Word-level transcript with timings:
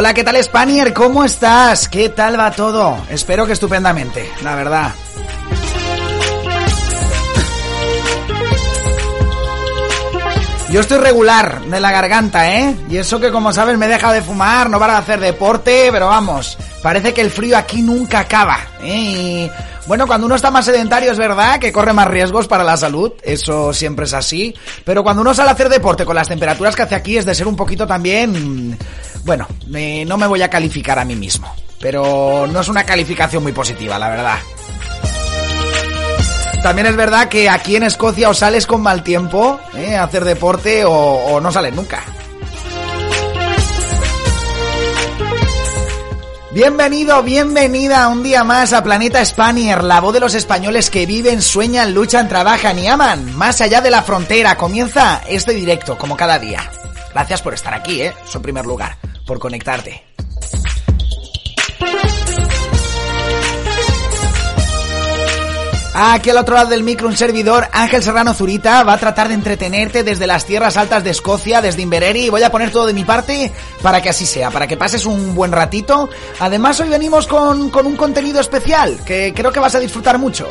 Hola, 0.00 0.14
¿qué 0.14 0.24
tal 0.24 0.42
Spanier? 0.42 0.94
¿Cómo 0.94 1.26
estás? 1.26 1.86
¿Qué 1.86 2.08
tal 2.08 2.40
va 2.40 2.50
todo? 2.52 3.04
Espero 3.10 3.44
que 3.44 3.52
estupendamente, 3.52 4.32
la 4.42 4.54
verdad. 4.54 4.92
Yo 10.70 10.80
estoy 10.80 10.96
regular 11.00 11.60
de 11.60 11.80
la 11.80 11.92
garganta, 11.92 12.50
¿eh? 12.50 12.74
Y 12.88 12.96
eso 12.96 13.20
que 13.20 13.30
como 13.30 13.52
sabes 13.52 13.76
me 13.76 13.84
he 13.84 13.88
dejado 13.90 14.14
de 14.14 14.22
fumar, 14.22 14.70
no 14.70 14.78
para 14.78 14.96
hacer 14.96 15.20
deporte, 15.20 15.90
pero 15.92 16.06
vamos, 16.06 16.56
parece 16.82 17.12
que 17.12 17.20
el 17.20 17.30
frío 17.30 17.58
aquí 17.58 17.82
nunca 17.82 18.20
acaba, 18.20 18.58
¿eh? 18.82 18.96
Y 18.96 19.50
bueno, 19.90 20.06
cuando 20.06 20.26
uno 20.26 20.36
está 20.36 20.52
más 20.52 20.66
sedentario 20.66 21.10
es 21.10 21.18
verdad 21.18 21.58
que 21.58 21.72
corre 21.72 21.92
más 21.92 22.06
riesgos 22.06 22.46
para 22.46 22.62
la 22.62 22.76
salud, 22.76 23.10
eso 23.24 23.72
siempre 23.72 24.04
es 24.04 24.14
así, 24.14 24.54
pero 24.84 25.02
cuando 25.02 25.20
uno 25.20 25.34
sale 25.34 25.48
a 25.50 25.54
hacer 25.54 25.68
deporte 25.68 26.04
con 26.04 26.14
las 26.14 26.28
temperaturas 26.28 26.76
que 26.76 26.82
hace 26.82 26.94
aquí 26.94 27.16
es 27.16 27.26
de 27.26 27.34
ser 27.34 27.48
un 27.48 27.56
poquito 27.56 27.88
también... 27.88 28.78
Bueno, 29.24 29.48
no 29.66 30.16
me 30.16 30.26
voy 30.28 30.42
a 30.42 30.48
calificar 30.48 30.96
a 31.00 31.04
mí 31.04 31.16
mismo, 31.16 31.52
pero 31.80 32.46
no 32.46 32.60
es 32.60 32.68
una 32.68 32.84
calificación 32.84 33.42
muy 33.42 33.50
positiva, 33.50 33.98
la 33.98 34.10
verdad. 34.10 34.38
También 36.62 36.86
es 36.86 36.94
verdad 36.94 37.28
que 37.28 37.48
aquí 37.48 37.74
en 37.74 37.82
Escocia 37.82 38.30
o 38.30 38.34
sales 38.34 38.68
con 38.68 38.82
mal 38.82 39.02
tiempo 39.02 39.58
¿eh? 39.74 39.96
a 39.96 40.04
hacer 40.04 40.24
deporte 40.24 40.84
o, 40.84 40.92
o 40.92 41.40
no 41.40 41.50
sales 41.50 41.74
nunca. 41.74 42.04
Bienvenido, 46.52 47.22
bienvenida 47.22 48.08
un 48.08 48.24
día 48.24 48.42
más 48.42 48.72
a 48.72 48.82
Planeta 48.82 49.24
Spanier, 49.24 49.84
la 49.84 50.00
voz 50.00 50.12
de 50.14 50.18
los 50.18 50.34
españoles 50.34 50.90
que 50.90 51.06
viven, 51.06 51.42
sueñan, 51.42 51.94
luchan, 51.94 52.28
trabajan 52.28 52.76
y 52.76 52.88
aman. 52.88 53.36
Más 53.36 53.60
allá 53.60 53.80
de 53.80 53.90
la 53.92 54.02
frontera, 54.02 54.56
comienza 54.56 55.22
este 55.28 55.52
directo, 55.52 55.96
como 55.96 56.16
cada 56.16 56.40
día. 56.40 56.68
Gracias 57.12 57.40
por 57.40 57.54
estar 57.54 57.72
aquí, 57.72 58.02
¿eh? 58.02 58.12
Eso 58.26 58.38
en 58.38 58.42
primer 58.42 58.66
lugar, 58.66 58.98
por 59.28 59.38
conectarte. 59.38 60.02
Aquí 65.92 66.30
al 66.30 66.38
otro 66.38 66.54
lado 66.54 66.70
del 66.70 66.84
micro 66.84 67.08
un 67.08 67.16
servidor, 67.16 67.68
Ángel 67.72 68.02
Serrano 68.02 68.32
Zurita, 68.32 68.84
va 68.84 68.92
a 68.92 68.98
tratar 68.98 69.28
de 69.28 69.34
entretenerte 69.34 70.04
desde 70.04 70.26
las 70.26 70.46
tierras 70.46 70.76
altas 70.76 71.02
de 71.02 71.10
Escocia, 71.10 71.60
desde 71.60 71.82
Invereri, 71.82 72.26
y 72.26 72.28
voy 72.28 72.42
a 72.44 72.50
poner 72.50 72.70
todo 72.70 72.86
de 72.86 72.92
mi 72.92 73.04
parte 73.04 73.52
para 73.82 74.00
que 74.00 74.08
así 74.08 74.24
sea, 74.24 74.50
para 74.50 74.68
que 74.68 74.76
pases 74.76 75.04
un 75.04 75.34
buen 75.34 75.50
ratito. 75.50 76.08
Además 76.38 76.78
hoy 76.78 76.88
venimos 76.88 77.26
con, 77.26 77.70
con 77.70 77.86
un 77.86 77.96
contenido 77.96 78.40
especial 78.40 79.00
que 79.04 79.32
creo 79.34 79.50
que 79.50 79.60
vas 79.60 79.74
a 79.74 79.80
disfrutar 79.80 80.18
mucho. 80.18 80.46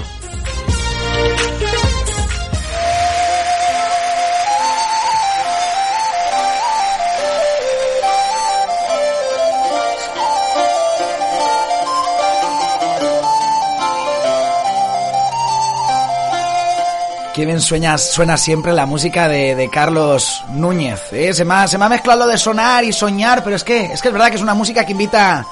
Qué 17.39 17.45
bien 17.45 17.61
suena 17.61 17.97
siempre 18.35 18.73
la 18.73 18.85
música 18.85 19.29
de, 19.29 19.55
de 19.55 19.69
Carlos 19.69 20.43
Núñez. 20.49 21.13
¿eh? 21.13 21.33
Se, 21.33 21.45
me 21.45 21.53
ha, 21.53 21.67
se 21.69 21.77
me 21.77 21.85
ha 21.85 21.89
mezclado 21.89 22.25
lo 22.25 22.27
de 22.27 22.37
sonar 22.37 22.83
y 22.83 22.91
soñar, 22.91 23.45
pero 23.45 23.55
es 23.55 23.63
que, 23.63 23.85
es 23.85 24.01
que 24.01 24.09
es 24.09 24.13
verdad 24.13 24.29
que 24.29 24.35
es 24.35 24.41
una 24.41 24.55
música 24.55 24.85
que 24.85 24.91
invita, 24.91 25.45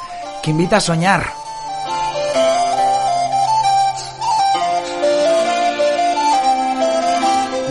que 0.43 0.51
invita 0.51 0.75
a 0.75 0.79
soñar. 0.81 1.27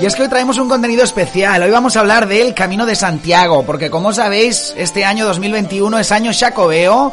Y 0.00 0.06
es 0.06 0.15
que 0.15 0.22
hoy 0.22 0.28
traemos 0.28 0.56
un 0.56 0.71
contenido 0.71 1.04
especial. 1.04 1.62
Hoy 1.62 1.71
vamos 1.71 1.94
a 1.98 2.00
hablar 2.00 2.27
del 2.27 2.54
Camino 2.54 2.87
de 2.87 2.97
Santiago, 2.97 3.65
porque 3.66 3.91
como 3.91 4.15
sabéis, 4.15 4.72
este 4.78 5.04
año 5.04 5.27
2021 5.27 5.98
es 5.98 6.10
año 6.10 6.33
Chacobeo. 6.33 7.12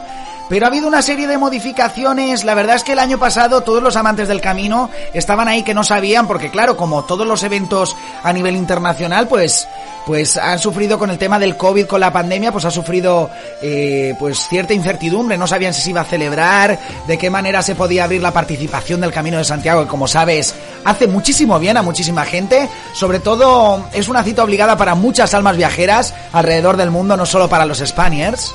Pero 0.49 0.65
ha 0.65 0.69
habido 0.69 0.87
una 0.87 1.01
serie 1.01 1.27
de 1.27 1.37
modificaciones. 1.37 2.43
La 2.43 2.53
verdad 2.53 2.75
es 2.75 2.83
que 2.83 2.93
el 2.93 2.99
año 2.99 3.17
pasado 3.17 3.61
todos 3.61 3.81
los 3.81 3.95
amantes 3.95 4.27
del 4.27 4.41
camino 4.41 4.89
estaban 5.13 5.47
ahí 5.47 5.63
que 5.63 5.73
no 5.73 5.83
sabían, 5.83 6.27
porque 6.27 6.49
claro, 6.49 6.75
como 6.75 7.03
todos 7.05 7.25
los 7.25 7.43
eventos 7.43 7.95
a 8.23 8.33
nivel 8.33 8.55
internacional, 8.55 9.27
pues, 9.27 9.67
pues 10.05 10.37
han 10.37 10.59
sufrido 10.59 10.99
con 10.99 11.09
el 11.09 11.17
tema 11.17 11.39
del 11.39 11.55
COVID, 11.55 11.85
con 11.85 12.01
la 12.01 12.11
pandemia, 12.11 12.51
pues 12.51 12.65
ha 12.65 12.71
sufrido 12.71 13.29
eh, 13.61 14.15
pues 14.19 14.47
cierta 14.47 14.73
incertidumbre. 14.73 15.37
No 15.37 15.47
sabían 15.47 15.73
si 15.73 15.81
se 15.81 15.91
iba 15.91 16.01
a 16.01 16.05
celebrar, 16.05 16.77
de 17.07 17.17
qué 17.17 17.29
manera 17.29 17.61
se 17.61 17.75
podía 17.75 18.03
abrir 18.03 18.21
la 18.21 18.33
participación 18.33 19.01
del 19.01 19.13
Camino 19.13 19.37
de 19.37 19.45
Santiago, 19.45 19.83
que 19.83 19.87
como 19.87 20.07
sabes 20.07 20.53
hace 20.83 21.07
muchísimo 21.07 21.57
bien 21.57 21.77
a 21.77 21.81
muchísima 21.81 22.25
gente. 22.25 22.69
Sobre 22.93 23.19
todo 23.19 23.85
es 23.93 24.09
una 24.09 24.23
cita 24.23 24.43
obligada 24.43 24.77
para 24.77 24.95
muchas 24.95 25.33
almas 25.33 25.57
viajeras 25.57 26.13
alrededor 26.33 26.77
del 26.77 26.91
mundo, 26.91 27.15
no 27.15 27.25
solo 27.25 27.47
para 27.47 27.65
los 27.65 27.79
Spaniards. 27.79 28.53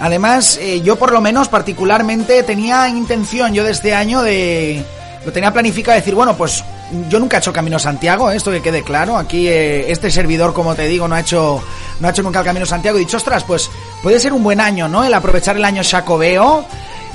Además, 0.00 0.58
eh, 0.60 0.80
yo 0.80 0.96
por 0.96 1.12
lo 1.12 1.20
menos 1.20 1.48
particularmente 1.48 2.42
tenía 2.42 2.88
intención 2.88 3.52
yo 3.54 3.64
de 3.64 3.72
este 3.72 3.94
año 3.94 4.22
de... 4.22 4.84
Lo 5.24 5.32
tenía 5.32 5.52
planificado 5.52 5.96
decir, 5.96 6.14
bueno, 6.14 6.34
pues 6.36 6.64
yo 7.08 7.20
nunca 7.20 7.36
he 7.36 7.40
hecho 7.40 7.52
Camino 7.52 7.78
Santiago, 7.78 8.30
¿eh? 8.30 8.36
esto 8.36 8.50
que 8.50 8.62
quede 8.62 8.82
claro. 8.82 9.18
Aquí 9.18 9.48
eh, 9.48 9.90
este 9.90 10.10
servidor, 10.10 10.54
como 10.54 10.74
te 10.74 10.88
digo, 10.88 11.06
no 11.06 11.14
ha 11.14 11.20
hecho 11.20 11.62
no 12.00 12.08
ha 12.08 12.10
hecho 12.10 12.22
nunca 12.22 12.40
el 12.40 12.46
Camino 12.46 12.66
Santiago. 12.66 12.96
He 12.96 13.00
dicho, 13.00 13.18
ostras, 13.18 13.44
pues 13.44 13.70
puede 14.02 14.18
ser 14.18 14.32
un 14.32 14.42
buen 14.42 14.60
año, 14.60 14.88
¿no? 14.88 15.04
El 15.04 15.12
aprovechar 15.12 15.56
el 15.56 15.64
año 15.64 15.82
Chacobeo. 15.82 16.64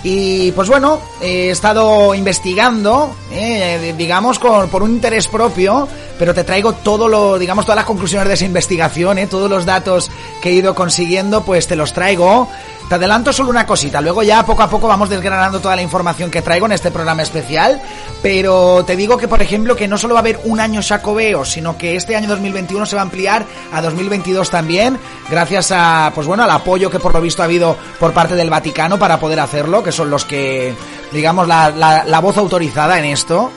Y 0.04 0.52
pues 0.52 0.70
bueno, 0.70 1.00
he 1.20 1.50
estado 1.50 2.14
investigando, 2.14 3.16
eh, 3.32 3.96
digamos, 3.98 4.38
con, 4.38 4.70
por 4.70 4.84
un 4.84 4.92
interés 4.92 5.28
propio, 5.28 5.88
pero 6.20 6.32
te 6.32 6.44
traigo 6.44 6.74
todo 6.74 7.08
lo, 7.08 7.40
digamos, 7.40 7.66
todas 7.66 7.78
las 7.78 7.86
conclusiones 7.86 8.28
de 8.28 8.36
esa 8.36 8.46
investigación, 8.46 9.18
eh, 9.18 9.26
todos 9.26 9.50
los 9.50 9.66
datos 9.66 10.12
que 10.44 10.50
he 10.50 10.54
ido 10.54 10.76
consiguiendo, 10.76 11.44
pues 11.44 11.66
te 11.66 11.76
los 11.76 11.94
traigo. 11.94 12.48
Te 12.88 12.96
adelanto 12.96 13.34
solo 13.34 13.50
una 13.50 13.66
cosita, 13.66 14.00
luego 14.00 14.22
ya 14.22 14.46
poco 14.46 14.62
a 14.62 14.70
poco 14.70 14.88
vamos 14.88 15.10
desgranando 15.10 15.60
toda 15.60 15.76
la 15.76 15.82
información 15.82 16.30
que 16.30 16.44
traigo 16.44 16.68
en 16.68 16.72
este 16.72 16.92
programa 16.92 17.24
especial, 17.24 17.82
pero 18.22 18.86
te 18.86 18.96
digo 18.96 19.18
que 19.18 19.28
por 19.28 19.42
ejemplo 19.42 19.76
que 19.76 19.88
no 19.88 19.98
solo 19.98 20.14
va 20.14 20.20
a 20.20 20.22
haber 20.22 20.40
un 20.44 20.60
año 20.60 20.84
Chacobeo, 20.84 21.46
sino 21.46 21.80
que 21.80 21.96
este 21.96 22.16
año 22.16 22.30
2021 22.30 22.86
se 22.86 22.96
va 22.96 23.02
a 23.02 23.06
ampliar 23.06 23.44
a 23.74 23.82
2022 23.82 24.52
también, 24.52 25.00
gracias 25.32 25.72
a 25.72 26.12
pues 26.14 26.28
bueno, 26.28 26.44
al 26.44 26.52
apoyo 26.52 26.92
que 26.92 27.00
por 27.00 27.12
lo 27.12 27.22
visto 27.22 27.42
ha 27.42 27.46
habido 27.46 27.76
por 28.00 28.14
parte 28.14 28.36
del 28.36 28.52
Vaticano 28.52 29.00
para 29.00 29.20
poder 29.20 29.40
hacerlo, 29.40 29.84
que 29.84 29.92
son 29.92 30.12
los 30.12 30.24
que 30.24 30.76
digamos 31.12 31.48
la, 31.48 31.72
la, 31.72 32.20
voz 32.20 32.38
autorizada 32.38 33.00
en 33.00 33.06
esto. 33.06 33.52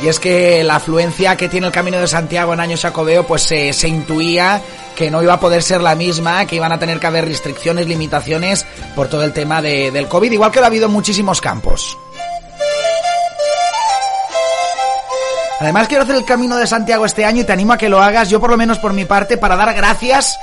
Y 0.00 0.08
es 0.08 0.20
que 0.20 0.62
la 0.62 0.76
afluencia 0.76 1.36
que 1.36 1.48
tiene 1.48 1.66
el 1.66 1.72
Camino 1.72 1.98
de 1.98 2.06
Santiago 2.06 2.52
en 2.54 2.60
año 2.60 2.76
Chacobeo 2.76 3.26
pues 3.26 3.42
se 3.42 3.88
intuía 3.88 4.62
que 4.96 5.10
no 5.10 5.22
iba 5.22 5.34
a 5.34 5.40
poder 5.40 5.62
ser 5.62 5.80
la 5.80 5.94
misma, 5.94 6.44
que 6.46 6.56
iban 6.56 6.72
a 6.72 6.78
tener 6.78 6.98
que 6.98 7.06
haber 7.06 7.26
restricciones, 7.26 7.86
limitaciones 7.86 8.66
por 8.96 9.08
todo 9.08 9.22
el 9.22 9.32
tema 9.32 9.62
de, 9.62 9.92
del 9.92 10.08
COVID, 10.08 10.32
igual 10.32 10.50
que 10.50 10.58
lo 10.58 10.64
ha 10.64 10.68
habido 10.68 10.86
en 10.86 10.92
muchísimos 10.92 11.40
campos. 11.40 11.96
Además 15.60 15.88
quiero 15.88 16.02
hacer 16.02 16.16
el 16.16 16.24
camino 16.24 16.56
de 16.56 16.66
Santiago 16.66 17.06
este 17.06 17.24
año 17.24 17.42
y 17.42 17.44
te 17.44 17.52
animo 17.52 17.72
a 17.72 17.78
que 17.78 17.88
lo 17.88 18.02
hagas, 18.02 18.28
yo 18.28 18.40
por 18.40 18.50
lo 18.50 18.56
menos 18.56 18.78
por 18.78 18.92
mi 18.92 19.04
parte, 19.04 19.38
para 19.38 19.56
dar 19.56 19.72
gracias 19.74 20.38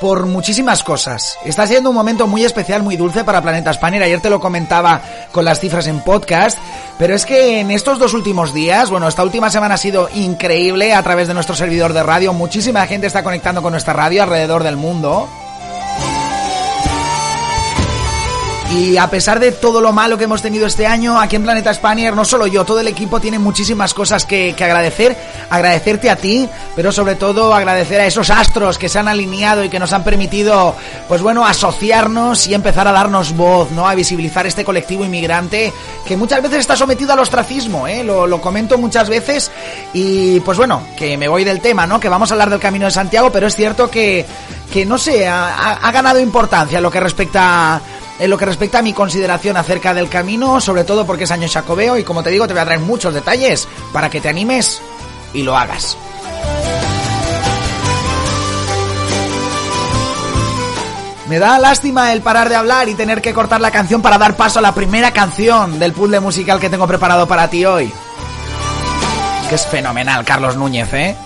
por 0.00 0.26
muchísimas 0.26 0.84
cosas. 0.84 1.38
Está 1.44 1.66
siendo 1.66 1.90
un 1.90 1.96
momento 1.96 2.26
muy 2.26 2.44
especial, 2.44 2.82
muy 2.82 2.96
dulce 2.96 3.24
para 3.24 3.42
Planeta 3.42 3.72
Spanier. 3.72 4.02
Ayer 4.02 4.20
te 4.20 4.30
lo 4.30 4.40
comentaba 4.40 5.00
con 5.32 5.44
las 5.44 5.60
cifras 5.60 5.86
en 5.86 6.00
podcast. 6.00 6.58
Pero 6.98 7.14
es 7.14 7.26
que 7.26 7.60
en 7.60 7.70
estos 7.70 7.98
dos 7.98 8.14
últimos 8.14 8.52
días, 8.52 8.90
bueno, 8.90 9.08
esta 9.08 9.22
última 9.22 9.50
semana 9.50 9.74
ha 9.74 9.78
sido 9.78 10.08
increíble 10.14 10.94
a 10.94 11.02
través 11.02 11.28
de 11.28 11.34
nuestro 11.34 11.54
servidor 11.54 11.92
de 11.92 12.02
radio. 12.02 12.32
Muchísima 12.32 12.86
gente 12.86 13.06
está 13.06 13.22
conectando 13.22 13.62
con 13.62 13.72
nuestra 13.72 13.92
radio 13.92 14.22
alrededor 14.22 14.64
del 14.64 14.76
mundo. 14.76 15.28
Y 18.70 18.98
a 18.98 19.08
pesar 19.08 19.40
de 19.40 19.50
todo 19.50 19.80
lo 19.80 19.94
malo 19.94 20.18
que 20.18 20.24
hemos 20.24 20.42
tenido 20.42 20.66
este 20.66 20.86
año 20.86 21.18
aquí 21.18 21.36
en 21.36 21.42
Planeta 21.42 21.72
Spanier, 21.72 22.14
no 22.14 22.26
solo 22.26 22.46
yo, 22.46 22.66
todo 22.66 22.80
el 22.80 22.88
equipo 22.88 23.18
tiene 23.18 23.38
muchísimas 23.38 23.94
cosas 23.94 24.26
que, 24.26 24.54
que, 24.54 24.62
agradecer. 24.62 25.16
Agradecerte 25.48 26.10
a 26.10 26.16
ti, 26.16 26.46
pero 26.76 26.92
sobre 26.92 27.14
todo 27.14 27.54
agradecer 27.54 27.98
a 27.98 28.06
esos 28.06 28.28
astros 28.28 28.76
que 28.76 28.90
se 28.90 28.98
han 28.98 29.08
alineado 29.08 29.64
y 29.64 29.70
que 29.70 29.78
nos 29.78 29.94
han 29.94 30.04
permitido, 30.04 30.74
pues 31.08 31.22
bueno, 31.22 31.46
asociarnos 31.46 32.46
y 32.46 32.52
empezar 32.52 32.86
a 32.86 32.92
darnos 32.92 33.34
voz, 33.34 33.70
¿no? 33.70 33.88
A 33.88 33.94
visibilizar 33.94 34.46
este 34.46 34.66
colectivo 34.66 35.02
inmigrante 35.02 35.72
que 36.06 36.18
muchas 36.18 36.42
veces 36.42 36.58
está 36.58 36.76
sometido 36.76 37.14
al 37.14 37.20
ostracismo, 37.20 37.88
¿eh? 37.88 38.04
Lo, 38.04 38.26
lo 38.26 38.40
comento 38.42 38.76
muchas 38.76 39.08
veces 39.08 39.50
y 39.94 40.40
pues 40.40 40.58
bueno, 40.58 40.82
que 40.94 41.16
me 41.16 41.28
voy 41.28 41.42
del 41.42 41.60
tema, 41.62 41.86
¿no? 41.86 41.98
Que 41.98 42.10
vamos 42.10 42.30
a 42.30 42.34
hablar 42.34 42.50
del 42.50 42.60
Camino 42.60 42.84
de 42.84 42.92
Santiago, 42.92 43.32
pero 43.32 43.46
es 43.46 43.56
cierto 43.56 43.90
que, 43.90 44.26
que 44.70 44.84
no 44.84 44.98
sé, 44.98 45.26
ha, 45.26 45.90
ganado 45.90 46.20
importancia 46.20 46.80
lo 46.80 46.90
que 46.90 47.00
respecta 47.00 47.80
en 48.18 48.30
lo 48.30 48.38
que 48.38 48.46
respecta 48.46 48.78
a 48.78 48.82
mi 48.82 48.92
consideración 48.92 49.56
acerca 49.56 49.94
del 49.94 50.08
camino, 50.08 50.60
sobre 50.60 50.84
todo 50.84 51.06
porque 51.06 51.24
es 51.24 51.30
año 51.30 51.48
chacobeo 51.48 51.96
y 51.96 52.04
como 52.04 52.22
te 52.22 52.30
digo 52.30 52.46
te 52.46 52.52
voy 52.52 52.62
a 52.62 52.64
traer 52.64 52.80
muchos 52.80 53.14
detalles 53.14 53.68
para 53.92 54.10
que 54.10 54.20
te 54.20 54.28
animes 54.28 54.80
y 55.32 55.42
lo 55.42 55.56
hagas. 55.56 55.96
Me 61.28 61.38
da 61.38 61.58
lástima 61.58 62.14
el 62.14 62.22
parar 62.22 62.48
de 62.48 62.56
hablar 62.56 62.88
y 62.88 62.94
tener 62.94 63.20
que 63.20 63.34
cortar 63.34 63.60
la 63.60 63.70
canción 63.70 64.00
para 64.00 64.16
dar 64.16 64.34
paso 64.34 64.60
a 64.60 64.62
la 64.62 64.74
primera 64.74 65.12
canción 65.12 65.78
del 65.78 65.92
puzzle 65.92 66.20
musical 66.20 66.58
que 66.58 66.70
tengo 66.70 66.86
preparado 66.86 67.28
para 67.28 67.50
ti 67.50 67.66
hoy. 67.66 67.92
Que 69.50 69.54
es 69.54 69.66
fenomenal, 69.66 70.24
Carlos 70.24 70.56
Núñez, 70.56 70.92
¿eh? 70.94 71.16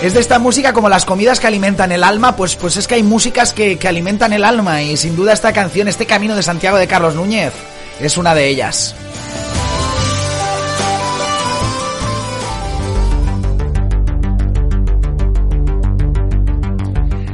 Es 0.00 0.14
de 0.14 0.20
esta 0.20 0.38
música 0.38 0.72
como 0.72 0.88
las 0.88 1.04
comidas 1.04 1.40
que 1.40 1.48
alimentan 1.48 1.90
el 1.90 2.04
alma, 2.04 2.36
pues, 2.36 2.54
pues 2.54 2.76
es 2.76 2.86
que 2.86 2.94
hay 2.94 3.02
músicas 3.02 3.52
que, 3.52 3.78
que 3.78 3.88
alimentan 3.88 4.32
el 4.32 4.44
alma 4.44 4.80
y 4.80 4.96
sin 4.96 5.16
duda 5.16 5.32
esta 5.32 5.52
canción, 5.52 5.88
este 5.88 6.06
Camino 6.06 6.36
de 6.36 6.42
Santiago 6.44 6.76
de 6.76 6.86
Carlos 6.86 7.16
Núñez, 7.16 7.52
es 7.98 8.16
una 8.16 8.32
de 8.32 8.46
ellas. 8.48 8.94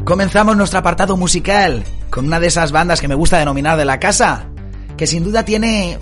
Comenzamos 0.05 0.56
nuestro 0.56 0.78
apartado 0.78 1.19
musical 1.19 1.84
con 2.08 2.26
una 2.26 2.40
de 2.40 2.46
esas 2.46 2.72
bandas 2.72 3.00
que 3.00 3.08
me 3.08 3.14
gusta 3.14 3.38
denominar 3.38 3.76
de 3.76 3.84
la 3.84 4.00
casa, 4.00 4.46
que 4.96 5.06
sin 5.06 5.22
duda 5.22 5.44
tiene, 5.44 5.99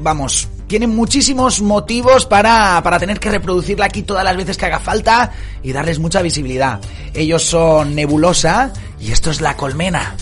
vamos, 0.00 0.48
tiene 0.70 0.86
muchísimos 0.86 1.60
motivos 1.62 2.26
para, 2.26 2.80
para 2.84 3.00
tener 3.00 3.18
que 3.18 3.28
reproducirla 3.28 3.86
aquí 3.86 4.02
todas 4.02 4.22
las 4.22 4.36
veces 4.36 4.56
que 4.56 4.66
haga 4.66 4.78
falta 4.78 5.32
y 5.64 5.72
darles 5.72 5.98
mucha 5.98 6.22
visibilidad. 6.22 6.80
Ellos 7.12 7.42
son 7.42 7.96
Nebulosa 7.96 8.72
y 9.00 9.10
esto 9.10 9.32
es 9.32 9.40
La 9.40 9.56
Colmena. 9.56 10.14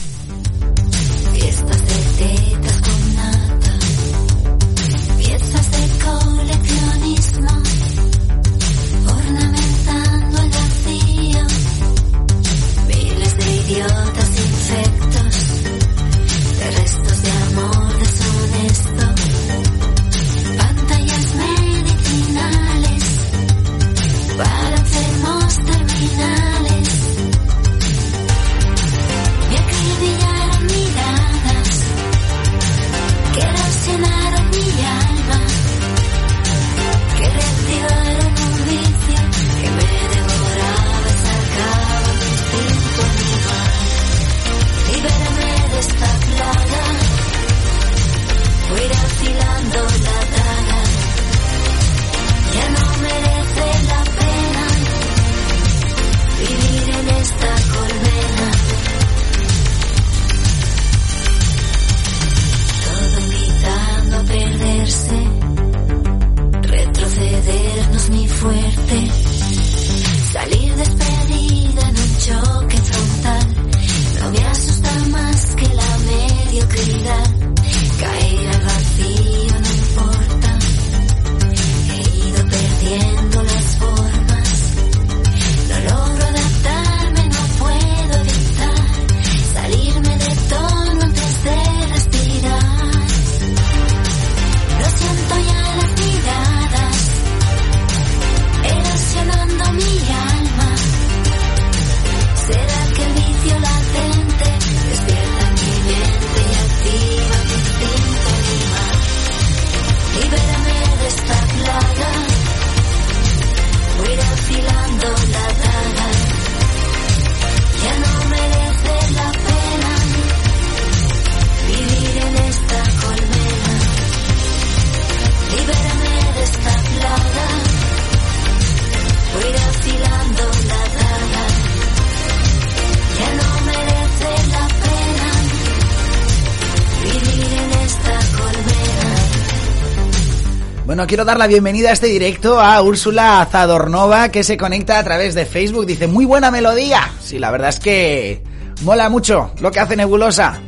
Bueno, 140.98 141.06
quiero 141.06 141.24
dar 141.24 141.38
la 141.38 141.46
bienvenida 141.46 141.90
a 141.90 141.92
este 141.92 142.08
directo 142.08 142.60
a 142.60 142.82
Úrsula 142.82 143.46
Zadornova 143.48 144.30
que 144.30 144.42
se 144.42 144.56
conecta 144.56 144.98
a 144.98 145.04
través 145.04 145.36
de 145.36 145.46
Facebook. 145.46 145.86
Dice, 145.86 146.08
muy 146.08 146.24
buena 146.24 146.50
melodía. 146.50 147.12
Sí, 147.20 147.38
la 147.38 147.52
verdad 147.52 147.68
es 147.68 147.78
que 147.78 148.42
mola 148.82 149.08
mucho 149.08 149.52
lo 149.60 149.70
que 149.70 149.78
hace 149.78 149.94
Nebulosa. 149.94 150.60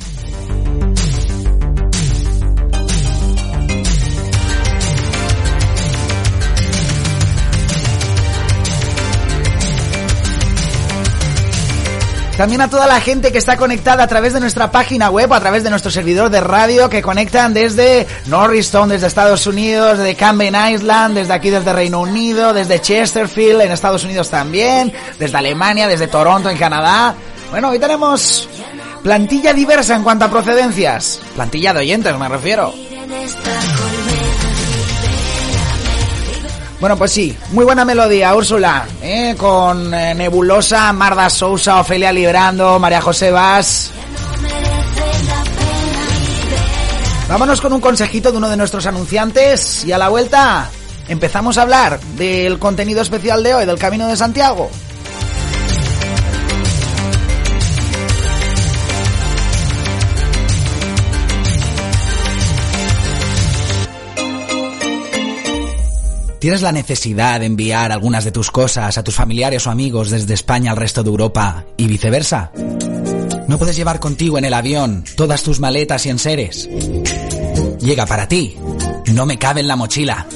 También 12.41 12.63
a 12.63 12.71
toda 12.71 12.87
la 12.87 13.03
gente 13.03 13.33
que 13.33 13.37
está 13.37 13.59
conectada 13.59 14.03
a 14.03 14.07
través 14.07 14.33
de 14.33 14.41
nuestra 14.41 14.71
página 14.71 15.11
web, 15.11 15.31
a 15.31 15.41
través 15.41 15.63
de 15.63 15.69
nuestro 15.69 15.91
servidor 15.91 16.31
de 16.31 16.41
radio, 16.41 16.89
que 16.89 17.03
conectan 17.03 17.53
desde 17.53 18.07
Norristown, 18.29 18.89
desde 18.89 19.09
Estados 19.09 19.47
Unidos, 19.47 19.99
desde 19.99 20.15
Camden 20.15 20.55
Island, 20.73 21.17
desde 21.17 21.35
aquí 21.35 21.51
desde 21.51 21.71
Reino 21.71 22.01
Unido, 22.01 22.55
desde 22.55 22.81
Chesterfield 22.81 23.61
en 23.61 23.73
Estados 23.73 24.05
Unidos 24.05 24.31
también, 24.31 24.91
desde 25.19 25.37
Alemania, 25.37 25.87
desde 25.87 26.09
Toronto 26.09 26.49
en 26.49 26.57
Canadá. 26.57 27.15
Bueno, 27.51 27.69
hoy 27.69 27.79
tenemos 27.79 28.49
plantilla 29.03 29.53
diversa 29.53 29.95
en 29.95 30.03
cuanto 30.03 30.25
a 30.25 30.31
procedencias. 30.31 31.21
Plantilla 31.35 31.75
de 31.75 31.81
oyentes 31.81 32.19
me 32.19 32.27
refiero. 32.27 32.73
Bueno, 36.81 36.97
pues 36.97 37.13
sí, 37.13 37.37
muy 37.53 37.67
buena 37.67 37.85
melodía, 37.85 38.35
Úrsula, 38.35 38.87
¿eh? 39.03 39.35
con 39.37 39.93
eh, 39.93 40.15
Nebulosa, 40.15 40.91
Marda 40.95 41.29
Sousa, 41.29 41.81
Ofelia 41.81 42.11
Librando, 42.11 42.79
María 42.79 43.03
José 43.03 43.31
Vaz. 43.31 43.91
Vámonos 47.29 47.61
con 47.61 47.75
un 47.75 47.83
consejito 47.83 48.33
de 48.33 48.39
uno 48.39 48.49
de 48.49 48.57
nuestros 48.57 48.87
anunciantes 48.87 49.85
y 49.85 49.93
a 49.93 49.99
la 49.99 50.09
vuelta 50.09 50.71
empezamos 51.07 51.59
a 51.59 51.63
hablar 51.63 52.01
del 52.17 52.59
contenido 52.59 53.03
especial 53.03 53.43
de 53.43 53.55
hoy, 53.55 53.67
del 53.67 53.79
Camino 53.79 54.09
de 54.09 54.17
Santiago. 54.17 54.71
¿Tienes 66.41 66.63
la 66.63 66.73
necesidad 66.73 67.39
de 67.39 67.45
enviar 67.45 67.93
algunas 67.93 68.25
de 68.25 68.33
tus 68.33 68.51
cosas 68.51 68.97
a 68.97 69.05
tus 69.05 69.15
familiares 69.15 69.67
o 69.67 69.71
amigos 69.71 70.09
desde 70.09 70.33
España 70.33 70.71
al 70.71 70.79
resto 70.79 71.03
de 71.03 71.11
Europa 71.11 71.67
y 71.77 71.87
viceversa? 71.87 72.51
¿No 73.47 73.59
puedes 73.59 73.77
llevar 73.77 74.01
contigo 74.01 74.39
en 74.39 74.47
el 74.47 74.55
avión 74.55 75.05
todas 75.17 75.43
tus 75.43 75.61
maletas 75.61 76.07
y 76.07 76.09
enseres? 76.09 76.67
Llega 77.79 78.07
para 78.07 78.27
ti. 78.27 78.57
No 79.13 79.27
me 79.27 79.39
cabe 79.39 79.61
en 79.61 79.69
la 79.69 79.77
mochila. 79.77 80.27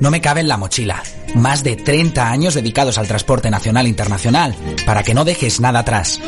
No 0.00 0.10
me 0.12 0.20
cabe 0.20 0.42
en 0.42 0.48
la 0.48 0.56
mochila. 0.56 1.02
Más 1.34 1.64
de 1.64 1.74
30 1.74 2.30
años 2.30 2.54
dedicados 2.54 2.96
al 2.96 3.08
transporte 3.08 3.50
nacional 3.50 3.86
e 3.86 3.88
internacional 3.88 4.54
para 4.86 5.02
que 5.02 5.14
no 5.14 5.24
dejes 5.24 5.58
nada 5.58 5.80
atrás. 5.80 6.20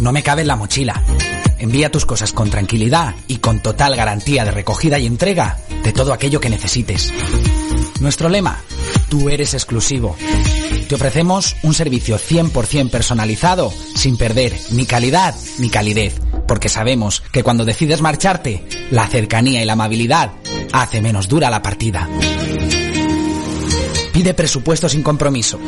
No 0.00 0.12
me 0.12 0.22
cabe 0.22 0.42
en 0.42 0.48
la 0.48 0.56
mochila. 0.56 1.02
Envía 1.60 1.90
tus 1.90 2.06
cosas 2.06 2.32
con 2.32 2.48
tranquilidad 2.48 3.14
y 3.28 3.36
con 3.36 3.60
total 3.60 3.94
garantía 3.94 4.44
de 4.44 4.50
recogida 4.50 4.98
y 4.98 5.06
entrega 5.06 5.58
de 5.84 5.92
todo 5.92 6.12
aquello 6.12 6.40
que 6.40 6.48
necesites. 6.48 7.12
Nuestro 8.00 8.30
lema, 8.30 8.62
tú 9.10 9.28
eres 9.28 9.52
exclusivo. 9.52 10.16
Te 10.88 10.94
ofrecemos 10.94 11.56
un 11.62 11.74
servicio 11.74 12.18
100% 12.18 12.90
personalizado 12.90 13.72
sin 13.94 14.16
perder 14.16 14.58
ni 14.70 14.86
calidad 14.86 15.34
ni 15.58 15.68
calidez, 15.68 16.18
porque 16.48 16.70
sabemos 16.70 17.22
que 17.30 17.42
cuando 17.42 17.66
decides 17.66 18.00
marcharte, 18.00 18.64
la 18.90 19.06
cercanía 19.06 19.62
y 19.62 19.66
la 19.66 19.74
amabilidad 19.74 20.32
hace 20.72 21.02
menos 21.02 21.28
dura 21.28 21.50
la 21.50 21.60
partida. 21.60 22.08
Pide 24.14 24.34
presupuesto 24.34 24.88
sin 24.88 25.02
compromiso. 25.02 25.60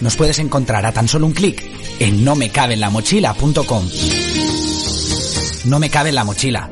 Nos 0.00 0.16
puedes 0.16 0.38
encontrar 0.38 0.84
a 0.84 0.92
tan 0.92 1.08
solo 1.08 1.26
un 1.26 1.32
clic 1.32 1.62
en 1.98 2.24
nomecabenlamochila.com. 2.24 3.88
No 5.64 5.78
me 5.78 5.90
cabe 5.90 6.08
en 6.08 6.14
la 6.14 6.24
mochila, 6.24 6.70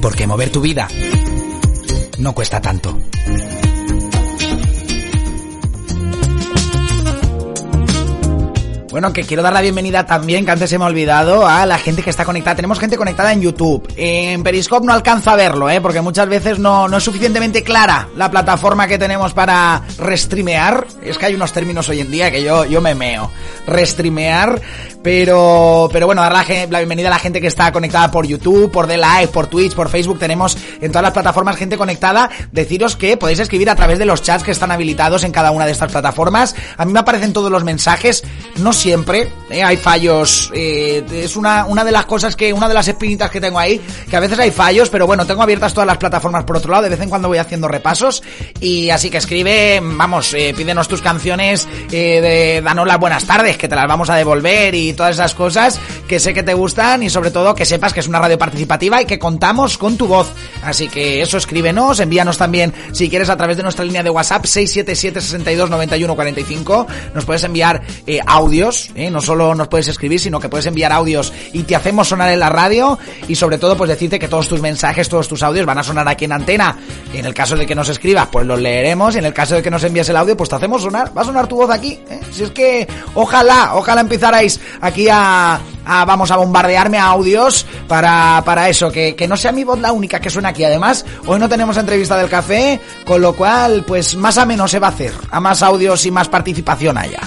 porque 0.00 0.26
mover 0.26 0.50
tu 0.50 0.60
vida 0.60 0.88
no 2.18 2.34
cuesta 2.34 2.60
tanto. 2.60 2.98
Bueno, 8.98 9.12
que 9.12 9.22
quiero 9.22 9.44
dar 9.44 9.52
la 9.52 9.60
bienvenida 9.60 10.06
también, 10.06 10.44
que 10.44 10.50
antes 10.50 10.70
se 10.70 10.76
me 10.76 10.82
ha 10.82 10.88
olvidado, 10.88 11.46
a 11.46 11.64
la 11.66 11.78
gente 11.78 12.02
que 12.02 12.10
está 12.10 12.24
conectada. 12.24 12.56
Tenemos 12.56 12.80
gente 12.80 12.96
conectada 12.96 13.32
en 13.32 13.40
YouTube. 13.40 13.88
En 13.96 14.42
Periscope 14.42 14.84
no 14.84 14.92
alcanzo 14.92 15.30
a 15.30 15.36
verlo, 15.36 15.70
¿eh? 15.70 15.80
porque 15.80 16.00
muchas 16.00 16.28
veces 16.28 16.58
no, 16.58 16.88
no 16.88 16.96
es 16.96 17.04
suficientemente 17.04 17.62
clara 17.62 18.08
la 18.16 18.28
plataforma 18.28 18.88
que 18.88 18.98
tenemos 18.98 19.34
para 19.34 19.84
restreamear. 19.98 20.84
Es 21.00 21.16
que 21.16 21.26
hay 21.26 21.34
unos 21.36 21.52
términos 21.52 21.88
hoy 21.88 22.00
en 22.00 22.10
día 22.10 22.32
que 22.32 22.42
yo, 22.42 22.64
yo 22.64 22.80
me 22.80 22.96
meo. 22.96 23.30
Restreamear. 23.68 24.60
Pero, 25.00 25.88
pero 25.92 26.06
bueno, 26.06 26.22
dar 26.22 26.32
la, 26.32 26.44
la, 26.68 26.78
bienvenida 26.80 27.06
a 27.06 27.12
la 27.12 27.20
gente 27.20 27.40
que 27.40 27.46
está 27.46 27.70
conectada 27.70 28.10
por 28.10 28.26
YouTube, 28.26 28.70
por 28.72 28.88
The 28.88 28.96
Live, 28.96 29.28
por 29.28 29.46
Twitch, 29.46 29.74
por 29.74 29.88
Facebook. 29.88 30.18
Tenemos 30.18 30.58
en 30.80 30.90
todas 30.90 31.04
las 31.04 31.12
plataformas 31.12 31.56
gente 31.56 31.78
conectada. 31.78 32.28
Deciros 32.50 32.96
que 32.96 33.16
podéis 33.16 33.38
escribir 33.38 33.70
a 33.70 33.76
través 33.76 34.00
de 34.00 34.04
los 34.04 34.22
chats 34.22 34.42
que 34.42 34.50
están 34.50 34.72
habilitados 34.72 35.22
en 35.22 35.30
cada 35.30 35.52
una 35.52 35.66
de 35.66 35.70
estas 35.70 35.92
plataformas. 35.92 36.56
A 36.76 36.84
mí 36.84 36.92
me 36.92 36.98
aparecen 36.98 37.32
todos 37.32 37.50
los 37.50 37.62
mensajes. 37.62 38.24
No 38.56 38.72
siempre, 38.72 38.87
¿eh? 39.50 39.62
hay 39.62 39.76
fallos. 39.76 40.50
Eh, 40.54 41.04
es 41.10 41.36
una, 41.36 41.66
una 41.66 41.84
de 41.84 41.92
las 41.92 42.06
cosas 42.06 42.36
que, 42.36 42.52
una 42.52 42.68
de 42.68 42.74
las 42.74 42.88
espinitas 42.88 43.30
que 43.30 43.40
tengo 43.40 43.58
ahí, 43.58 43.80
que 44.08 44.16
a 44.16 44.20
veces 44.20 44.38
hay 44.38 44.50
fallos, 44.50 44.88
pero 44.88 45.06
bueno, 45.06 45.26
tengo 45.26 45.42
abiertas 45.42 45.72
todas 45.74 45.86
las 45.86 45.98
plataformas 45.98 46.44
por 46.44 46.56
otro 46.56 46.70
lado. 46.70 46.84
De 46.84 46.90
vez 46.90 47.00
en 47.00 47.08
cuando 47.08 47.28
voy 47.28 47.38
haciendo 47.38 47.68
repasos. 47.68 48.22
Y 48.60 48.90
así 48.90 49.10
que 49.10 49.18
escribe, 49.18 49.80
vamos, 49.82 50.34
eh, 50.34 50.54
pídenos 50.56 50.88
tus 50.88 51.02
canciones, 51.02 51.66
de 51.90 52.60
danos 52.64 52.86
las 52.86 52.98
buenas 52.98 53.24
tardes, 53.24 53.56
que 53.56 53.68
te 53.68 53.76
las 53.76 53.86
vamos 53.86 54.10
a 54.10 54.16
devolver 54.16 54.74
y 54.74 54.92
todas 54.92 55.16
esas 55.16 55.34
cosas 55.34 55.80
que 56.06 56.18
sé 56.18 56.34
que 56.34 56.42
te 56.42 56.54
gustan 56.54 57.02
y 57.02 57.10
sobre 57.10 57.30
todo 57.30 57.54
que 57.54 57.64
sepas 57.64 57.92
que 57.92 58.00
es 58.00 58.08
una 58.08 58.18
radio 58.18 58.38
participativa 58.38 59.02
y 59.02 59.04
que 59.04 59.18
contamos 59.18 59.78
con 59.78 59.96
tu 59.96 60.06
voz. 60.06 60.32
Así 60.62 60.88
que 60.88 61.22
eso 61.22 61.36
escríbenos, 61.36 62.00
envíanos 62.00 62.38
también 62.38 62.72
si 62.92 63.08
quieres 63.08 63.28
a 63.28 63.36
través 63.36 63.56
de 63.56 63.62
nuestra 63.62 63.84
línea 63.84 64.02
de 64.02 64.10
WhatsApp 64.10 64.44
677 64.44 65.20
62 65.20 65.70
91 65.70 66.14
45. 66.14 66.86
Nos 67.14 67.24
puedes 67.24 67.44
enviar 67.44 67.82
eh, 68.06 68.20
eh, 68.94 69.10
no 69.10 69.20
solo 69.20 69.54
nos 69.54 69.68
puedes 69.68 69.88
escribir, 69.88 70.20
sino 70.20 70.40
que 70.40 70.48
puedes 70.48 70.66
enviar 70.66 70.92
audios 70.92 71.32
y 71.52 71.62
te 71.62 71.74
hacemos 71.74 72.08
sonar 72.08 72.30
en 72.30 72.40
la 72.40 72.48
radio 72.48 72.98
y 73.26 73.34
sobre 73.34 73.58
todo 73.58 73.76
pues 73.76 73.88
decirte 73.88 74.18
que 74.18 74.28
todos 74.28 74.48
tus 74.48 74.60
mensajes, 74.60 75.08
todos 75.08 75.28
tus 75.28 75.42
audios 75.42 75.66
van 75.66 75.78
a 75.78 75.82
sonar 75.82 76.06
aquí 76.08 76.24
en 76.24 76.32
antena. 76.32 76.76
Y 77.12 77.18
en 77.18 77.26
el 77.26 77.34
caso 77.34 77.56
de 77.56 77.66
que 77.66 77.74
nos 77.74 77.88
escribas, 77.88 78.28
pues 78.30 78.46
los 78.46 78.60
leeremos 78.60 79.14
y 79.14 79.18
en 79.18 79.24
el 79.24 79.34
caso 79.34 79.54
de 79.54 79.62
que 79.62 79.70
nos 79.70 79.82
envíes 79.84 80.08
el 80.08 80.16
audio, 80.16 80.36
pues 80.36 80.48
te 80.48 80.56
hacemos 80.56 80.82
sonar, 80.82 81.16
va 81.16 81.22
a 81.22 81.24
sonar 81.24 81.46
tu 81.46 81.56
voz 81.56 81.70
aquí. 81.70 81.98
¿eh? 82.10 82.20
Si 82.30 82.44
es 82.44 82.50
que 82.50 82.86
ojalá, 83.14 83.72
ojalá 83.74 84.00
empezarais 84.00 84.60
aquí 84.80 85.08
a, 85.10 85.60
a, 85.84 86.04
vamos 86.04 86.30
a 86.30 86.36
bombardearme 86.36 86.98
a 86.98 87.06
audios 87.06 87.66
para, 87.86 88.42
para 88.44 88.68
eso, 88.68 88.92
que, 88.92 89.16
que 89.16 89.26
no 89.26 89.36
sea 89.36 89.52
mi 89.52 89.64
voz 89.64 89.78
la 89.80 89.92
única 89.92 90.20
que 90.20 90.30
suena 90.30 90.50
aquí. 90.50 90.64
Además, 90.64 91.04
hoy 91.26 91.38
no 91.38 91.48
tenemos 91.48 91.76
entrevista 91.76 92.16
del 92.16 92.28
café, 92.28 92.80
con 93.04 93.20
lo 93.20 93.34
cual, 93.34 93.84
pues 93.86 94.16
más 94.16 94.38
a 94.38 94.46
menos 94.46 94.70
se 94.70 94.78
va 94.78 94.88
a 94.88 94.90
hacer, 94.90 95.12
a 95.30 95.40
más 95.40 95.62
audios 95.62 96.04
y 96.06 96.10
más 96.10 96.28
participación 96.28 96.98
haya. 96.98 97.20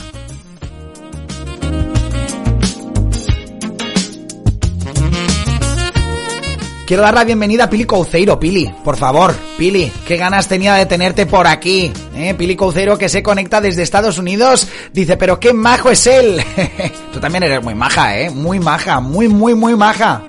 Quiero 6.91 7.03
dar 7.03 7.13
la 7.13 7.23
bienvenida 7.23 7.63
a 7.63 7.69
Pili 7.69 7.85
Couceiro. 7.85 8.37
Pili, 8.37 8.69
por 8.83 8.97
favor, 8.97 9.33
Pili, 9.57 9.89
qué 10.05 10.17
ganas 10.17 10.49
tenía 10.49 10.73
de 10.73 10.85
tenerte 10.85 11.25
por 11.25 11.47
aquí. 11.47 11.89
¿eh? 12.13 12.33
Pili 12.33 12.57
Couceiro 12.57 12.97
que 12.97 13.07
se 13.07 13.23
conecta 13.23 13.61
desde 13.61 13.81
Estados 13.81 14.17
Unidos. 14.17 14.67
Dice, 14.91 15.15
pero 15.15 15.39
qué 15.39 15.53
majo 15.53 15.89
es 15.89 16.05
él. 16.05 16.43
Tú 17.13 17.21
también 17.21 17.43
eres 17.43 17.63
muy 17.63 17.75
maja, 17.75 18.19
¿eh? 18.19 18.29
Muy 18.29 18.59
maja, 18.59 18.99
muy, 18.99 19.29
muy, 19.29 19.55
muy 19.55 19.73
maja. 19.77 20.23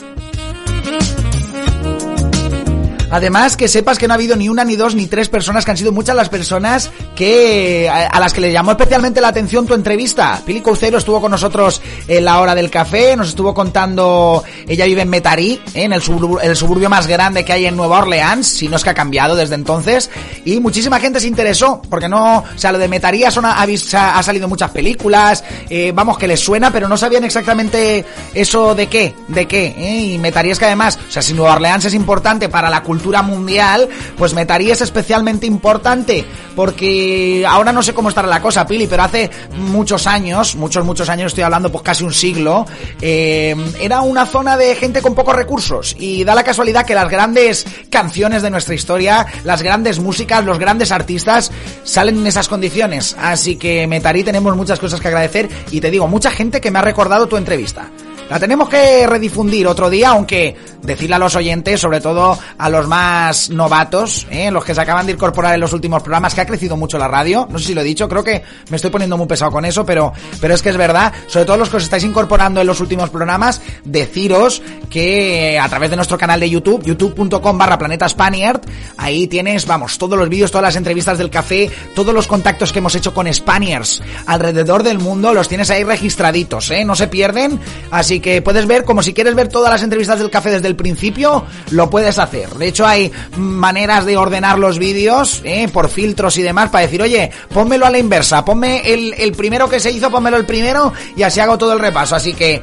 Además, 3.10 3.56
que 3.56 3.66
sepas 3.66 3.98
que 3.98 4.06
no 4.06 4.14
ha 4.14 4.16
habido 4.16 4.36
ni 4.36 4.48
una, 4.48 4.64
ni 4.64 4.76
dos, 4.76 4.94
ni 4.94 5.06
tres 5.08 5.28
personas, 5.28 5.64
que 5.64 5.72
han 5.72 5.76
sido 5.76 5.90
muchas 5.90 6.14
las 6.14 6.28
personas 6.28 6.92
que 7.14 7.88
a, 7.88 8.18
las 8.18 8.32
que 8.32 8.40
le 8.40 8.52
llamó 8.52 8.72
especialmente 8.72 9.20
la 9.20 9.28
atención 9.28 9.66
tu 9.66 9.74
entrevista. 9.74 10.40
Pili 10.44 10.60
Couceiro 10.60 10.98
estuvo 10.98 11.20
con 11.20 11.30
nosotros 11.30 11.82
en 12.08 12.24
la 12.24 12.40
hora 12.40 12.54
del 12.54 12.70
café, 12.70 13.16
nos 13.16 13.28
estuvo 13.28 13.52
contando, 13.54 14.42
ella 14.66 14.84
vive 14.86 15.02
en 15.02 15.10
Metarí, 15.10 15.60
¿eh? 15.74 15.84
en 15.84 15.92
el 15.92 16.02
suburbio, 16.02 16.40
el 16.40 16.56
suburbio 16.56 16.88
más 16.88 17.06
grande 17.06 17.44
que 17.44 17.52
hay 17.52 17.66
en 17.66 17.76
Nueva 17.76 17.98
Orleans, 17.98 18.46
si 18.46 18.68
no 18.68 18.76
es 18.76 18.84
que 18.84 18.90
ha 18.90 18.94
cambiado 18.94 19.36
desde 19.36 19.54
entonces, 19.54 20.10
y 20.44 20.60
muchísima 20.60 21.00
gente 21.00 21.20
se 21.20 21.28
interesó, 21.28 21.82
porque 21.90 22.08
no, 22.08 22.38
o 22.38 22.44
sea, 22.58 22.72
lo 22.72 22.78
de 22.78 22.88
Metarí 22.88 23.24
ha, 23.24 23.28
ha, 23.28 24.18
ha 24.18 24.22
salido 24.22 24.48
muchas 24.48 24.70
películas, 24.70 25.44
eh, 25.68 25.92
vamos, 25.94 26.16
que 26.18 26.26
les 26.26 26.40
suena, 26.40 26.72
pero 26.72 26.88
no 26.88 26.96
sabían 26.96 27.24
exactamente 27.24 28.04
eso 28.34 28.74
de 28.74 28.86
qué, 28.86 29.14
de 29.28 29.46
qué, 29.46 29.74
¿eh? 29.76 30.12
y 30.14 30.18
Metarí 30.18 30.50
es 30.50 30.58
que 30.58 30.66
además, 30.66 30.98
o 31.08 31.12
sea, 31.12 31.22
si 31.22 31.34
Nueva 31.34 31.54
Orleans 31.54 31.84
es 31.84 31.94
importante 31.94 32.48
para 32.48 32.70
la 32.70 32.82
cultura 32.82 33.22
mundial, 33.22 33.88
pues 34.16 34.34
Metarí 34.34 34.70
es 34.70 34.80
especialmente 34.80 35.46
importante, 35.46 36.24
porque 36.56 37.01
ahora 37.46 37.72
no 37.72 37.82
sé 37.82 37.94
cómo 37.94 38.08
estará 38.08 38.28
la 38.28 38.40
cosa, 38.40 38.66
Pili, 38.66 38.86
pero 38.86 39.02
hace 39.02 39.30
muchos 39.56 40.06
años, 40.06 40.56
muchos, 40.56 40.84
muchos 40.84 41.08
años, 41.08 41.28
estoy 41.32 41.44
hablando 41.44 41.70
pues 41.70 41.82
casi 41.82 42.04
un 42.04 42.12
siglo, 42.12 42.66
eh, 43.00 43.54
era 43.80 44.00
una 44.02 44.26
zona 44.26 44.56
de 44.56 44.74
gente 44.74 45.02
con 45.02 45.14
pocos 45.14 45.36
recursos, 45.36 45.96
y 45.98 46.24
da 46.24 46.34
la 46.34 46.44
casualidad 46.44 46.86
que 46.86 46.94
las 46.94 47.08
grandes 47.08 47.66
canciones 47.90 48.42
de 48.42 48.50
nuestra 48.50 48.74
historia, 48.74 49.26
las 49.44 49.62
grandes 49.62 49.98
músicas, 49.98 50.44
los 50.44 50.58
grandes 50.58 50.92
artistas, 50.92 51.50
salen 51.84 52.18
en 52.18 52.26
esas 52.26 52.48
condiciones, 52.48 53.16
así 53.18 53.56
que 53.56 53.86
Metarí 53.86 54.24
tenemos 54.24 54.56
muchas 54.56 54.78
cosas 54.78 55.00
que 55.00 55.08
agradecer, 55.08 55.48
y 55.70 55.80
te 55.80 55.90
digo, 55.90 56.08
mucha 56.08 56.30
gente 56.30 56.60
que 56.60 56.70
me 56.70 56.78
ha 56.78 56.82
recordado 56.82 57.26
tu 57.26 57.36
entrevista. 57.36 57.90
La 58.32 58.40
tenemos 58.40 58.66
que 58.70 59.06
redifundir 59.06 59.66
otro 59.66 59.90
día, 59.90 60.08
aunque 60.08 60.56
decirle 60.80 61.16
a 61.16 61.18
los 61.18 61.36
oyentes, 61.36 61.78
sobre 61.78 62.00
todo 62.00 62.38
a 62.56 62.70
los 62.70 62.88
más 62.88 63.50
novatos, 63.50 64.26
¿eh? 64.30 64.50
los 64.50 64.64
que 64.64 64.74
se 64.74 64.80
acaban 64.80 65.04
de 65.04 65.12
incorporar 65.12 65.52
en 65.52 65.60
los 65.60 65.74
últimos 65.74 66.02
programas, 66.02 66.34
que 66.34 66.40
ha 66.40 66.46
crecido 66.46 66.74
mucho 66.74 66.96
la 66.96 67.08
radio. 67.08 67.46
No 67.50 67.58
sé 67.58 67.66
si 67.66 67.74
lo 67.74 67.82
he 67.82 67.84
dicho, 67.84 68.08
creo 68.08 68.24
que 68.24 68.42
me 68.70 68.76
estoy 68.76 68.90
poniendo 68.90 69.18
muy 69.18 69.26
pesado 69.26 69.50
con 69.50 69.66
eso, 69.66 69.84
pero, 69.84 70.14
pero 70.40 70.54
es 70.54 70.62
que 70.62 70.70
es 70.70 70.78
verdad. 70.78 71.12
Sobre 71.26 71.44
todo 71.44 71.58
los 71.58 71.68
que 71.68 71.76
os 71.76 71.82
estáis 71.82 72.04
incorporando 72.04 72.62
en 72.62 72.66
los 72.66 72.80
últimos 72.80 73.10
programas, 73.10 73.60
deciros 73.84 74.62
que 74.88 75.58
a 75.58 75.68
través 75.68 75.90
de 75.90 75.96
nuestro 75.96 76.16
canal 76.16 76.40
de 76.40 76.48
YouTube, 76.48 76.82
youtube.com 76.86 77.58
barra 77.58 77.76
planeta 77.76 78.08
Spaniard, 78.08 78.62
ahí 78.96 79.26
tienes, 79.26 79.66
vamos, 79.66 79.98
todos 79.98 80.18
los 80.18 80.30
vídeos, 80.30 80.50
todas 80.50 80.64
las 80.64 80.76
entrevistas 80.76 81.18
del 81.18 81.28
café, 81.28 81.70
todos 81.94 82.14
los 82.14 82.26
contactos 82.26 82.72
que 82.72 82.78
hemos 82.78 82.94
hecho 82.94 83.12
con 83.12 83.30
Spaniards 83.30 84.02
alrededor 84.24 84.84
del 84.84 85.00
mundo, 85.00 85.34
los 85.34 85.48
tienes 85.48 85.68
ahí 85.68 85.84
registraditos, 85.84 86.70
¿eh? 86.70 86.82
No 86.86 86.96
se 86.96 87.08
pierden, 87.08 87.60
así 87.90 88.21
que 88.22 88.40
puedes 88.40 88.66
ver, 88.66 88.84
como 88.84 89.02
si 89.02 89.12
quieres 89.12 89.34
ver 89.34 89.48
todas 89.48 89.70
las 89.70 89.82
entrevistas 89.82 90.18
del 90.18 90.30
café 90.30 90.50
desde 90.50 90.68
el 90.68 90.76
principio, 90.76 91.44
lo 91.70 91.90
puedes 91.90 92.18
hacer. 92.18 92.48
De 92.54 92.68
hecho, 92.68 92.86
hay 92.86 93.12
maneras 93.36 94.06
de 94.06 94.16
ordenar 94.16 94.58
los 94.58 94.78
vídeos, 94.78 95.42
¿eh? 95.44 95.68
por 95.70 95.90
filtros 95.90 96.38
y 96.38 96.42
demás, 96.42 96.70
para 96.70 96.86
decir, 96.86 97.02
oye, 97.02 97.30
pónmelo 97.52 97.84
a 97.84 97.90
la 97.90 97.98
inversa, 97.98 98.44
ponme 98.44 98.80
el, 98.90 99.12
el 99.18 99.32
primero 99.32 99.68
que 99.68 99.80
se 99.80 99.90
hizo, 99.90 100.10
pónmelo 100.10 100.38
el 100.38 100.46
primero, 100.46 100.92
y 101.16 101.22
así 101.22 101.40
hago 101.40 101.58
todo 101.58 101.74
el 101.74 101.78
repaso. 101.78 102.16
Así 102.16 102.32
que, 102.32 102.62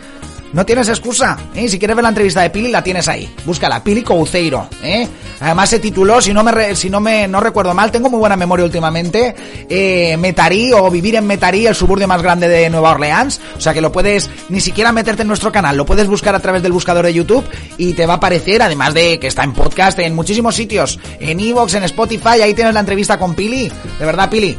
no 0.53 0.65
tienes 0.65 0.89
excusa, 0.89 1.37
¿eh? 1.55 1.67
Si 1.69 1.77
quieres 1.77 1.95
ver 1.95 2.03
la 2.03 2.09
entrevista 2.09 2.41
de 2.41 2.49
Pili, 2.49 2.69
la 2.69 2.83
tienes 2.83 3.07
ahí. 3.07 3.29
Búscala, 3.45 3.83
Pili 3.83 4.01
Couceiro, 4.03 4.67
¿eh? 4.83 5.07
Además 5.41 5.69
se 5.69 5.79
tituló, 5.79 6.19
si 6.21 6.33
no 6.33 6.43
me, 6.43 6.51
re- 6.51 6.75
si 6.75 6.89
no 6.89 6.99
me, 6.99 7.27
no 7.27 7.39
recuerdo 7.39 7.73
mal, 7.73 7.91
tengo 7.91 8.09
muy 8.09 8.19
buena 8.19 8.35
memoria 8.35 8.65
últimamente, 8.65 9.35
eh, 9.69 10.17
Metarí 10.17 10.73
o 10.73 10.89
Vivir 10.91 11.15
en 11.15 11.25
Metarí, 11.27 11.65
el 11.65 11.75
suburbio 11.75 12.07
más 12.07 12.21
grande 12.21 12.47
de 12.47 12.69
Nueva 12.69 12.91
Orleans. 12.91 13.39
O 13.57 13.61
sea 13.61 13.73
que 13.73 13.81
lo 13.81 13.91
puedes, 13.91 14.29
ni 14.49 14.59
siquiera 14.59 14.91
meterte 14.91 15.21
en 15.21 15.27
nuestro 15.27 15.51
canal, 15.51 15.77
lo 15.77 15.85
puedes 15.85 16.07
buscar 16.07 16.35
a 16.35 16.39
través 16.39 16.61
del 16.61 16.71
buscador 16.73 17.05
de 17.05 17.13
YouTube 17.13 17.45
y 17.77 17.93
te 17.93 18.05
va 18.05 18.13
a 18.13 18.17
aparecer, 18.17 18.61
además 18.61 18.93
de 18.93 19.19
que 19.19 19.27
está 19.27 19.43
en 19.43 19.53
podcast, 19.53 19.97
en 19.99 20.13
muchísimos 20.15 20.55
sitios, 20.55 20.99
en 21.19 21.39
Evox, 21.39 21.73
en 21.75 21.83
Spotify, 21.83 22.41
ahí 22.43 22.53
tienes 22.53 22.73
la 22.73 22.81
entrevista 22.81 23.17
con 23.17 23.33
Pili. 23.33 23.71
De 23.99 24.05
verdad, 24.05 24.29
Pili, 24.29 24.57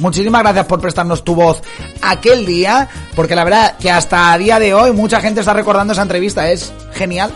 Muchísimas 0.00 0.42
gracias 0.42 0.66
por 0.66 0.80
prestarnos 0.80 1.22
tu 1.22 1.34
voz 1.34 1.62
aquel 2.02 2.46
día, 2.46 2.88
porque 3.14 3.36
la 3.36 3.44
verdad 3.44 3.76
que 3.78 3.90
hasta 3.90 4.32
a 4.32 4.38
día 4.38 4.58
de 4.58 4.74
hoy 4.74 4.92
mucha 4.92 5.20
gente 5.20 5.40
está 5.40 5.52
recordando 5.52 5.92
esa 5.92 6.02
entrevista, 6.02 6.50
es 6.50 6.72
genial. 6.92 7.30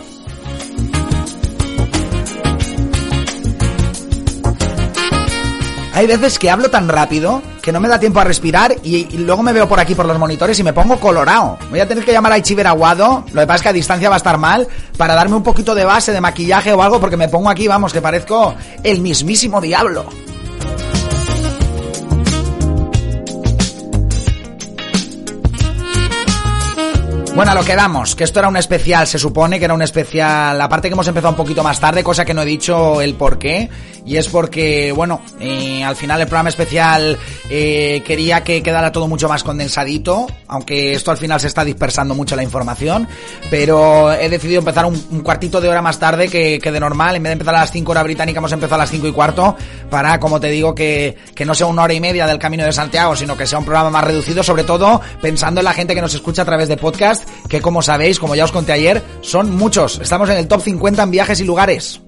Hay 5.93 6.07
veces 6.07 6.37
que 6.37 6.49
hablo 6.49 6.69
tan 6.69 6.89
rápido 6.89 7.41
que 7.61 7.71
no 7.71 7.79
me 7.79 7.87
da 7.87 7.97
tiempo 7.97 8.19
a 8.19 8.25
respirar 8.25 8.75
y, 8.83 9.05
luego 9.17 9.41
me 9.43 9.53
veo 9.53 9.65
por 9.65 9.79
aquí 9.79 9.95
por 9.95 10.05
los 10.05 10.19
monitores 10.19 10.59
y 10.59 10.63
me 10.63 10.73
pongo 10.73 10.99
colorado. 10.99 11.57
Voy 11.69 11.79
a 11.79 11.87
tener 11.87 12.03
que 12.03 12.11
llamar 12.11 12.33
a 12.33 12.37
Ichiber 12.37 12.67
Aguado, 12.67 13.23
lo 13.31 13.41
que 13.41 13.47
pasa 13.47 13.55
es 13.55 13.61
que 13.61 13.69
a 13.69 13.73
distancia 13.73 14.09
va 14.09 14.15
a 14.15 14.17
estar 14.17 14.37
mal, 14.37 14.67
para 14.97 15.15
darme 15.15 15.37
un 15.37 15.43
poquito 15.43 15.73
de 15.73 15.85
base, 15.85 16.11
de 16.11 16.19
maquillaje 16.19 16.73
o 16.73 16.83
algo, 16.83 16.99
porque 16.99 17.15
me 17.15 17.29
pongo 17.29 17.49
aquí, 17.49 17.69
vamos, 17.69 17.93
que 17.93 18.01
parezco 18.01 18.55
el 18.83 19.01
mismísimo 19.01 19.61
diablo. 19.61 20.05
Bueno, 27.35 27.53
lo 27.53 27.65
que 27.65 27.75
damos, 27.75 28.15
que 28.15 28.23
esto 28.23 28.39
era 28.39 28.47
un 28.47 28.55
especial, 28.55 29.05
se 29.05 29.19
supone 29.19 29.59
que 29.59 29.65
era 29.65 29.73
un 29.73 29.81
especial, 29.81 30.59
aparte 30.61 30.87
que 30.87 30.93
hemos 30.93 31.07
empezado 31.09 31.31
un 31.31 31.35
poquito 31.35 31.63
más 31.63 31.81
tarde, 31.81 32.01
cosa 32.01 32.23
que 32.23 32.33
no 32.33 32.43
he 32.43 32.45
dicho 32.45 33.01
el 33.01 33.15
por 33.15 33.37
qué, 33.37 33.69
y 34.05 34.15
es 34.15 34.29
porque, 34.29 34.93
bueno, 34.93 35.21
eh, 35.41 35.83
al 35.83 35.97
final 35.97 36.21
el 36.21 36.27
programa 36.27 36.47
especial 36.47 37.17
eh, 37.49 38.01
quería 38.05 38.41
que 38.41 38.63
quedara 38.63 38.93
todo 38.93 39.09
mucho 39.09 39.27
más 39.27 39.43
condensadito, 39.43 40.27
aunque 40.47 40.93
esto 40.93 41.11
al 41.11 41.17
final 41.17 41.41
se 41.41 41.47
está 41.47 41.65
dispersando 41.65 42.15
mucho 42.15 42.37
la 42.37 42.43
información, 42.43 43.05
pero 43.49 44.13
he 44.13 44.29
decidido 44.29 44.59
empezar 44.59 44.85
un, 44.85 44.95
cuartito 45.21 45.59
de 45.59 45.67
hora 45.67 45.81
más 45.81 45.99
tarde 45.99 46.29
que, 46.29 46.59
que 46.59 46.71
de 46.71 46.79
normal, 46.79 47.17
en 47.17 47.23
vez 47.23 47.31
de 47.31 47.33
empezar 47.33 47.55
a 47.55 47.59
las 47.59 47.71
5 47.71 47.91
horas 47.91 48.05
británicas 48.05 48.37
hemos 48.37 48.51
empezado 48.53 48.75
a 48.75 48.79
las 48.79 48.91
5 48.91 49.07
y 49.07 49.11
cuarto, 49.11 49.57
para, 49.89 50.21
como 50.21 50.39
te 50.39 50.47
digo, 50.47 50.73
que, 50.73 51.17
que 51.35 51.43
no 51.43 51.53
sea 51.53 51.67
una 51.67 51.83
hora 51.83 51.93
y 51.93 51.99
media 51.99 52.27
del 52.27 52.39
Camino 52.39 52.63
de 52.63 52.71
Santiago, 52.71 53.13
sino 53.13 53.35
que 53.35 53.45
sea 53.45 53.59
un 53.59 53.65
programa 53.65 53.89
más 53.89 54.05
reducido, 54.05 54.41
sobre 54.41 54.63
todo 54.63 55.01
pensando 55.21 55.59
en 55.59 55.65
la 55.65 55.73
gente 55.73 55.93
que 55.93 56.01
nos 56.01 56.13
escucha 56.13 56.43
a 56.43 56.45
través 56.45 56.69
de 56.69 56.77
podcast, 56.77 57.24
que 57.49 57.61
como 57.61 57.81
sabéis, 57.81 58.19
como 58.19 58.35
ya 58.35 58.45
os 58.45 58.51
conté 58.51 58.73
ayer, 58.73 59.03
son 59.21 59.55
muchos. 59.55 59.99
Estamos 60.01 60.29
en 60.29 60.37
el 60.37 60.47
top 60.47 60.61
50 60.61 61.03
en 61.03 61.11
viajes 61.11 61.39
y 61.39 61.43
lugares. 61.43 62.01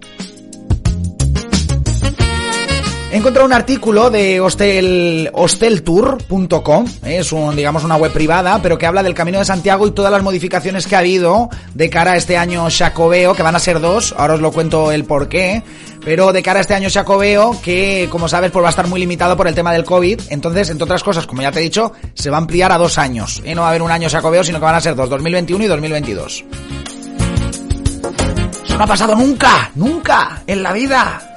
He 3.17 3.19
encontrado 3.19 3.47
un 3.47 3.53
artículo 3.53 4.11
de 4.11 4.39
hostel, 4.39 5.31
hosteltour.com, 5.33 6.85
¿eh? 7.03 7.17
es 7.17 7.31
un, 7.31 7.55
digamos 7.55 7.83
una 7.83 7.95
web 7.95 8.11
privada, 8.13 8.61
pero 8.61 8.77
que 8.77 8.85
habla 8.85 9.01
del 9.01 9.15
Camino 9.15 9.39
de 9.39 9.45
Santiago 9.45 9.87
y 9.87 9.91
todas 9.91 10.11
las 10.11 10.21
modificaciones 10.21 10.85
que 10.85 10.95
ha 10.95 10.99
habido 10.99 11.49
de 11.73 11.89
cara 11.89 12.11
a 12.11 12.15
este 12.15 12.37
año 12.37 12.69
Chacobeo, 12.69 13.33
que 13.33 13.41
van 13.41 13.55
a 13.55 13.59
ser 13.59 13.79
dos, 13.79 14.13
ahora 14.15 14.35
os 14.35 14.39
lo 14.39 14.51
cuento 14.51 14.91
el 14.91 15.03
por 15.03 15.29
qué, 15.29 15.63
pero 16.05 16.31
de 16.31 16.43
cara 16.43 16.59
a 16.59 16.61
este 16.61 16.75
año 16.75 16.91
Chacobeo, 16.91 17.59
que 17.63 18.07
como 18.11 18.29
sabes 18.29 18.51
pues 18.51 18.61
va 18.61 18.67
a 18.67 18.69
estar 18.69 18.85
muy 18.85 18.99
limitado 18.99 19.35
por 19.35 19.47
el 19.47 19.55
tema 19.55 19.73
del 19.73 19.83
COVID, 19.83 20.21
entonces, 20.29 20.69
entre 20.69 20.83
otras 20.83 21.01
cosas, 21.01 21.25
como 21.25 21.41
ya 21.41 21.51
te 21.51 21.59
he 21.59 21.63
dicho, 21.63 21.93
se 22.13 22.29
va 22.29 22.37
a 22.37 22.41
ampliar 22.41 22.71
a 22.71 22.77
dos 22.77 22.99
años, 22.99 23.41
¿eh? 23.43 23.55
no 23.55 23.61
va 23.61 23.67
a 23.67 23.69
haber 23.71 23.81
un 23.81 23.89
año 23.89 24.09
Chacobeo, 24.09 24.43
sino 24.43 24.59
que 24.59 24.65
van 24.65 24.75
a 24.75 24.81
ser 24.81 24.95
dos, 24.95 25.09
2021 25.09 25.63
y 25.63 25.67
2022. 25.67 26.45
Eso 28.63 28.77
no 28.77 28.83
ha 28.83 28.87
pasado 28.87 29.15
nunca, 29.15 29.71
nunca, 29.73 30.43
en 30.45 30.61
la 30.61 30.71
vida. 30.71 31.33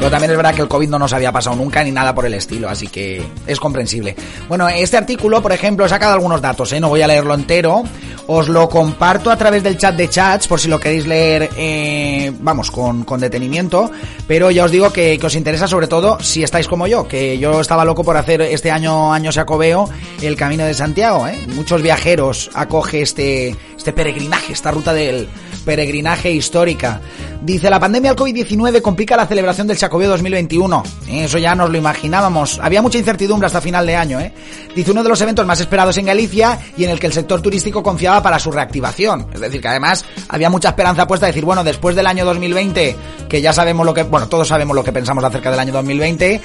Pero 0.00 0.10
también 0.10 0.30
es 0.30 0.36
verdad 0.38 0.54
que 0.54 0.62
el 0.62 0.68
COVID 0.68 0.88
no 0.88 0.98
nos 0.98 1.12
había 1.12 1.30
pasado 1.30 1.56
nunca 1.56 1.84
ni 1.84 1.90
nada 1.90 2.14
por 2.14 2.24
el 2.24 2.32
estilo, 2.32 2.70
así 2.70 2.86
que 2.86 3.22
es 3.46 3.60
comprensible. 3.60 4.16
Bueno, 4.48 4.66
este 4.66 4.96
artículo, 4.96 5.42
por 5.42 5.52
ejemplo, 5.52 5.84
he 5.84 5.90
sacado 5.90 6.14
algunos 6.14 6.40
datos, 6.40 6.72
¿eh? 6.72 6.80
no 6.80 6.88
voy 6.88 7.02
a 7.02 7.06
leerlo 7.06 7.34
entero. 7.34 7.84
Os 8.26 8.48
lo 8.48 8.66
comparto 8.70 9.30
a 9.30 9.36
través 9.36 9.62
del 9.62 9.76
chat 9.76 9.94
de 9.96 10.08
chats, 10.08 10.48
por 10.48 10.58
si 10.58 10.68
lo 10.68 10.80
queréis 10.80 11.06
leer, 11.06 11.50
eh, 11.54 12.32
vamos, 12.40 12.70
con, 12.70 13.04
con, 13.04 13.20
detenimiento. 13.20 13.90
Pero 14.26 14.50
ya 14.50 14.64
os 14.64 14.70
digo 14.70 14.90
que, 14.90 15.18
que, 15.18 15.26
os 15.26 15.34
interesa 15.34 15.66
sobre 15.66 15.86
todo 15.86 16.18
si 16.20 16.42
estáis 16.42 16.66
como 16.66 16.86
yo, 16.86 17.06
que 17.06 17.36
yo 17.36 17.60
estaba 17.60 17.84
loco 17.84 18.02
por 18.02 18.16
hacer 18.16 18.40
este 18.40 18.70
año, 18.70 19.12
año 19.12 19.32
Sacobeo, 19.32 19.90
el 20.22 20.34
Camino 20.34 20.64
de 20.64 20.72
Santiago. 20.72 21.28
¿eh? 21.28 21.38
Muchos 21.48 21.82
viajeros 21.82 22.50
acoge 22.54 23.02
este, 23.02 23.54
este 23.76 23.92
peregrinaje, 23.92 24.54
esta 24.54 24.70
ruta 24.70 24.94
del 24.94 25.28
peregrinaje 25.64 26.30
histórica. 26.30 27.00
Dice, 27.42 27.70
la 27.70 27.80
pandemia 27.80 28.12
del 28.12 28.18
COVID-19 28.18 28.82
complica 28.82 29.16
la 29.16 29.26
celebración 29.26 29.66
del 29.66 29.78
Chacobeo 29.78 30.10
2021. 30.10 30.82
Eso 31.08 31.38
ya 31.38 31.54
nos 31.54 31.70
lo 31.70 31.78
imaginábamos. 31.78 32.58
Había 32.62 32.82
mucha 32.82 32.98
incertidumbre 32.98 33.46
hasta 33.46 33.62
final 33.62 33.86
de 33.86 33.96
año, 33.96 34.20
¿eh? 34.20 34.32
Dice, 34.74 34.90
uno 34.90 35.02
de 35.02 35.08
los 35.08 35.20
eventos 35.22 35.46
más 35.46 35.58
esperados 35.58 35.96
en 35.96 36.06
Galicia 36.06 36.58
y 36.76 36.84
en 36.84 36.90
el 36.90 37.00
que 37.00 37.06
el 37.06 37.14
sector 37.14 37.40
turístico 37.40 37.82
confiaba 37.82 38.22
para 38.22 38.38
su 38.38 38.52
reactivación. 38.52 39.28
Es 39.32 39.40
decir, 39.40 39.60
que 39.60 39.68
además 39.68 40.04
había 40.28 40.50
mucha 40.50 40.68
esperanza 40.68 41.06
puesta 41.06 41.26
de 41.26 41.32
decir, 41.32 41.44
bueno, 41.46 41.64
después 41.64 41.96
del 41.96 42.06
año 42.06 42.26
2020, 42.26 42.96
que 43.28 43.40
ya 43.40 43.54
sabemos 43.54 43.86
lo 43.86 43.94
que, 43.94 44.02
bueno, 44.02 44.28
todos 44.28 44.48
sabemos 44.48 44.76
lo 44.76 44.84
que 44.84 44.92
pensamos 44.92 45.24
acerca 45.24 45.50
del 45.50 45.60
año 45.60 45.72
2020, 45.72 46.40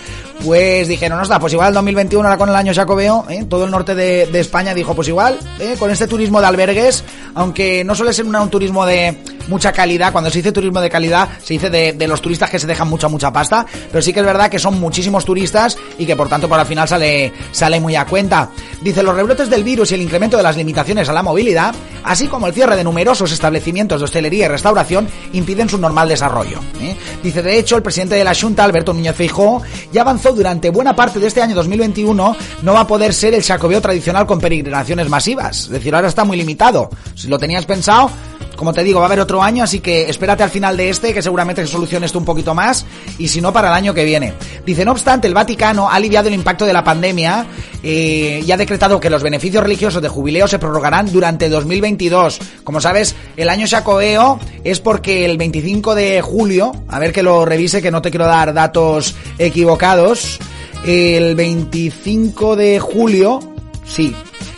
pues 0.46 0.88
dijeron, 0.88 1.22
no, 1.22 1.40
pues 1.40 1.54
igual 1.54 1.70
el 1.70 1.74
2021 1.74 2.26
ahora 2.26 2.38
con 2.38 2.50
el 2.50 2.56
año 2.56 2.74
Chacobeo, 2.74 3.26
¿eh? 3.30 3.46
todo 3.50 3.66
el 3.66 3.72
norte 3.72 3.96
de, 3.96 4.40
España 4.40 4.74
dijo, 4.74 4.96
pues 4.96 5.08
igual, 5.08 5.38
¿eh? 5.60 5.76
con 5.78 5.90
este 5.92 6.08
turismo 6.08 6.40
de 6.40 6.48
albergues, 6.48 7.04
aunque 7.34 7.84
no 7.84 7.96
suele 7.96 8.14
ser 8.14 8.26
un 8.26 8.50
turismo 8.50 8.86
de 8.86 9.05
mucha 9.48 9.72
calidad, 9.72 10.12
cuando 10.12 10.30
se 10.30 10.40
dice 10.40 10.52
turismo 10.52 10.82
de 10.82 10.90
calidad, 10.90 11.30
se 11.44 11.54
dice 11.54 11.70
de, 11.70 12.08
los 12.08 12.22
turistas 12.22 12.50
que 12.50 12.60
se 12.60 12.68
dejan 12.68 12.88
mucha, 12.88 13.08
mucha 13.08 13.32
pasta, 13.32 13.66
pero 13.92 14.02
sí 14.02 14.14
que 14.14 14.20
es 14.20 14.26
verdad 14.26 14.50
que 14.50 14.60
son 14.60 14.80
muchísimos 14.80 15.26
turistas 15.26 15.78
y 15.98 16.06
que 16.06 16.16
por 16.16 16.30
tanto 16.30 16.48
por 16.48 16.60
al 16.60 16.66
final 16.66 16.88
sale, 16.88 17.34
sale 17.52 17.80
muy 17.80 17.96
a 17.96 18.06
cuenta. 18.06 18.50
Dice, 18.82 19.04
los 19.04 19.16
rebrotes 19.16 19.50
del 19.50 19.64
virus 19.64 19.92
y 19.92 19.96
el 19.96 20.02
incremento 20.02 20.38
de 20.38 20.44
las 20.44 20.58
limitaciones 20.58 21.10
a 21.10 21.14
la 21.14 21.24
movilidad, 21.24 21.74
así 22.04 22.28
como 22.28 22.48
el 22.48 22.54
cierre 22.54 22.76
de 22.76 22.84
numerosos 22.84 23.32
establecimientos 23.32 24.00
de 24.00 24.06
hostelería 24.06 24.46
y 24.46 24.50
restauración, 24.50 25.08
impiden 25.34 25.70
su 25.70 25.78
normal 25.78 26.10
desarrollo. 26.10 26.60
¿eh? 26.82 26.96
Dice, 27.24 27.42
de 27.42 27.58
hecho, 27.58 27.76
el 27.76 27.84
presidente 27.84 28.16
de 28.16 28.24
la 28.24 28.36
Junta, 28.36 28.64
Alberto 28.64 28.94
Núñez 28.94 29.16
Feijóo, 29.16 29.62
ya 29.92 30.02
avanzó 30.02 30.34
durante 30.34 30.70
buena 30.70 30.96
parte 30.96 31.20
de 31.20 31.28
este 31.28 31.42
año 31.42 31.56
2021, 31.56 32.36
no 32.62 32.74
va 32.74 32.82
a 32.82 32.88
poder 32.88 33.14
ser 33.14 33.34
el 33.34 33.44
Chacobeo 33.44 33.82
tradicional 33.82 34.26
con 34.26 34.40
peregrinaciones 34.40 35.10
masivas. 35.10 35.64
Es 35.64 35.70
decir, 35.70 35.96
ahora 35.96 36.08
está 36.08 36.24
muy 36.24 36.38
limitado. 36.38 36.90
Si 37.16 37.28
lo 37.28 37.40
tenías 37.40 37.66
pensado, 37.66 38.10
como 38.56 38.74
te 38.74 38.84
digo, 38.84 39.00
va 39.00 39.06
a 39.06 39.08
haber 39.08 39.20
otro 39.20 39.44
año, 39.44 39.64
así 39.64 39.80
que 39.80 40.10
espérate 40.10 40.44
al 40.44 40.50
final 40.50 40.78
de 40.78 40.90
este, 40.90 41.14
que 41.14 41.22
seguramente 41.22 41.66
se 41.66 41.72
solucione 41.72 42.06
esto 42.06 42.20
un 42.20 42.26
poquito 42.26 42.54
más, 42.54 42.86
y 43.18 43.28
si 43.28 43.42
no, 43.42 43.52
para 43.52 43.70
el 43.70 43.74
año 43.74 43.94
que 43.94 44.04
viene. 44.04 44.34
Dice, 44.66 44.86
no 44.86 44.92
obstante, 44.92 45.28
el 45.28 45.34
Vaticano 45.34 45.90
ha 45.90 45.96
aliviado 45.96 46.28
el 46.28 46.34
impacto 46.34 46.66
de 46.66 46.74
la 46.74 46.84
pandemia 46.84 47.46
eh, 47.84 48.44
y 48.46 48.52
ha 48.52 48.58
decretado 48.58 49.00
que 49.00 49.10
los 49.10 49.24
beneficios 49.24 49.64
religiosos 49.64 50.02
de 50.02 50.10
jubileo 50.10 50.48
se 50.48 50.60
prorrogarán 50.60 51.12
durante 51.12 51.50
2022. 51.50 52.40
Como 52.64 52.82
sabes, 52.82 53.16
el 53.38 53.50
año 53.50 53.68
Chacobeo 53.68 54.40
es 54.64 54.80
porque 54.80 55.26
el 55.26 55.38
25 55.38 55.96
de 55.96 56.22
julio, 56.22 56.72
a 56.88 57.00
ver 57.00 57.12
que 57.12 57.24
lo 57.24 57.46
revise, 57.46 57.82
que 57.82 57.92
no 57.92 58.02
te 58.02 58.10
quiero 58.10 58.26
dar 58.26 58.54
datos 58.54 59.16
equivocados, 59.38 60.40
el 60.86 61.36
25 61.36 62.56
de 62.56 62.80
julio, 62.80 63.40
sí, 63.86 64.16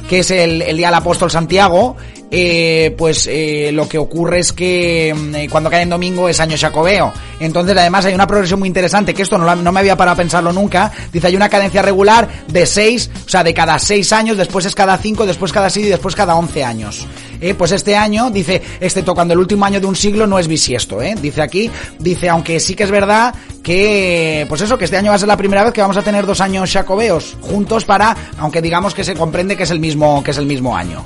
que 0.10 0.20
es 0.20 0.32
el 0.32 0.78
Día 0.78 0.88
del 0.88 0.96
Apóstol 0.96 1.32
Santiago, 1.32 1.96
eh, 2.30 2.94
pues 2.98 3.28
eh, 3.28 3.72
lo 3.74 3.88
que 3.88 3.98
ocurre 3.98 4.40
es 4.40 4.52
que 4.52 5.10
eh, 5.10 5.48
cuando 5.50 5.70
cae 5.70 5.84
en 5.84 5.90
domingo 5.90 6.28
es 6.28 6.40
año 6.40 6.58
Chacobeo. 6.58 7.14
Entonces, 7.40 7.78
además, 7.78 8.06
hay 8.06 8.14
una 8.14 8.28
progresión 8.28 8.60
muy 8.60 8.68
interesante, 8.68 9.14
que 9.14 9.22
esto 9.22 9.38
no, 9.38 9.56
no, 9.56 9.72
me 9.72 9.80
había 9.80 9.96
parado 9.96 10.14
a 10.14 10.18
pensarlo 10.18 10.52
nunca. 10.52 10.92
Dice, 11.12 11.28
hay 11.28 11.36
una 11.36 11.50
cadencia 11.50 11.82
regular 11.82 12.28
de 12.48 12.66
6, 12.66 13.12
o 13.26 13.30
sea, 13.30 13.44
de 13.44 13.54
cada 13.54 13.78
6 13.80 14.14
años, 14.14 14.38
después 14.38 14.66
es 14.66 14.76
cada 14.76 14.98
5, 14.98 15.26
después 15.26 15.52
cada 15.52 15.70
6 15.70 15.86
y 15.86 15.90
después 15.90 16.16
cada 16.16 16.36
11 16.36 16.64
años. 16.64 17.08
Eh, 17.40 17.54
pues 17.54 17.72
este 17.72 17.96
año, 17.96 18.30
dice, 18.32 18.62
excepto 18.80 19.14
cuando 19.14 19.34
el 19.34 19.40
último 19.40 19.66
año 19.66 19.80
de 19.80 19.86
un 19.86 19.96
siglo 19.96 20.26
no 20.26 20.40
es 20.40 20.48
bisiesto, 20.48 21.02
¿eh? 21.02 21.16
Dice 21.22 21.42
aquí, 21.42 21.70
dice, 22.00 22.30
aunque 22.30 22.60
sí 22.60 22.76
que 22.76 22.84
es 22.84 22.92
verdad 22.92 23.34
que, 23.62 24.46
pues 24.50 24.62
eso, 24.62 24.78
que 24.78 24.86
este 24.86 24.98
año 24.98 25.12
va 25.12 25.16
a 25.16 25.20
ser 25.20 25.28
la 25.28 25.38
primera 25.38 25.64
vez 25.64 25.74
que 25.74 25.82
vamos 25.82 25.98
a 25.98 26.02
tener 26.02 26.26
dos 26.26 26.42
años 26.42 26.72
Chacobeos 26.72 27.38
juntos 27.42 27.86
para, 27.86 28.16
aunque 28.40 28.62
digamos 28.62 28.94
que 28.94 29.04
se 29.04 29.14
comprende 29.14 29.56
que 29.56 29.64
es 29.64 29.72
el 29.72 29.80
mismo, 29.80 30.24
que 30.24 30.32
es 30.32 30.38
el 30.38 30.46
mismo 30.46 30.76
año. 30.76 31.06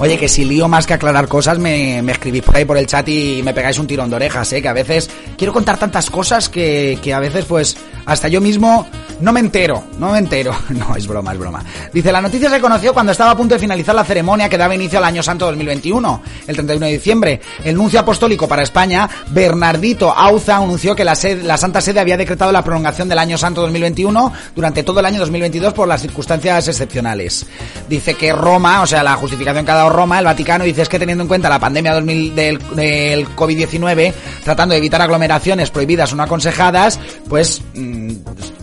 Oye, 0.00 0.16
que 0.16 0.30
si 0.30 0.46
lío 0.46 0.66
más 0.66 0.86
que 0.86 0.94
aclarar 0.94 1.28
cosas, 1.28 1.58
me, 1.58 2.00
me, 2.00 2.12
escribís 2.12 2.42
por 2.42 2.56
ahí 2.56 2.64
por 2.64 2.78
el 2.78 2.86
chat 2.86 3.06
y 3.06 3.42
me 3.44 3.52
pegáis 3.52 3.78
un 3.78 3.86
tirón 3.86 4.08
de 4.08 4.16
orejas, 4.16 4.50
¿eh? 4.54 4.62
Que 4.62 4.68
a 4.68 4.72
veces 4.72 5.10
quiero 5.36 5.52
contar 5.52 5.76
tantas 5.76 6.08
cosas 6.08 6.48
que, 6.48 6.98
que 7.02 7.12
a 7.12 7.20
veces, 7.20 7.44
pues, 7.44 7.76
hasta 8.06 8.28
yo 8.28 8.40
mismo 8.40 8.88
No 9.20 9.32
me 9.32 9.40
entero, 9.40 9.84
no 9.98 10.12
me 10.12 10.18
entero. 10.18 10.56
No, 10.70 10.96
es 10.96 11.06
broma, 11.06 11.32
es 11.32 11.38
broma. 11.38 11.62
Dice, 11.92 12.10
la 12.10 12.22
noticia 12.22 12.48
se 12.48 12.58
conoció 12.58 12.94
cuando 12.94 13.12
estaba 13.12 13.32
a 13.32 13.36
punto 13.36 13.54
de 13.54 13.60
finalizar 13.60 13.94
la 13.94 14.04
ceremonia 14.04 14.48
que 14.48 14.56
daba 14.56 14.74
inicio 14.74 14.98
al 14.98 15.04
Año 15.04 15.22
Santo 15.22 15.44
2021, 15.46 16.22
el 16.46 16.54
31 16.54 16.86
de 16.86 16.92
diciembre. 16.92 17.40
El 17.62 17.76
nuncio 17.76 18.00
apostólico 18.00 18.48
para 18.48 18.62
España, 18.62 19.08
Bernardito 19.28 20.10
Auza, 20.10 20.56
anunció 20.56 20.96
que 20.96 21.04
la, 21.04 21.18
la 21.42 21.58
Santa 21.58 21.82
Sede 21.82 22.00
había 22.00 22.16
decretado 22.16 22.50
la 22.50 22.64
prolongación 22.64 23.10
del 23.10 23.18
Año 23.18 23.36
Santo 23.36 23.60
2021 23.60 24.32
durante 24.56 24.82
todo 24.82 25.00
el 25.00 25.06
año 25.06 25.18
2022 25.20 25.74
por 25.74 25.86
las 25.86 26.00
circunstancias 26.00 26.68
excepcionales. 26.68 27.44
Dice 27.86 28.14
que 28.14 28.32
Roma, 28.32 28.80
o 28.80 28.86
sea, 28.86 29.02
la 29.02 29.16
justificación 29.16 29.66
que 29.66 29.70
ha 29.72 29.76
Roma, 29.90 30.18
el 30.18 30.24
Vaticano, 30.24 30.64
dice 30.64 30.84
que 30.86 30.98
teniendo 30.98 31.22
en 31.22 31.28
cuenta 31.28 31.48
la 31.48 31.58
pandemia 31.58 31.94
2000 31.94 32.34
del, 32.34 32.58
del 32.74 33.28
COVID-19, 33.28 34.12
tratando 34.44 34.72
de 34.72 34.78
evitar 34.78 35.02
aglomeraciones 35.02 35.70
prohibidas 35.70 36.12
o 36.12 36.16
no 36.16 36.22
aconsejadas, 36.22 36.98
pues 37.28 37.62
mmm, 37.74 38.12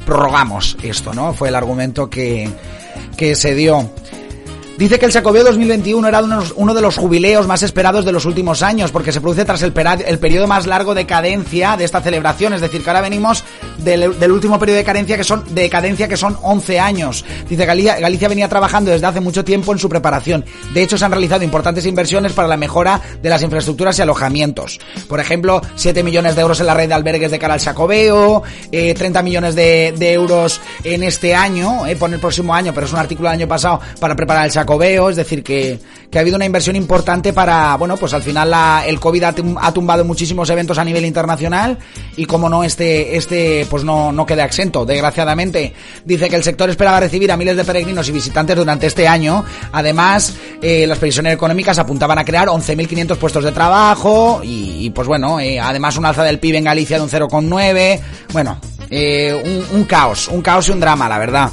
prorrogamos 0.06 0.78
esto, 0.82 1.14
¿no? 1.14 1.34
Fue 1.34 1.50
el 1.50 1.56
argumento 1.56 2.10
que, 2.10 2.50
que 3.16 3.36
se 3.36 3.54
dio. 3.56 3.90
Dice 4.78 5.00
que 5.00 5.08
el 5.08 5.12
Sacobeo 5.12 5.44
2021 5.44 6.08
era 6.08 6.22
uno 6.56 6.74
de 6.76 6.82
los 6.82 6.98
jubileos 6.98 7.48
más 7.48 7.64
esperados 7.64 8.06
de 8.06 8.12
los 8.12 8.26
últimos 8.26 8.62
años, 8.62 8.92
porque 8.92 9.12
se 9.12 9.20
produce 9.20 9.44
tras 9.44 9.64
el, 9.64 9.74
el 10.06 10.20
periodo 10.20 10.46
más 10.46 10.68
largo 10.68 10.94
de 10.94 11.08
cadencia 11.08 11.76
de 11.78 11.84
esta 11.84 12.00
celebración. 12.00 12.54
Es 12.54 12.62
decir, 12.62 12.84
que 12.84 12.90
ahora 12.92 13.02
venimos 13.02 13.44
del, 13.80 14.20
del, 14.20 14.32
último 14.32 14.60
periodo 14.60 14.78
de 14.78 14.84
cadencia 14.84 15.18
que 15.18 15.24
son 15.24 15.44
de 15.50 15.68
cadencia 15.68 16.08
que 16.08 16.16
son 16.16 16.38
11 16.44 16.80
años. 16.80 17.26
Dice 17.50 17.66
Galicia, 17.66 18.00
Galicia 18.00 18.28
venía 18.28 18.48
trabajando 18.50 18.92
desde 18.92 19.08
hace 19.08 19.20
mucho 19.20 19.44
tiempo 19.44 19.74
en 19.74 19.80
su 19.80 19.90
preparación. 19.90 20.46
De 20.76 20.84
hecho, 20.84 20.96
se 20.96 21.06
han 21.06 21.12
realizado 21.12 21.44
importantes 21.44 21.88
inversiones 21.88 22.34
para 22.34 22.48
la 22.48 22.58
mejora 22.58 23.02
de 23.20 23.30
las 23.30 23.42
infraestructuras 23.42 23.98
y 23.98 24.04
alojamientos. 24.04 24.80
Por 25.08 25.20
ejemplo, 25.20 25.60
7 25.74 26.04
millones 26.04 26.36
de 26.36 26.42
euros 26.44 26.60
en 26.60 26.68
la 26.68 26.76
red 26.76 26.88
de 26.88 26.94
albergues 26.94 27.32
de 27.32 27.40
cara 27.40 27.56
al 27.56 27.62
Sacobeo, 27.62 28.44
eh, 28.72 28.94
30 28.94 29.24
millones 29.24 29.56
de, 29.56 29.96
de, 29.98 30.14
euros 30.14 30.62
en 30.84 31.02
este 31.02 31.34
año, 31.34 31.88
eh, 31.88 31.96
por 31.96 32.14
el 32.14 32.20
próximo 32.20 32.54
año, 32.54 32.76
pero 32.76 32.86
es 32.86 32.94
un 32.94 33.00
artículo 33.00 33.30
del 33.30 33.40
año 33.40 33.48
pasado 33.48 33.80
para 34.00 34.16
preparar 34.16 34.46
el 34.46 34.52
Sacobeo 34.52 34.67
Jacobeo, 34.68 35.10
es 35.10 35.16
decir, 35.16 35.44
que, 35.44 35.80
que, 36.12 36.18
ha 36.18 36.22
habido 36.22 36.36
una 36.36 36.46
inversión 36.46 36.76
importante 36.76 37.32
para, 37.32 37.78
bueno, 37.78 37.96
pues 37.96 38.14
al 38.14 38.22
final 38.22 38.52
la, 38.52 38.84
el 38.86 39.00
COVID 39.00 39.24
ha, 39.24 39.36
ha, 39.62 39.72
tumbado 39.74 40.04
muchísimos 40.04 40.50
eventos 40.50 40.78
a 40.78 40.84
nivel 40.84 41.06
internacional 41.06 41.78
y 42.18 42.26
como 42.26 42.50
no, 42.50 42.66
este, 42.66 43.16
este 43.16 43.66
pues 43.70 43.86
no, 43.86 44.12
no 44.12 44.26
queda 44.26 44.44
exento, 44.44 44.86
desgraciadamente. 44.86 45.74
Dice 46.04 46.30
que 46.30 46.36
el 46.36 46.44
sector 46.44 46.70
esperaba 46.70 47.00
recibir 47.00 47.32
a 47.32 47.38
miles 47.38 47.56
de 47.56 47.64
peregrinos 47.64 48.10
y 48.10 48.12
visitantes 48.12 48.58
durante 48.58 48.88
este 48.88 49.08
año. 49.08 49.46
Además, 49.72 50.36
eh, 50.62 50.86
las 50.86 50.98
previsiones 50.98 51.34
económicas 51.34 51.80
apuntaban 51.80 52.18
a 52.18 52.26
crear 52.26 52.50
11.500 52.50 53.16
puestos 53.16 53.46
de 53.46 53.54
trabajo 53.54 54.42
y, 54.44 54.90
pues 54.90 55.08
bueno, 55.08 55.40
eh, 55.40 55.62
además 55.62 55.96
un 55.96 56.06
alza 56.06 56.24
del 56.24 56.40
PIB 56.40 56.56
en 56.56 56.64
Galicia 56.66 56.98
de 56.98 57.04
un 57.04 57.10
0,9. 57.10 58.02
Bueno, 58.34 58.60
eh, 58.90 59.66
un, 59.72 59.80
un 59.80 59.86
caos, 59.86 60.28
un 60.28 60.42
caos 60.42 60.68
y 60.68 60.72
un 60.72 60.82
drama, 60.82 61.08
la 61.08 61.20
verdad. 61.20 61.52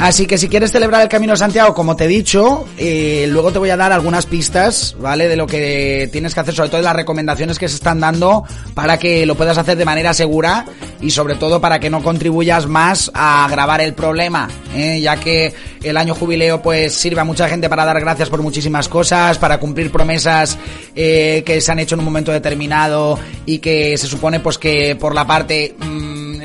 Así 0.00 0.24
que 0.26 0.38
si 0.38 0.48
quieres 0.48 0.72
celebrar 0.72 1.02
el 1.02 1.08
Camino 1.08 1.34
de 1.34 1.36
Santiago, 1.36 1.74
como 1.74 1.94
te 1.94 2.06
he 2.06 2.08
dicho, 2.08 2.66
eh, 2.78 3.26
luego 3.28 3.52
te 3.52 3.58
voy 3.58 3.68
a 3.68 3.76
dar 3.76 3.92
algunas 3.92 4.24
pistas, 4.24 4.96
¿vale? 4.98 5.28
De 5.28 5.36
lo 5.36 5.46
que 5.46 6.08
tienes 6.10 6.32
que 6.32 6.40
hacer, 6.40 6.54
sobre 6.54 6.70
todo 6.70 6.78
de 6.78 6.84
las 6.84 6.96
recomendaciones 6.96 7.58
que 7.58 7.68
se 7.68 7.74
están 7.74 8.00
dando 8.00 8.44
para 8.72 8.98
que 8.98 9.26
lo 9.26 9.34
puedas 9.34 9.58
hacer 9.58 9.76
de 9.76 9.84
manera 9.84 10.14
segura 10.14 10.64
y 11.02 11.10
sobre 11.10 11.34
todo 11.34 11.60
para 11.60 11.80
que 11.80 11.90
no 11.90 12.02
contribuyas 12.02 12.66
más 12.66 13.10
a 13.12 13.44
agravar 13.44 13.82
el 13.82 13.92
problema, 13.92 14.48
¿eh? 14.74 15.02
ya 15.02 15.20
que 15.20 15.52
el 15.82 15.98
año 15.98 16.14
jubileo 16.14 16.62
pues 16.62 16.94
sirve 16.94 17.20
a 17.20 17.24
mucha 17.24 17.46
gente 17.46 17.68
para 17.68 17.84
dar 17.84 18.00
gracias 18.00 18.30
por 18.30 18.40
muchísimas 18.42 18.88
cosas, 18.88 19.36
para 19.36 19.60
cumplir 19.60 19.92
promesas 19.92 20.56
eh, 20.96 21.42
que 21.44 21.60
se 21.60 21.72
han 21.72 21.78
hecho 21.78 21.94
en 21.94 21.98
un 21.98 22.06
momento 22.06 22.32
determinado 22.32 23.18
y 23.44 23.58
que 23.58 23.98
se 23.98 24.06
supone 24.06 24.40
pues 24.40 24.56
que 24.56 24.96
por 24.96 25.14
la 25.14 25.26
parte... 25.26 25.74
Mmm, 25.78 26.40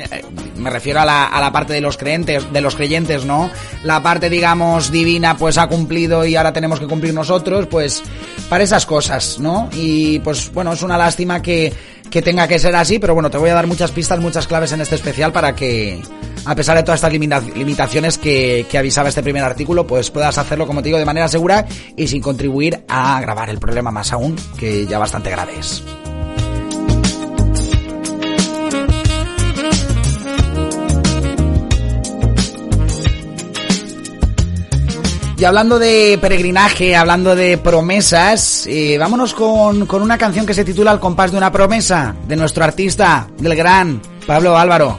me 0.66 0.70
refiero 0.70 1.00
a 1.00 1.04
la, 1.04 1.26
a 1.26 1.40
la 1.40 1.52
parte 1.52 1.72
de 1.72 1.80
los 1.80 1.96
creyentes, 1.96 2.52
de 2.52 2.60
los 2.60 2.74
creyentes, 2.74 3.24
¿no? 3.24 3.48
La 3.84 4.02
parte, 4.02 4.28
digamos, 4.28 4.90
divina, 4.90 5.36
pues 5.36 5.58
ha 5.58 5.68
cumplido 5.68 6.26
y 6.26 6.34
ahora 6.34 6.52
tenemos 6.52 6.80
que 6.80 6.88
cumplir 6.88 7.14
nosotros, 7.14 7.68
pues, 7.68 8.02
para 8.48 8.64
esas 8.64 8.84
cosas, 8.84 9.38
¿no? 9.38 9.70
Y 9.74 10.18
pues, 10.18 10.52
bueno, 10.52 10.72
es 10.72 10.82
una 10.82 10.98
lástima 10.98 11.40
que, 11.40 11.72
que 12.10 12.20
tenga 12.20 12.48
que 12.48 12.58
ser 12.58 12.74
así, 12.74 12.98
pero 12.98 13.14
bueno, 13.14 13.30
te 13.30 13.38
voy 13.38 13.50
a 13.50 13.54
dar 13.54 13.68
muchas 13.68 13.92
pistas, 13.92 14.18
muchas 14.18 14.48
claves 14.48 14.72
en 14.72 14.80
este 14.80 14.96
especial 14.96 15.30
para 15.30 15.54
que, 15.54 16.02
a 16.44 16.56
pesar 16.56 16.76
de 16.76 16.82
todas 16.82 16.98
estas 16.98 17.12
limitaciones 17.12 18.18
que, 18.18 18.66
que 18.68 18.76
avisaba 18.76 19.08
este 19.08 19.22
primer 19.22 19.44
artículo, 19.44 19.86
pues 19.86 20.10
puedas 20.10 20.36
hacerlo, 20.36 20.66
como 20.66 20.82
te 20.82 20.88
digo, 20.88 20.98
de 20.98 21.04
manera 21.04 21.28
segura 21.28 21.64
y 21.96 22.08
sin 22.08 22.20
contribuir 22.20 22.82
a 22.88 23.18
agravar 23.18 23.50
el 23.50 23.60
problema 23.60 23.92
más 23.92 24.12
aún, 24.12 24.34
que 24.58 24.84
ya 24.84 24.98
bastante 24.98 25.30
grave 25.30 25.52
es. 25.60 25.84
Y 35.38 35.44
hablando 35.44 35.78
de 35.78 36.18
peregrinaje, 36.18 36.96
hablando 36.96 37.36
de 37.36 37.58
promesas, 37.58 38.66
eh, 38.66 38.96
vámonos 38.98 39.34
con, 39.34 39.84
con, 39.84 40.00
una 40.00 40.16
canción 40.16 40.46
que 40.46 40.54
se 40.54 40.64
titula 40.64 40.90
Al 40.92 41.00
compás 41.00 41.30
de 41.30 41.36
una 41.36 41.52
promesa, 41.52 42.16
de 42.26 42.36
nuestro 42.36 42.64
artista, 42.64 43.28
del 43.38 43.54
gran 43.54 44.00
Pablo 44.26 44.56
Álvaro. 44.56 44.98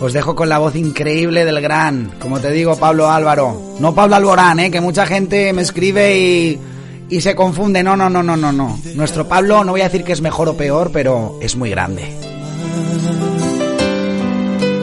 Os 0.00 0.12
dejo 0.14 0.34
con 0.34 0.48
la 0.48 0.58
voz 0.58 0.74
increíble 0.74 1.44
del 1.44 1.60
gran, 1.60 2.12
como 2.18 2.40
te 2.40 2.50
digo, 2.50 2.76
Pablo 2.76 3.10
Álvaro. 3.10 3.60
No 3.78 3.94
Pablo 3.94 4.16
Alborán, 4.16 4.60
¿eh? 4.60 4.70
que 4.70 4.80
mucha 4.80 5.04
gente 5.04 5.52
me 5.52 5.62
escribe 5.62 6.16
y, 6.16 6.58
y 7.08 7.20
se 7.20 7.34
confunde. 7.34 7.82
No, 7.82 7.96
no, 7.96 8.08
no, 8.08 8.22
no, 8.22 8.36
no, 8.36 8.52
no. 8.52 8.78
Nuestro 8.94 9.28
Pablo, 9.28 9.64
no 9.64 9.72
voy 9.72 9.80
a 9.80 9.84
decir 9.84 10.04
que 10.04 10.12
es 10.12 10.20
mejor 10.20 10.48
o 10.48 10.56
peor, 10.56 10.90
pero 10.92 11.38
es 11.40 11.56
muy 11.56 11.70
grande. 11.70 12.04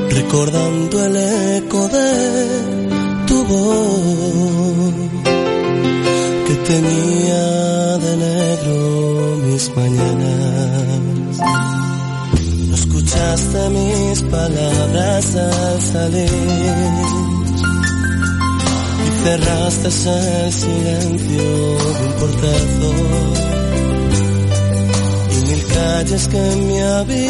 Recordando 0.10 1.06
el 1.06 1.16
eco 1.58 1.88
de 1.88 3.26
tu 3.28 3.44
voz 3.44 4.94
que 6.48 6.56
tenía 6.56 7.98
de 7.98 8.18
negro 8.18 9.38
mis 9.46 9.76
mañanas 9.76 10.76
escuchaste 13.06 13.70
mis 13.70 14.22
palabras 14.24 15.36
al 15.36 15.82
salir 15.82 17.45
cerraste 19.26 19.88
el 19.88 20.54
silencio 20.54 21.44
de 21.84 22.02
un 22.06 22.14
portazo 22.20 22.90
y 25.32 25.38
mil 25.50 25.64
calles 25.74 26.24
que 26.28 26.38
en 26.38 26.60
mi 26.68 26.80
habitación 26.80 27.26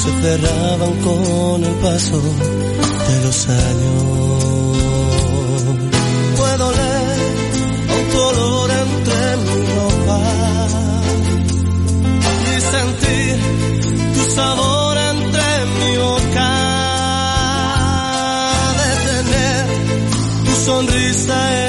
se 0.00 0.10
cerraban 0.22 0.94
con 1.06 1.56
el 1.64 1.74
paso 1.86 2.20
de 3.08 3.16
los 3.24 3.38
años. 3.48 4.78
Puedo 6.38 6.72
leer 6.72 7.20
un 7.98 8.04
dolor 8.18 8.68
entre 8.84 9.20
mi 9.44 9.58
ropa 9.76 10.18
sentir 12.72 13.34
tu 14.14 14.22
sabor 14.34 14.79
sonrisa 20.70 21.59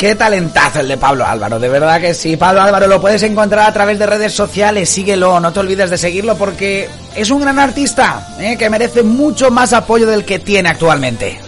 Qué 0.00 0.14
talentazo 0.14 0.80
el 0.80 0.88
de 0.88 0.96
Pablo 0.96 1.26
Álvaro, 1.26 1.58
de 1.60 1.68
verdad 1.68 2.00
que 2.00 2.14
sí. 2.14 2.34
Pablo 2.38 2.62
Álvaro 2.62 2.86
lo 2.86 3.02
puedes 3.02 3.22
encontrar 3.22 3.68
a 3.68 3.72
través 3.74 3.98
de 3.98 4.06
redes 4.06 4.32
sociales, 4.32 4.88
síguelo, 4.88 5.38
no 5.40 5.52
te 5.52 5.60
olvides 5.60 5.90
de 5.90 5.98
seguirlo 5.98 6.38
porque 6.38 6.88
es 7.14 7.28
un 7.28 7.42
gran 7.42 7.58
artista 7.58 8.34
¿eh? 8.38 8.56
que 8.56 8.70
merece 8.70 9.02
mucho 9.02 9.50
más 9.50 9.74
apoyo 9.74 10.06
del 10.06 10.24
que 10.24 10.38
tiene 10.38 10.70
actualmente. 10.70 11.38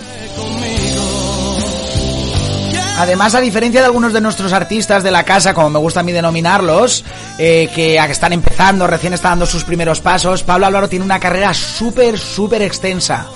Además, 2.98 3.34
a 3.34 3.40
diferencia 3.40 3.80
de 3.80 3.86
algunos 3.86 4.12
de 4.12 4.20
nuestros 4.20 4.52
artistas 4.52 5.02
de 5.02 5.10
la 5.10 5.24
casa, 5.24 5.54
como 5.54 5.70
me 5.70 5.78
gusta 5.78 6.00
a 6.00 6.02
mí 6.02 6.12
denominarlos, 6.12 7.06
eh, 7.38 7.70
que 7.74 7.96
están 7.96 8.34
empezando, 8.34 8.86
recién 8.86 9.14
están 9.14 9.30
dando 9.30 9.46
sus 9.46 9.64
primeros 9.64 10.00
pasos, 10.00 10.42
Pablo 10.42 10.66
Álvaro 10.66 10.90
tiene 10.90 11.06
una 11.06 11.18
carrera 11.18 11.54
súper, 11.54 12.18
súper 12.18 12.60
extensa. 12.60 13.28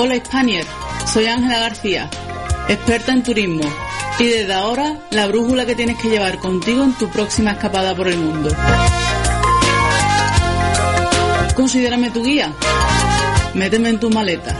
Hola 0.00 0.14
Spanier, 0.14 0.64
soy 1.12 1.26
Ángela 1.26 1.58
García, 1.58 2.08
experta 2.68 3.10
en 3.10 3.24
turismo 3.24 3.64
y 4.20 4.26
desde 4.26 4.54
ahora 4.54 4.96
la 5.10 5.26
brújula 5.26 5.66
que 5.66 5.74
tienes 5.74 5.98
que 5.98 6.08
llevar 6.08 6.38
contigo 6.38 6.84
en 6.84 6.92
tu 6.92 7.08
próxima 7.08 7.50
escapada 7.50 7.96
por 7.96 8.06
el 8.06 8.16
mundo. 8.16 8.48
Considérame 11.56 12.12
tu 12.12 12.22
guía, 12.22 12.52
méteme 13.54 13.88
en 13.88 13.98
tu 13.98 14.08
maleta. 14.08 14.54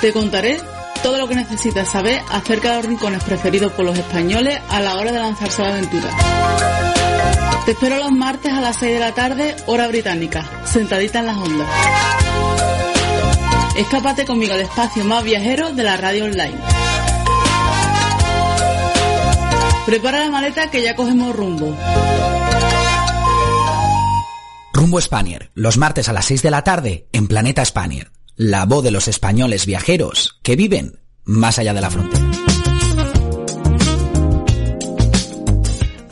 Te 0.00 0.12
contaré 0.12 0.60
todo 1.02 1.18
lo 1.18 1.26
que 1.26 1.34
necesitas 1.34 1.90
saber 1.90 2.22
acerca 2.30 2.70
de 2.70 2.76
los 2.76 2.86
rincones 2.86 3.24
preferidos 3.24 3.72
por 3.72 3.84
los 3.84 3.98
españoles 3.98 4.60
a 4.68 4.78
la 4.78 4.94
hora 4.94 5.10
de 5.10 5.18
lanzarse 5.18 5.60
a 5.60 5.64
la 5.64 5.72
aventura. 5.72 6.08
Te 7.64 7.72
espero 7.72 7.96
los 7.96 8.12
martes 8.12 8.52
a 8.52 8.60
las 8.60 8.76
6 8.76 8.92
de 8.94 9.00
la 9.00 9.12
tarde, 9.12 9.56
hora 9.66 9.88
británica, 9.88 10.44
sentadita 10.66 11.18
en 11.18 11.26
las 11.26 11.36
ondas. 11.36 12.11
Escápate 13.76 14.26
conmigo 14.26 14.52
al 14.52 14.60
espacio 14.60 15.04
más 15.04 15.24
viajero 15.24 15.72
de 15.72 15.82
la 15.82 15.96
radio 15.96 16.24
online. 16.24 16.58
Prepara 19.86 20.20
la 20.20 20.30
maleta 20.30 20.70
que 20.70 20.82
ya 20.82 20.94
cogemos 20.94 21.34
rumbo. 21.34 21.74
Rumbo 24.74 25.00
Spanier, 25.00 25.50
los 25.54 25.78
martes 25.78 26.08
a 26.08 26.12
las 26.12 26.26
6 26.26 26.42
de 26.42 26.50
la 26.50 26.64
tarde 26.64 27.08
en 27.12 27.28
Planeta 27.28 27.64
Spanier, 27.64 28.10
la 28.36 28.66
voz 28.66 28.84
de 28.84 28.90
los 28.90 29.08
españoles 29.08 29.64
viajeros 29.64 30.38
que 30.42 30.56
viven 30.56 31.00
más 31.24 31.58
allá 31.58 31.72
de 31.72 31.80
la 31.80 31.90
frontera. 31.90 32.24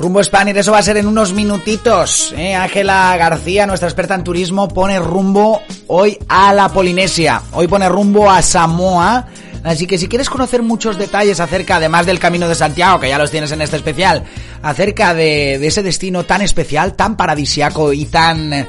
Rumbo 0.00 0.24
Spanier, 0.24 0.56
eso 0.56 0.72
va 0.72 0.78
a 0.78 0.82
ser 0.82 0.96
en 0.96 1.06
unos 1.06 1.34
minutitos. 1.34 2.32
¿eh? 2.34 2.54
Ángela 2.54 3.14
García, 3.18 3.66
nuestra 3.66 3.86
experta 3.86 4.14
en 4.14 4.24
turismo, 4.24 4.66
pone 4.66 4.98
rumbo 4.98 5.60
hoy 5.88 6.16
a 6.26 6.54
la 6.54 6.70
Polinesia. 6.70 7.42
Hoy 7.52 7.68
pone 7.68 7.86
rumbo 7.86 8.30
a 8.30 8.40
Samoa. 8.40 9.26
Así 9.62 9.86
que 9.86 9.98
si 9.98 10.08
quieres 10.08 10.30
conocer 10.30 10.62
muchos 10.62 10.96
detalles 10.96 11.38
acerca, 11.38 11.76
además 11.76 12.06
del 12.06 12.18
Camino 12.18 12.48
de 12.48 12.54
Santiago, 12.54 12.98
que 12.98 13.10
ya 13.10 13.18
los 13.18 13.30
tienes 13.30 13.52
en 13.52 13.60
este 13.60 13.76
especial, 13.76 14.24
acerca 14.62 15.12
de, 15.12 15.58
de 15.58 15.66
ese 15.66 15.82
destino 15.82 16.24
tan 16.24 16.40
especial, 16.40 16.94
tan 16.94 17.14
paradisiaco 17.14 17.92
y 17.92 18.06
tan, 18.06 18.54
eh, 18.54 18.66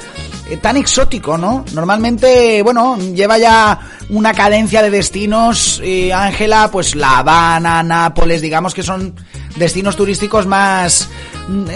tan 0.61 0.75
exótico, 0.75 1.37
¿no? 1.37 1.63
Normalmente, 1.71 2.61
bueno, 2.61 2.97
lleva 2.97 3.37
ya 3.37 3.79
una 4.09 4.33
cadencia 4.33 4.81
de 4.81 4.89
destinos, 4.89 5.79
eh, 5.81 6.11
Ángela, 6.11 6.69
pues 6.69 6.93
La 6.93 7.19
Habana, 7.19 7.83
Nápoles, 7.83 8.41
digamos 8.41 8.73
que 8.73 8.83
son 8.83 9.15
destinos 9.55 9.95
turísticos 9.95 10.45
más, 10.45 11.09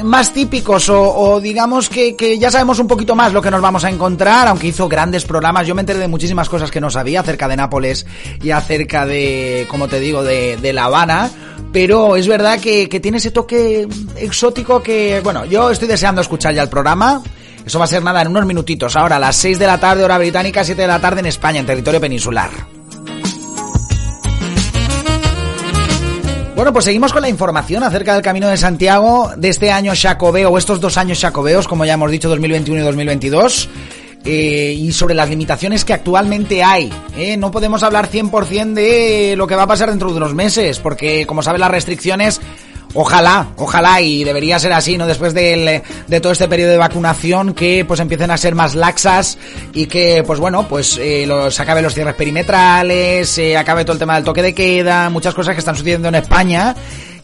más 0.04 0.34
típicos 0.34 0.90
o, 0.90 1.40
digamos 1.42 1.90
que, 1.90 2.16
que, 2.16 2.38
ya 2.38 2.52
sabemos 2.52 2.80
un 2.80 2.88
poquito 2.88 3.16
más 3.16 3.34
lo 3.34 3.42
que 3.42 3.52
nos 3.52 3.62
vamos 3.62 3.84
a 3.84 3.90
encontrar, 3.90 4.48
aunque 4.48 4.68
hizo 4.68 4.88
grandes 4.88 5.26
programas. 5.26 5.68
Yo 5.68 5.76
me 5.76 5.82
enteré 5.82 6.00
de 6.00 6.08
muchísimas 6.08 6.50
cosas 6.50 6.72
que 6.72 6.82
no 6.82 6.90
sabía 6.90 7.22
acerca 7.22 7.48
de 7.48 7.58
Nápoles 7.58 8.06
y 8.42 8.52
acerca 8.52 9.06
de, 9.06 9.68
como 9.70 9.88
te 9.88 10.00
digo, 10.00 10.24
de, 10.24 10.58
de 10.58 10.74
La 10.74 10.86
Habana. 10.86 11.30
Pero 11.72 12.16
es 12.16 12.28
verdad 12.28 12.60
que, 12.60 12.88
que 12.88 13.00
tiene 13.00 13.18
ese 13.18 13.32
toque 13.32 13.88
exótico 14.16 14.82
que, 14.82 15.22
bueno, 15.24 15.46
yo 15.46 15.72
estoy 15.72 15.88
deseando 15.88 16.22
escuchar 16.22 16.54
ya 16.54 16.64
el 16.64 16.70
programa. 16.70 17.22
Eso 17.66 17.80
va 17.80 17.86
a 17.86 17.88
ser 17.88 18.04
nada 18.04 18.22
en 18.22 18.28
unos 18.28 18.46
minutitos. 18.46 18.96
Ahora 18.96 19.16
a 19.16 19.20
las 19.20 19.36
6 19.38 19.60
de 19.60 19.68
la 19.68 19.80
tarde, 19.80 20.04
hora 20.04 20.18
británica, 20.18 20.64
7 20.64 20.82
de 20.82 20.88
la 20.88 21.02
tarde 21.02 21.22
en 21.22 21.26
España, 21.26 21.60
en 21.60 21.66
territorio 21.66 22.00
peninsular. 22.00 22.75
Bueno, 26.56 26.72
pues 26.72 26.86
seguimos 26.86 27.12
con 27.12 27.22
la 27.22 27.28
información 27.28 27.84
acerca 27.84 28.14
del 28.14 28.24
Camino 28.24 28.48
de 28.48 28.56
Santiago 28.56 29.30
de 29.36 29.50
este 29.50 29.72
año 29.72 29.92
Jacobeo, 29.94 30.58
estos 30.58 30.80
dos 30.80 30.96
años 30.98 31.20
Jacobeos, 31.20 31.68
como 31.68 31.84
ya 31.84 31.96
hemos 31.96 32.10
dicho, 32.10 32.30
2021 32.30 32.80
y 32.80 32.86
2022. 32.86 33.70
Eh, 34.24 34.74
y 34.76 34.92
sobre 34.94 35.16
las 35.16 35.30
limitaciones 35.30 35.84
que 35.84 35.94
actualmente 35.94 36.64
hay. 36.64 36.92
¿eh? 37.18 37.36
No 37.36 37.52
podemos 37.52 37.84
hablar 37.84 38.10
100% 38.10 38.74
de 38.74 39.36
lo 39.36 39.48
que 39.48 39.56
va 39.56 39.64
a 39.64 39.68
pasar 39.68 39.90
dentro 39.90 40.10
de 40.10 40.16
unos 40.18 40.34
meses, 40.34 40.80
porque 40.80 41.28
como 41.28 41.44
saben 41.44 41.60
las 41.60 41.70
restricciones 41.70 42.40
Ojalá, 42.98 43.50
ojalá 43.58 44.00
y 44.00 44.24
debería 44.24 44.58
ser 44.58 44.72
así, 44.72 44.98
¿no? 44.98 45.06
Después 45.06 45.34
del, 45.34 45.82
de 46.08 46.22
todo 46.22 46.32
este 46.32 46.48
periodo 46.48 46.72
de 46.72 46.78
vacunación 46.78 47.54
que 47.54 47.84
pues 47.86 48.00
empiecen 48.00 48.32
a 48.32 48.38
ser 48.38 48.56
más 48.56 48.74
laxas 48.74 49.38
y 49.74 49.88
que 49.88 50.24
pues 50.26 50.40
bueno, 50.40 50.66
pues 50.70 50.98
eh, 50.98 51.26
los, 51.28 51.60
acabe 51.60 51.82
los 51.82 51.94
cierres 51.94 52.16
perimetrales, 52.16 53.38
eh, 53.38 53.58
acabe 53.58 53.84
todo 53.84 53.94
el 53.94 54.00
tema 54.00 54.16
del 54.16 54.24
toque 54.24 54.42
de 54.42 54.56
queda, 54.56 55.10
muchas 55.10 55.34
cosas 55.34 55.56
que 55.56 55.60
están 55.60 55.76
sucediendo 55.76 56.08
en 56.08 56.16
España 56.16 56.74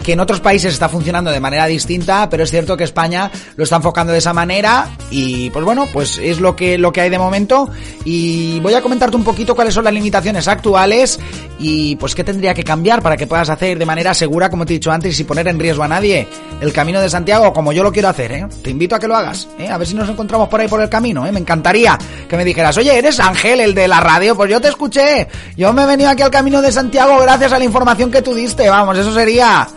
que 0.03 0.13
en 0.13 0.19
otros 0.19 0.39
países 0.39 0.73
está 0.73 0.89
funcionando 0.89 1.31
de 1.31 1.39
manera 1.39 1.65
distinta, 1.65 2.29
pero 2.29 2.43
es 2.43 2.51
cierto 2.51 2.75
que 2.75 2.83
España 2.83 3.31
lo 3.55 3.63
está 3.63 3.77
enfocando 3.77 4.11
de 4.11 4.19
esa 4.19 4.33
manera 4.33 4.89
y 5.09 5.49
pues 5.51 5.63
bueno, 5.63 5.87
pues 5.91 6.17
es 6.17 6.39
lo 6.39 6.55
que 6.55 6.77
lo 6.77 6.91
que 6.91 7.01
hay 7.01 7.09
de 7.09 7.19
momento 7.19 7.69
y 8.05 8.59
voy 8.59 8.73
a 8.73 8.81
comentarte 8.81 9.15
un 9.15 9.23
poquito 9.23 9.55
cuáles 9.55 9.73
son 9.73 9.83
las 9.83 9.93
limitaciones 9.93 10.47
actuales 10.47 11.19
y 11.59 11.95
pues 11.97 12.15
qué 12.15 12.23
tendría 12.23 12.53
que 12.53 12.63
cambiar 12.63 13.01
para 13.01 13.17
que 13.17 13.27
puedas 13.27 13.49
hacer 13.49 13.77
de 13.77 13.85
manera 13.85 14.13
segura, 14.13 14.49
como 14.49 14.65
te 14.65 14.73
he 14.73 14.75
dicho 14.75 14.91
antes, 14.91 15.19
y 15.19 15.23
poner 15.23 15.47
en 15.47 15.59
riesgo 15.59 15.83
a 15.83 15.87
nadie 15.87 16.27
el 16.59 16.73
camino 16.73 16.99
de 16.99 17.09
Santiago 17.09 17.53
como 17.53 17.71
yo 17.71 17.83
lo 17.83 17.91
quiero 17.91 18.09
hacer, 18.09 18.31
¿eh? 18.31 18.47
Te 18.63 18.69
invito 18.69 18.95
a 18.95 18.99
que 18.99 19.07
lo 19.07 19.15
hagas, 19.15 19.47
¿eh? 19.59 19.69
A 19.69 19.77
ver 19.77 19.87
si 19.87 19.93
nos 19.93 20.09
encontramos 20.09 20.49
por 20.49 20.59
ahí 20.59 20.67
por 20.67 20.81
el 20.81 20.89
camino, 20.89 21.25
¿eh? 21.25 21.31
Me 21.31 21.39
encantaría 21.39 21.97
que 22.27 22.37
me 22.37 22.45
dijeras, 22.45 22.77
oye, 22.77 22.97
eres 22.97 23.19
Ángel, 23.19 23.59
el 23.59 23.75
de 23.75 23.87
la 23.87 23.99
radio, 23.99 24.35
pues 24.35 24.49
yo 24.49 24.59
te 24.59 24.67
escuché, 24.67 25.27
yo 25.55 25.71
me 25.73 25.83
he 25.83 25.85
venido 25.85 26.09
aquí 26.09 26.23
al 26.23 26.31
camino 26.31 26.61
de 26.61 26.71
Santiago 26.71 27.19
gracias 27.21 27.53
a 27.53 27.59
la 27.59 27.65
información 27.65 28.11
que 28.11 28.21
tú 28.21 28.33
diste, 28.33 28.69
vamos, 28.69 28.97
eso 28.97 29.13
sería 29.13 29.67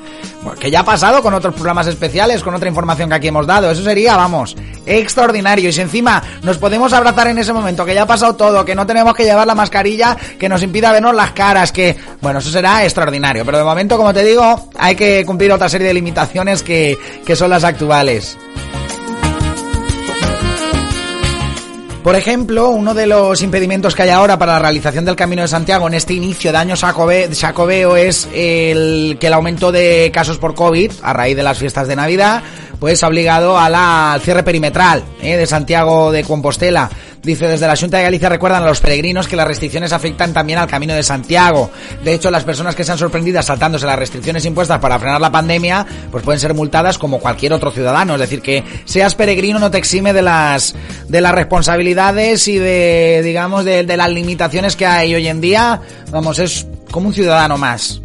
que 0.59 0.71
ya 0.71 0.81
ha 0.81 0.85
pasado 0.85 1.23
con 1.23 1.35
otros 1.35 1.55
programas 1.55 1.87
especiales, 1.87 2.43
con 2.43 2.55
otra 2.55 2.69
información 2.69 3.09
que 3.09 3.15
aquí 3.17 3.29
hemos 3.29 3.47
dado. 3.47 3.71
Eso 3.71 3.83
sería, 3.83 4.17
vamos, 4.17 4.57
extraordinario. 4.87 5.69
Y 5.69 5.73
si 5.73 5.81
encima 5.81 6.23
nos 6.43 6.59
podemos 6.59 6.93
abrazar 6.93 7.29
en 7.29 7.39
ese 7.39 7.53
momento, 7.53 7.85
que 7.85 7.95
ya 7.95 8.03
ha 8.03 8.07
pasado 8.07 8.35
todo, 8.35 8.65
que 8.65 8.75
no 8.75 8.87
tenemos 8.87 9.15
que 9.15 9.25
llevar 9.25 9.47
la 9.47 9.55
mascarilla 9.55 10.17
que 10.39 10.49
nos 10.49 10.63
impida 10.63 10.93
vernos 10.93 11.15
las 11.15 11.33
caras, 11.33 11.73
que, 11.73 11.97
bueno, 12.21 12.39
eso 12.39 12.51
será 12.51 12.85
extraordinario. 12.85 13.45
Pero 13.45 13.59
de 13.59 13.65
momento, 13.65 13.97
como 13.97 14.13
te 14.13 14.25
digo, 14.25 14.69
hay 14.77 14.95
que 14.95 15.25
cumplir 15.25 15.53
otra 15.53 15.69
serie 15.69 15.89
de 15.89 15.95
limitaciones 15.95 16.63
que, 16.63 16.97
que 17.25 17.37
son 17.37 17.51
las 17.51 17.65
actuales. 17.65 18.37
Por 22.05 22.17
ejemplo, 22.17 22.69
uno 22.69 22.93
de 22.93 23.07
los 23.07 23.41
impedimentos 23.41 23.95
que 23.95 24.03
hay 24.03 24.11
ahora 24.11 24.39
para 24.39 24.53
la 24.53 24.59
realización 24.59 25.07
del 25.07 25.17
Camino 25.17 25.41
de 25.41 25.49
Santiago 25.49 25.87
en 25.87 25.95
este 25.95 26.13
inicio 26.13 26.53
de 26.53 26.59
año 26.59 26.75
jacobeo 26.77 27.97
es 27.97 28.29
el 28.35 29.17
que 29.19 29.29
el 29.29 29.33
aumento 29.33 29.73
de 29.73 30.11
casos 30.13 30.37
por 30.37 30.55
COVID 30.55 30.93
a 31.03 31.15
raíz 31.15 31.35
de 31.35 31.43
las 31.43 31.57
fiestas 31.57 31.89
de 31.89 31.97
Navidad 31.97 32.43
pues 32.85 33.03
obligado 33.03 33.59
a 33.59 33.71
la, 33.71 34.13
al 34.13 34.21
cierre 34.21 34.43
perimetral 34.43 35.03
¿eh? 35.23 35.39
de 35.39 35.47
Santiago 35.47 36.13
de 36.13 36.23
Compostela. 36.23 36.91
Dice, 37.23 37.49
desde 37.49 37.67
la 37.67 37.77
Junta 37.77 37.97
de 37.97 38.03
Galicia 38.03 38.29
recuerdan 38.29 38.63
a 38.63 38.67
los 38.67 38.81
peregrinos 38.81 39.27
que 39.27 39.37
las 39.37 39.49
restricciones 39.49 39.91
afectan 39.95 40.35
también 40.35 40.59
al 40.59 40.69
Camino 40.69 40.93
de 40.93 41.03
Santiago. 41.03 41.71
De 42.05 42.13
hecho, 42.13 42.31
las 42.31 42.45
personas 42.45 42.75
que 42.75 42.85
se 42.85 42.93
han 42.93 42.99
sorprendido 42.99 43.41
saltándose 43.41 43.87
las 43.87 43.99
restricciones 43.99 44.45
impuestas 44.45 44.81
para 44.81 44.99
frenar 44.99 45.19
la 45.19 45.33
pandemia, 45.33 45.87
pues 46.11 46.23
pueden 46.23 46.39
ser 46.39 46.53
multadas 46.53 46.99
como 46.99 47.21
cualquier 47.21 47.55
otro 47.55 47.71
ciudadano. 47.71 48.17
Es 48.17 48.21
decir, 48.21 48.43
que 48.43 48.63
seas 48.85 49.15
peregrino 49.15 49.59
no 49.59 49.71
te 49.71 49.79
exime 49.79 50.13
de 50.13 50.21
las, 50.21 50.75
de 51.09 51.23
las 51.23 51.33
responsabilidades 51.33 52.47
y 52.49 52.59
de, 52.59 53.23
digamos, 53.25 53.65
de 53.65 53.97
las 53.97 54.11
limitaciones 54.11 54.77
que 54.77 54.85
hay 54.85 55.15
hoy 55.15 55.27
en 55.27 55.41
día. 55.41 55.81
Vamos, 56.11 56.39
es 56.39 56.67
como 56.91 57.09
un 57.09 57.15
ciudadano 57.15 57.57
más. 57.57 58.03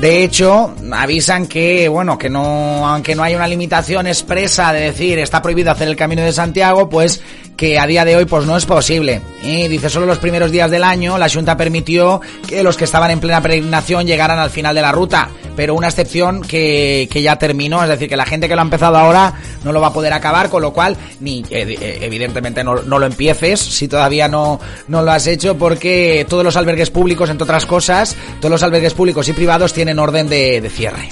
De 0.00 0.22
hecho, 0.22 0.74
avisan 0.92 1.48
que, 1.48 1.88
bueno, 1.88 2.16
que 2.16 2.30
no, 2.30 2.86
aunque 2.86 3.16
no 3.16 3.24
hay 3.24 3.34
una 3.34 3.48
limitación 3.48 4.06
expresa 4.06 4.72
de 4.72 4.82
decir 4.82 5.18
está 5.18 5.42
prohibido 5.42 5.72
hacer 5.72 5.88
el 5.88 5.96
camino 5.96 6.22
de 6.22 6.32
Santiago, 6.32 6.88
pues 6.88 7.20
que 7.56 7.80
a 7.80 7.86
día 7.86 8.04
de 8.04 8.14
hoy 8.14 8.24
pues 8.24 8.46
no 8.46 8.56
es 8.56 8.64
posible. 8.64 9.20
Y 9.42 9.66
dice, 9.66 9.90
solo 9.90 10.06
los 10.06 10.18
primeros 10.18 10.52
días 10.52 10.70
del 10.70 10.84
año 10.84 11.18
la 11.18 11.28
Junta 11.28 11.56
permitió 11.56 12.20
que 12.46 12.62
los 12.62 12.76
que 12.76 12.84
estaban 12.84 13.10
en 13.10 13.18
plena 13.18 13.42
peregrinación 13.42 14.06
llegaran 14.06 14.38
al 14.38 14.50
final 14.50 14.76
de 14.76 14.82
la 14.82 14.92
ruta. 14.92 15.30
Pero 15.58 15.74
una 15.74 15.88
excepción 15.88 16.40
que, 16.40 17.08
que 17.10 17.20
ya 17.20 17.34
terminó, 17.34 17.82
es 17.82 17.88
decir, 17.88 18.08
que 18.08 18.16
la 18.16 18.24
gente 18.24 18.46
que 18.46 18.54
lo 18.54 18.60
ha 18.60 18.64
empezado 18.64 18.96
ahora 18.96 19.34
no 19.64 19.72
lo 19.72 19.80
va 19.80 19.88
a 19.88 19.92
poder 19.92 20.12
acabar, 20.12 20.50
con 20.50 20.62
lo 20.62 20.72
cual, 20.72 20.96
ni 21.18 21.44
eh, 21.50 21.98
evidentemente 22.00 22.62
no, 22.62 22.76
no 22.76 23.00
lo 23.00 23.06
empieces 23.06 23.58
si 23.58 23.88
todavía 23.88 24.28
no, 24.28 24.60
no 24.86 25.02
lo 25.02 25.10
has 25.10 25.26
hecho, 25.26 25.58
porque 25.58 26.24
todos 26.28 26.44
los 26.44 26.54
albergues 26.54 26.90
públicos, 26.90 27.28
entre 27.28 27.42
otras 27.42 27.66
cosas, 27.66 28.16
todos 28.38 28.52
los 28.52 28.62
albergues 28.62 28.94
públicos 28.94 29.28
y 29.28 29.32
privados 29.32 29.72
tienen 29.72 29.98
orden 29.98 30.28
de, 30.28 30.60
de 30.60 30.70
cierre. 30.70 31.08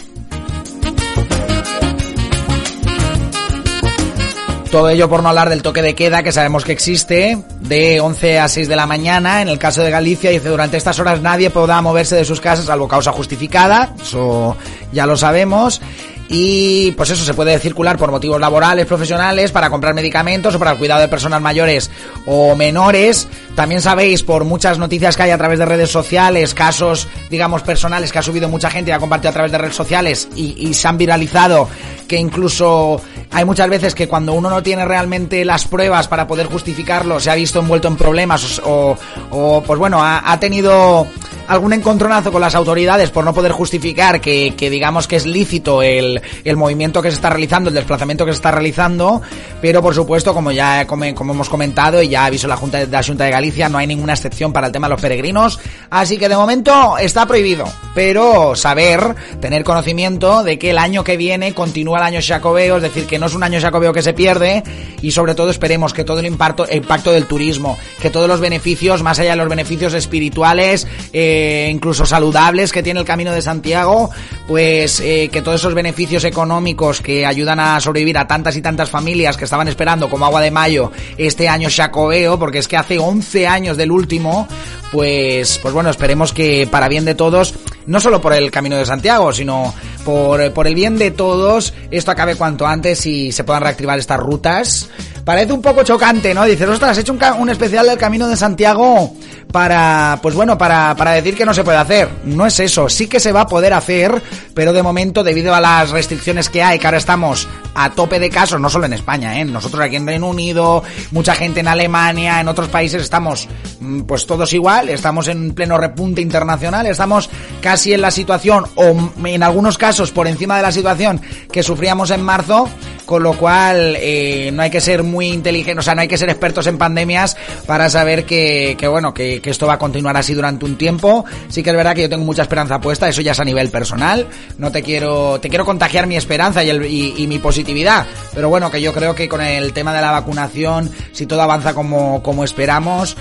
Todo 4.76 4.90
ello 4.90 5.08
por 5.08 5.22
no 5.22 5.30
hablar 5.30 5.48
del 5.48 5.62
toque 5.62 5.80
de 5.80 5.94
queda 5.94 6.22
que 6.22 6.32
sabemos 6.32 6.62
que 6.62 6.72
existe 6.72 7.42
de 7.60 7.98
11 7.98 8.40
a 8.40 8.46
6 8.46 8.68
de 8.68 8.76
la 8.76 8.86
mañana. 8.86 9.40
En 9.40 9.48
el 9.48 9.58
caso 9.58 9.82
de 9.82 9.90
Galicia 9.90 10.28
dice 10.28 10.50
durante 10.50 10.76
estas 10.76 10.98
horas 10.98 11.22
nadie 11.22 11.48
podrá 11.48 11.80
moverse 11.80 12.14
de 12.14 12.26
sus 12.26 12.42
casas 12.42 12.66
salvo 12.66 12.86
causa 12.86 13.10
justificada. 13.10 13.94
Eso 13.98 14.54
ya 14.92 15.06
lo 15.06 15.16
sabemos 15.16 15.80
y 16.28 16.90
pues 16.92 17.10
eso 17.10 17.24
se 17.24 17.34
puede 17.34 17.58
circular 17.58 17.96
por 17.96 18.10
motivos 18.10 18.40
laborales, 18.40 18.86
profesionales, 18.86 19.52
para 19.52 19.70
comprar 19.70 19.94
medicamentos 19.94 20.54
o 20.54 20.58
para 20.58 20.72
el 20.72 20.78
cuidado 20.78 21.00
de 21.00 21.08
personas 21.08 21.40
mayores 21.40 21.90
o 22.26 22.56
menores. 22.56 23.28
También 23.54 23.80
sabéis 23.80 24.22
por 24.22 24.44
muchas 24.44 24.78
noticias 24.78 25.16
que 25.16 25.22
hay 25.22 25.30
a 25.30 25.38
través 25.38 25.58
de 25.58 25.66
redes 25.66 25.90
sociales, 25.90 26.52
casos, 26.52 27.06
digamos, 27.30 27.62
personales 27.62 28.10
que 28.10 28.18
ha 28.18 28.22
subido 28.22 28.48
mucha 28.48 28.70
gente 28.70 28.90
y 28.90 28.94
ha 28.94 28.98
compartido 28.98 29.30
a 29.30 29.32
través 29.32 29.52
de 29.52 29.58
redes 29.58 29.76
sociales 29.76 30.28
y, 30.34 30.74
se 30.74 30.88
han 30.88 30.98
viralizado, 30.98 31.68
que 32.08 32.16
incluso 32.16 33.00
hay 33.30 33.44
muchas 33.44 33.68
veces 33.70 33.94
que 33.94 34.08
cuando 34.08 34.34
uno 34.34 34.50
no 34.50 34.62
tiene 34.62 34.84
realmente 34.84 35.44
las 35.44 35.66
pruebas 35.66 36.08
para 36.08 36.26
poder 36.26 36.46
justificarlo, 36.46 37.18
se 37.18 37.30
ha 37.30 37.34
visto 37.34 37.60
envuelto 37.60 37.88
en 37.88 37.96
problemas 37.96 38.60
o, 38.64 38.96
o 39.30 39.62
pues 39.62 39.78
bueno, 39.78 40.00
ha, 40.02 40.38
tenido 40.38 41.06
algún 41.48 41.72
encontronazo 41.72 42.30
con 42.30 42.42
las 42.42 42.54
autoridades 42.54 43.10
por 43.10 43.24
no 43.24 43.32
poder 43.32 43.52
justificar 43.52 44.20
que 44.20 44.52
digamos 44.58 45.08
que 45.08 45.16
es 45.16 45.24
lícito 45.24 45.82
el, 45.82 46.15
el, 46.44 46.56
movimiento 46.56 47.02
que 47.02 47.10
se 47.10 47.16
está 47.16 47.30
realizando, 47.30 47.68
el 47.68 47.74
desplazamiento 47.74 48.24
que 48.24 48.32
se 48.32 48.36
está 48.36 48.50
realizando, 48.50 49.22
pero 49.60 49.82
por 49.82 49.94
supuesto, 49.94 50.34
como 50.34 50.52
ya 50.52 50.86
como, 50.86 51.04
hemos 51.04 51.48
comentado 51.48 52.02
y 52.02 52.08
ya 52.08 52.24
aviso 52.24 52.48
la 52.48 52.56
Junta 52.56 52.78
de, 52.78 52.86
la 52.86 53.02
de 53.02 53.30
Galicia, 53.30 53.68
no 53.68 53.78
hay 53.78 53.86
ninguna 53.86 54.14
excepción 54.14 54.52
para 54.52 54.68
el 54.68 54.72
tema 54.72 54.88
de 54.88 54.92
los 54.92 55.00
peregrinos, 55.00 55.58
así 55.90 56.18
que 56.18 56.28
de 56.28 56.36
momento 56.36 56.98
está 56.98 57.26
prohibido, 57.26 57.66
pero 57.94 58.54
saber, 58.56 59.14
tener 59.40 59.64
conocimiento 59.64 60.42
de 60.42 60.58
que 60.58 60.70
el 60.70 60.78
año 60.78 61.04
que 61.04 61.16
viene 61.16 61.52
continúa 61.52 61.98
el 61.98 62.04
año 62.04 62.20
jacobeo, 62.22 62.76
es 62.76 62.82
decir, 62.82 63.06
que 63.06 63.18
no 63.18 63.26
es 63.26 63.34
un 63.34 63.42
año 63.42 63.60
jacobeo 63.60 63.92
que 63.92 64.02
se 64.02 64.12
pierde 64.12 64.62
y 65.02 65.10
sobre 65.10 65.34
todo 65.34 65.50
esperemos 65.50 65.92
que 65.92 66.04
todo 66.04 66.20
el 66.20 66.26
impacto, 66.26 66.66
el 66.68 66.78
impacto 66.78 67.12
del 67.12 67.26
turismo, 67.26 67.78
que 68.00 68.10
todos 68.10 68.28
los 68.28 68.40
beneficios, 68.40 69.02
más 69.02 69.18
allá 69.18 69.30
de 69.30 69.36
los 69.36 69.48
beneficios 69.48 69.94
espirituales, 69.94 70.86
eh, 71.12 71.68
incluso 71.70 72.06
saludables 72.06 72.72
que 72.72 72.82
tiene 72.82 73.00
el 73.00 73.06
Camino 73.06 73.32
de 73.32 73.42
Santiago, 73.42 74.10
pues 74.46 75.00
eh, 75.00 75.28
que 75.30 75.42
todos 75.42 75.60
esos 75.60 75.74
beneficios 75.74 76.05
económicos 76.24 77.00
que 77.00 77.26
ayudan 77.26 77.60
a 77.60 77.80
sobrevivir 77.80 78.18
a 78.18 78.26
tantas 78.26 78.56
y 78.56 78.62
tantas 78.62 78.90
familias 78.90 79.36
que 79.36 79.44
estaban 79.44 79.68
esperando 79.68 80.08
como 80.08 80.24
agua 80.24 80.40
de 80.40 80.50
mayo 80.50 80.92
este 81.18 81.48
año 81.48 81.68
Jacobeo, 81.70 82.38
porque 82.38 82.58
es 82.58 82.68
que 82.68 82.76
hace 82.76 82.98
11 82.98 83.46
años 83.46 83.76
del 83.76 83.90
último, 83.90 84.48
pues, 84.92 85.58
pues 85.60 85.74
bueno, 85.74 85.90
esperemos 85.90 86.32
que 86.32 86.68
para 86.70 86.88
bien 86.88 87.04
de 87.04 87.14
todos, 87.14 87.54
no 87.86 88.00
solo 88.00 88.20
por 88.20 88.32
el 88.32 88.50
Camino 88.50 88.76
de 88.76 88.86
Santiago, 88.86 89.32
sino 89.32 89.74
por, 90.04 90.52
por 90.52 90.66
el 90.66 90.74
bien 90.74 90.98
de 90.98 91.10
todos, 91.10 91.74
esto 91.90 92.10
acabe 92.10 92.36
cuanto 92.36 92.66
antes 92.66 93.04
y 93.06 93.32
se 93.32 93.44
puedan 93.44 93.62
reactivar 93.62 93.98
estas 93.98 94.20
rutas. 94.20 94.88
Parece 95.24 95.52
un 95.52 95.60
poco 95.60 95.82
chocante, 95.82 96.32
¿no? 96.32 96.44
Dices, 96.44 96.68
ostras, 96.68 96.92
has 96.92 96.98
hecho 96.98 97.16
un 97.38 97.50
especial 97.50 97.86
del 97.86 97.98
Camino 97.98 98.28
de 98.28 98.36
Santiago 98.36 99.12
para, 99.56 100.18
pues 100.20 100.34
bueno, 100.34 100.58
para, 100.58 100.94
para 100.96 101.12
decir 101.12 101.34
que 101.34 101.46
no 101.46 101.54
se 101.54 101.64
puede 101.64 101.78
hacer. 101.78 102.10
No 102.24 102.44
es 102.44 102.60
eso, 102.60 102.90
sí 102.90 103.06
que 103.06 103.18
se 103.18 103.32
va 103.32 103.40
a 103.40 103.46
poder 103.46 103.72
hacer, 103.72 104.22
pero 104.52 104.74
de 104.74 104.82
momento, 104.82 105.24
debido 105.24 105.54
a 105.54 105.62
las 105.62 105.92
restricciones 105.92 106.50
que 106.50 106.62
hay, 106.62 106.78
que 106.78 106.86
ahora 106.86 106.98
estamos 106.98 107.48
a 107.74 107.88
tope 107.92 108.20
de 108.20 108.28
casos, 108.28 108.60
no 108.60 108.68
solo 108.68 108.84
en 108.84 108.92
España, 108.92 109.40
¿eh? 109.40 109.46
Nosotros 109.46 109.82
aquí 109.82 109.96
en 109.96 110.06
Reino 110.06 110.28
Unido, 110.28 110.82
mucha 111.10 111.34
gente 111.34 111.60
en 111.60 111.68
Alemania, 111.68 112.38
en 112.38 112.48
otros 112.48 112.68
países 112.68 113.00
estamos, 113.00 113.48
mm, 113.80 114.02
pues 114.02 114.26
todos 114.26 114.52
igual, 114.52 114.90
estamos 114.90 115.26
en 115.28 115.54
pleno 115.54 115.78
repunte 115.78 116.20
internacional, 116.20 116.84
estamos 116.84 117.30
casi 117.62 117.94
en 117.94 118.02
la 118.02 118.10
situación, 118.10 118.66
o 118.74 118.94
en 119.24 119.42
algunos 119.42 119.78
casos 119.78 120.10
por 120.10 120.26
encima 120.26 120.58
de 120.58 120.64
la 120.64 120.72
situación 120.72 121.22
que 121.50 121.62
sufríamos 121.62 122.10
en 122.10 122.20
marzo, 122.20 122.68
con 123.06 123.22
lo 123.22 123.34
cual 123.34 123.96
eh, 123.98 124.50
no 124.52 124.62
hay 124.62 124.70
que 124.70 124.80
ser 124.80 125.02
muy 125.02 125.28
inteligente, 125.28 125.78
o 125.78 125.82
sea, 125.82 125.94
no 125.94 126.02
hay 126.02 126.08
que 126.08 126.18
ser 126.18 126.28
expertos 126.28 126.66
en 126.66 126.76
pandemias 126.76 127.36
para 127.66 127.88
saber 127.88 128.24
que, 128.24 128.76
que 128.78 128.88
bueno, 128.88 129.14
que, 129.14 129.40
que, 129.40 129.50
esto 129.50 129.66
va 129.66 129.74
a 129.74 129.78
continuar 129.78 130.16
así 130.16 130.34
durante 130.34 130.64
un 130.64 130.76
tiempo. 130.76 131.24
Sí 131.48 131.62
que 131.62 131.70
es 131.70 131.76
verdad 131.76 131.94
que 131.94 132.02
yo 132.02 132.08
tengo 132.08 132.24
mucha 132.24 132.42
esperanza 132.42 132.80
puesta, 132.80 133.08
eso 133.08 133.22
ya 133.22 133.32
es 133.32 133.40
a 133.40 133.44
nivel 133.44 133.70
personal. 133.70 134.26
No 134.58 134.70
te 134.70 134.82
quiero, 134.82 135.40
te 135.40 135.48
quiero 135.48 135.64
contagiar 135.64 136.06
mi 136.06 136.16
esperanza 136.16 136.62
y, 136.64 136.70
el, 136.70 136.84
y, 136.84 137.14
y 137.16 137.26
mi 137.26 137.38
positividad, 137.38 138.06
pero 138.34 138.48
bueno, 138.48 138.70
que 138.70 138.82
yo 138.82 138.92
creo 138.92 139.14
que 139.14 139.28
con 139.28 139.40
el 139.40 139.72
tema 139.72 139.94
de 139.94 140.00
la 140.00 140.10
vacunación, 140.10 140.90
si 141.12 141.26
todo 141.26 141.42
avanza 141.42 141.72
como, 141.72 142.22
como 142.22 142.44
esperamos, 142.44 143.16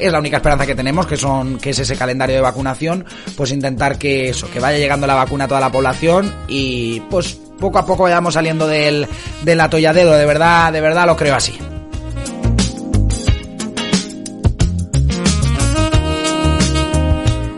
es 0.00 0.12
la 0.12 0.18
única 0.18 0.36
esperanza 0.36 0.66
que 0.66 0.74
tenemos, 0.74 1.06
que 1.06 1.16
son, 1.16 1.58
que 1.58 1.70
es 1.70 1.78
ese 1.78 1.96
calendario 1.96 2.36
de 2.36 2.42
vacunación, 2.42 3.04
pues 3.36 3.52
intentar 3.52 3.98
que 3.98 4.28
eso, 4.28 4.50
que 4.50 4.60
vaya 4.60 4.78
llegando 4.78 5.06
la 5.06 5.14
vacuna 5.14 5.44
a 5.44 5.48
toda 5.48 5.60
la 5.60 5.70
población 5.70 6.34
y 6.48 7.00
pues 7.10 7.38
poco 7.64 7.78
a 7.78 7.86
poco 7.86 8.02
vayamos 8.02 8.34
saliendo 8.34 8.66
del, 8.66 9.08
atolladero, 9.58 10.12
de 10.12 10.26
verdad, 10.26 10.70
de 10.70 10.82
verdad 10.82 11.06
lo 11.06 11.16
creo 11.16 11.34
así. 11.34 11.58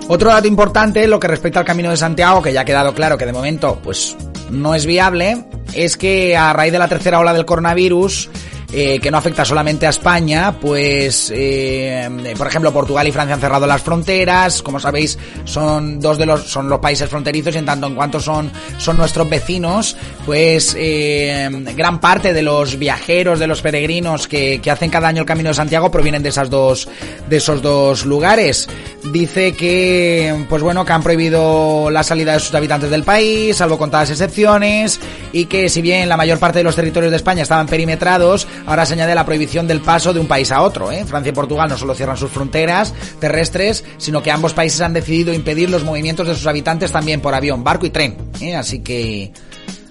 Otro 0.07 0.31
dato 0.31 0.47
importante, 0.47 1.09
lo 1.09 1.19
que 1.19 1.27
respecta 1.27 1.59
al 1.59 1.67
Camino 1.67 1.91
de 1.91 1.97
Santiago, 1.97 2.41
que 2.41 2.53
ya 2.53 2.61
ha 2.61 2.65
quedado 2.65 2.95
claro 2.95 3.19
que 3.19 3.27
de 3.27 3.33
momento, 3.33 3.81
pues, 3.83 4.17
no 4.49 4.77
es 4.77 4.87
viable, 4.87 5.45
es 5.75 5.97
que 5.97 6.37
a 6.37 6.53
raíz 6.53 6.71
de 6.71 6.79
la 6.79 6.87
tercera 6.87 7.19
ola 7.19 7.33
del 7.33 7.45
coronavirus, 7.45 8.31
eh, 8.73 8.99
que 9.01 9.11
no 9.11 9.19
afecta 9.19 9.45
solamente 9.45 9.87
a 9.87 9.91
España, 9.91 10.57
pues, 10.61 11.33
eh, 11.35 12.09
por 12.37 12.47
ejemplo, 12.47 12.73
Portugal 12.73 13.07
y 13.07 13.13
Francia 13.13 13.35
han 13.35 13.41
cerrado 13.41 13.67
las 13.67 13.83
fronteras, 13.83 14.63
como 14.63 14.81
sabéis, 14.81 15.19
son 15.45 16.01
dos 16.01 16.19
de 16.19 16.27
los, 16.27 16.43
son 16.45 16.69
los 16.69 16.81
países 16.81 17.09
fronterizos 17.09 17.55
y 17.55 17.59
en 17.59 17.67
tanto 17.67 17.87
en 17.87 17.95
cuanto 17.95 18.21
son, 18.21 18.51
son 18.79 18.97
nuestros 18.97 19.29
vecinos, 19.29 19.97
pues, 20.25 20.75
eh, 20.79 21.49
gran 21.77 22.01
parte 22.01 22.33
de 22.33 22.43
los 22.43 22.79
viajeros, 22.79 23.39
de 23.39 23.47
los 23.47 23.63
peregrinos 23.63 24.27
que, 24.29 24.61
que 24.61 24.71
hacen 24.71 24.91
cada 24.91 25.09
año 25.09 25.23
el 25.23 25.27
Camino 25.27 25.51
de 25.51 25.55
Santiago 25.55 25.91
provienen 25.91 26.23
de 26.23 26.31
esas 26.31 26.51
dos, 26.51 26.89
de 27.29 27.37
esos 27.37 27.63
dos 27.63 28.05
lugares. 28.05 28.69
Dice 29.13 29.53
que, 29.53 30.45
pues 30.49 30.63
bueno, 30.63 30.85
que 30.85 30.93
han 30.93 31.03
prohibido 31.03 31.91
la 31.91 32.03
salida 32.03 32.33
de 32.33 32.41
sus 32.41 32.55
habitantes 32.55 32.91
del 32.91 33.05
país, 33.05 33.57
salvo 33.57 33.79
contadas 33.79 34.11
excepciones, 34.11 35.01
y 35.33 35.47
que 35.47 35.69
si 35.69 35.83
bien 35.83 36.09
la 36.09 36.17
mayor 36.17 36.39
parte 36.39 36.59
de 36.59 36.65
los 36.65 36.75
territorios 36.75 37.11
de 37.11 37.17
España 37.17 37.43
estaban 37.43 37.67
perimetrados, 37.67 38.47
ahora 38.65 38.87
se 38.87 38.95
añade 38.95 39.15
la 39.15 39.27
prohibición 39.27 39.67
del 39.67 39.81
paso 39.81 40.13
de 40.13 40.21
un 40.21 40.27
país 40.27 40.51
a 40.53 40.63
otro. 40.63 40.91
¿eh? 40.91 41.05
Francia 41.05 41.31
y 41.31 41.35
Portugal 41.35 41.69
no 41.69 41.77
solo 41.77 41.95
cierran 41.95 42.17
sus 42.17 42.31
fronteras 42.31 42.95
terrestres, 43.21 43.85
sino 43.99 44.23
que 44.23 44.31
ambos 44.31 44.55
países 44.55 44.81
han 44.81 44.93
decidido 44.93 45.33
impedir 45.33 45.71
los 45.71 45.85
movimientos 45.85 46.27
de 46.27 46.35
sus 46.35 46.47
habitantes 46.47 46.93
también 46.93 47.21
por 47.21 47.35
avión, 47.35 47.65
barco 47.65 47.87
y 47.87 47.91
tren. 47.91 48.17
¿eh? 48.41 48.57
Así 48.57 48.81
que 48.81 49.33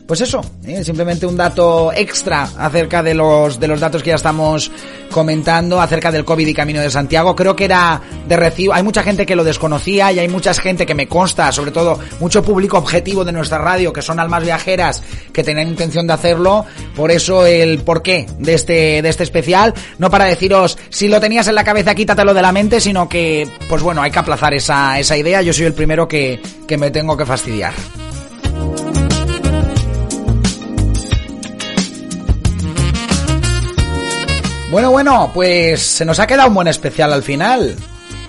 pues 0.08 0.22
eso, 0.22 0.41
¿eh? 0.66 0.84
simplemente 0.84 1.26
un 1.26 1.36
dato 1.36 1.91
extra 1.91 2.47
acerca 2.58 3.01
de 3.01 3.16
los, 3.16 3.60
de 3.60 3.68
los 3.68 3.80
datos 3.80 4.03
que 4.03 4.10
ya 4.10 4.16
estamos 4.16 4.72
comentando 5.10 5.82
acerca 5.82 6.12
del 6.12 6.24
COVID 6.24 6.47
y 6.47 6.53
Camino 6.53 6.80
de 6.80 6.91
Santiago. 6.91 7.36
Creo 7.36 7.56
que 7.56 7.66
era 7.66 8.01
de 8.28 8.36
recibo. 8.36 8.74
Hay 8.74 8.84
mucha 8.84 9.01
gente 9.01 9.26
que 9.26 9.36
lo 9.36 9.43
desconocía 9.43 10.12
y 10.12 10.20
hay 10.20 10.28
mucha 10.28 10.53
gente 10.53 10.86
que 10.86 10.93
me 10.93 11.08
consta, 11.08 11.51
sobre 11.51 11.72
todo 11.72 11.99
mucho 12.20 12.43
público 12.43 12.78
objetivo 12.78 13.26
de 13.26 13.32
nuestra 13.32 13.58
radio, 13.58 13.91
que 13.93 14.03
son 14.03 14.20
almas 14.20 14.43
viajeras, 14.43 15.01
que 15.34 15.43
tenían 15.43 15.70
intención 15.70 16.06
de 16.06 16.14
hacerlo. 16.14 16.66
Por 16.95 17.10
eso 17.10 17.45
el 17.45 17.80
porqué 17.80 18.28
de 18.38 18.53
este, 18.53 19.01
de 19.01 19.10
este 19.10 19.24
especial. 19.24 19.74
No 19.97 20.12
para 20.12 20.26
deciros, 20.26 20.78
si 20.89 21.08
lo 21.08 21.20
tenías 21.20 21.47
en 21.47 21.56
la 21.56 21.64
cabeza, 21.64 21.95
quítatelo 21.95 22.34
de 22.34 22.41
la 22.43 22.51
mente, 22.51 22.80
sino 22.80 23.10
que, 23.10 23.47
pues 23.68 23.82
bueno, 23.82 24.03
hay 24.03 24.12
que 24.12 24.20
aplazar 24.20 24.53
esa, 24.53 24.99
esa 24.99 25.18
idea. 25.18 25.41
Yo 25.41 25.51
soy 25.51 25.66
el 25.66 25.74
primero 25.74 26.08
que, 26.08 26.39
que 26.68 26.78
me 26.78 26.91
tengo 26.91 27.18
que 27.18 27.26
fastidiar. 27.26 27.74
Bueno, 34.76 34.91
bueno, 34.91 35.32
pues 35.34 35.82
se 35.82 36.03
nos 36.03 36.19
ha 36.19 36.28
quedado 36.28 36.49
un 36.49 36.55
buen 36.55 36.67
especial 36.67 37.13
al 37.13 37.23
final. 37.23 37.78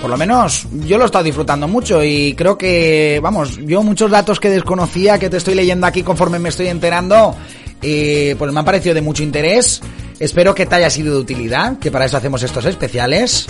Por 0.00 0.08
lo 0.08 0.16
menos 0.16 0.68
yo 0.86 0.96
lo 0.96 1.02
he 1.02 1.06
estado 1.06 1.24
disfrutando 1.24 1.66
mucho 1.66 2.04
y 2.04 2.34
creo 2.34 2.56
que, 2.56 3.18
vamos, 3.20 3.58
yo 3.64 3.82
muchos 3.82 4.12
datos 4.12 4.38
que 4.38 4.48
desconocía, 4.48 5.18
que 5.18 5.28
te 5.28 5.38
estoy 5.38 5.56
leyendo 5.56 5.88
aquí 5.88 6.04
conforme 6.04 6.38
me 6.38 6.50
estoy 6.50 6.68
enterando, 6.68 7.34
eh, 7.82 8.36
pues 8.38 8.52
me 8.52 8.60
han 8.60 8.64
parecido 8.64 8.94
de 8.94 9.02
mucho 9.02 9.24
interés. 9.24 9.82
Espero 10.20 10.54
que 10.54 10.66
te 10.66 10.76
haya 10.76 10.88
sido 10.88 11.14
de 11.14 11.20
utilidad, 11.20 11.80
que 11.80 11.90
para 11.90 12.04
eso 12.04 12.16
hacemos 12.16 12.40
estos 12.44 12.64
especiales. 12.64 13.48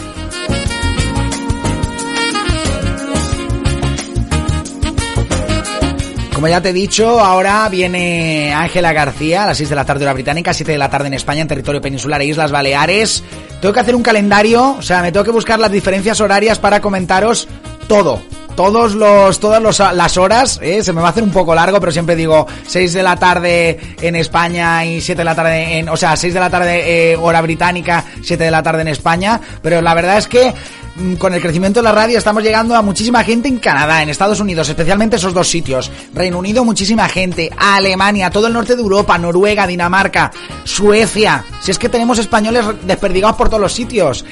Como 6.36 6.48
ya 6.48 6.60
te 6.60 6.68
he 6.68 6.72
dicho, 6.74 7.18
ahora 7.18 7.66
viene 7.70 8.52
Ángela 8.52 8.92
García 8.92 9.44
a 9.44 9.46
las 9.46 9.56
6 9.56 9.70
de 9.70 9.74
la 9.74 9.86
tarde 9.86 10.04
hora 10.04 10.12
británica, 10.12 10.52
7 10.52 10.70
de 10.70 10.76
la 10.76 10.90
tarde 10.90 11.06
en 11.06 11.14
España, 11.14 11.40
en 11.40 11.48
territorio 11.48 11.80
peninsular 11.80 12.20
e 12.20 12.26
Islas 12.26 12.52
Baleares. 12.52 13.24
Tengo 13.58 13.72
que 13.72 13.80
hacer 13.80 13.96
un 13.96 14.02
calendario, 14.02 14.76
o 14.78 14.82
sea, 14.82 15.00
me 15.00 15.10
tengo 15.10 15.24
que 15.24 15.30
buscar 15.30 15.58
las 15.58 15.72
diferencias 15.72 16.20
horarias 16.20 16.58
para 16.58 16.82
comentaros 16.82 17.48
todo. 17.88 18.20
Todos 18.56 18.94
los, 18.94 19.38
todas 19.38 19.62
las 19.94 20.16
horas, 20.16 20.58
¿eh? 20.62 20.82
se 20.82 20.92
me 20.92 21.00
va 21.00 21.08
a 21.08 21.10
hacer 21.10 21.22
un 21.22 21.30
poco 21.30 21.54
largo, 21.54 21.78
pero 21.78 21.92
siempre 21.92 22.16
digo 22.16 22.46
6 22.66 22.94
de 22.94 23.02
la 23.02 23.16
tarde 23.16 23.78
en 24.00 24.16
España 24.16 24.84
y 24.84 25.00
7 25.00 25.20
de 25.20 25.24
la 25.24 25.34
tarde 25.34 25.78
en, 25.78 25.88
o 25.88 25.96
sea, 25.96 26.16
6 26.16 26.34
de 26.34 26.40
la 26.40 26.50
tarde 26.50 27.12
eh, 27.12 27.16
hora 27.16 27.42
británica, 27.42 28.04
7 28.22 28.42
de 28.42 28.50
la 28.50 28.62
tarde 28.62 28.82
en 28.82 28.88
España, 28.88 29.40
pero 29.62 29.80
la 29.82 29.94
verdad 29.94 30.16
es 30.18 30.26
que 30.26 30.54
mm, 30.96 31.14
con 31.16 31.34
el 31.34 31.42
crecimiento 31.42 31.80
de 31.80 31.84
la 31.84 31.92
radio 31.92 32.18
estamos 32.18 32.42
llegando 32.42 32.74
a 32.74 32.82
muchísima 32.82 33.22
gente 33.22 33.48
en 33.48 33.58
Canadá, 33.58 34.02
en 34.02 34.08
Estados 34.08 34.40
Unidos, 34.40 34.68
especialmente 34.68 35.16
esos 35.16 35.34
dos 35.34 35.48
sitios. 35.48 35.90
Reino 36.14 36.38
Unido, 36.38 36.64
muchísima 36.64 37.08
gente. 37.08 37.50
Alemania, 37.56 38.30
todo 38.30 38.46
el 38.46 38.54
norte 38.54 38.74
de 38.74 38.82
Europa, 38.82 39.18
Noruega, 39.18 39.66
Dinamarca, 39.66 40.32
Suecia. 40.64 41.44
Si 41.60 41.70
es 41.70 41.78
que 41.78 41.90
tenemos 41.90 42.18
españoles 42.18 42.64
desperdigados 42.84 43.36
por 43.36 43.48
todos 43.48 43.60
los 43.60 43.72
sitios. 43.72 44.24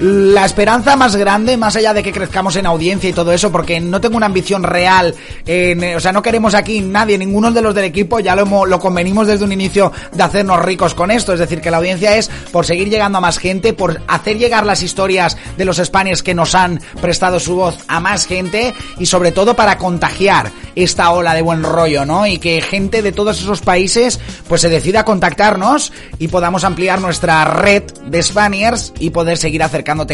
La 0.00 0.46
esperanza 0.46 0.96
más 0.96 1.14
grande, 1.14 1.58
más 1.58 1.76
allá 1.76 1.92
de 1.92 2.02
que 2.02 2.10
crezcamos 2.10 2.56
en 2.56 2.64
audiencia 2.64 3.10
y 3.10 3.12
todo 3.12 3.32
eso, 3.32 3.52
porque 3.52 3.80
no 3.80 4.00
tengo 4.00 4.16
una 4.16 4.24
ambición 4.24 4.62
real, 4.62 5.14
en, 5.44 5.84
eh, 5.84 5.94
o 5.94 6.00
sea, 6.00 6.10
no 6.10 6.22
queremos 6.22 6.54
aquí 6.54 6.80
nadie, 6.80 7.18
ninguno 7.18 7.50
de 7.50 7.60
los 7.60 7.74
del 7.74 7.84
equipo, 7.84 8.18
ya 8.18 8.34
lo, 8.34 8.64
lo 8.64 8.80
convenimos 8.80 9.26
desde 9.26 9.44
un 9.44 9.52
inicio 9.52 9.92
de 10.12 10.22
hacernos 10.22 10.64
ricos 10.64 10.94
con 10.94 11.10
esto, 11.10 11.34
es 11.34 11.38
decir, 11.38 11.60
que 11.60 11.70
la 11.70 11.76
audiencia 11.76 12.16
es 12.16 12.30
por 12.50 12.64
seguir 12.64 12.88
llegando 12.88 13.18
a 13.18 13.20
más 13.20 13.36
gente, 13.36 13.74
por 13.74 14.00
hacer 14.08 14.38
llegar 14.38 14.64
las 14.64 14.82
historias 14.82 15.36
de 15.58 15.66
los 15.66 15.76
Spaniards 15.76 16.22
que 16.22 16.32
nos 16.32 16.54
han 16.54 16.80
prestado 17.02 17.38
su 17.38 17.56
voz 17.56 17.76
a 17.86 18.00
más 18.00 18.24
gente 18.24 18.72
y 18.98 19.04
sobre 19.04 19.32
todo 19.32 19.54
para 19.54 19.76
contagiar 19.76 20.50
esta 20.76 21.10
ola 21.10 21.34
de 21.34 21.42
buen 21.42 21.62
rollo, 21.62 22.06
¿no? 22.06 22.26
Y 22.26 22.38
que 22.38 22.62
gente 22.62 23.02
de 23.02 23.12
todos 23.12 23.38
esos 23.40 23.60
países 23.60 24.18
pues 24.48 24.62
se 24.62 24.70
decida 24.70 25.00
a 25.00 25.04
contactarnos 25.04 25.92
y 26.18 26.28
podamos 26.28 26.64
ampliar 26.64 27.02
nuestra 27.02 27.44
red 27.44 27.82
de 28.06 28.22
Spaniards 28.22 28.94
y 28.98 29.10
poder 29.10 29.36
seguir 29.36 29.62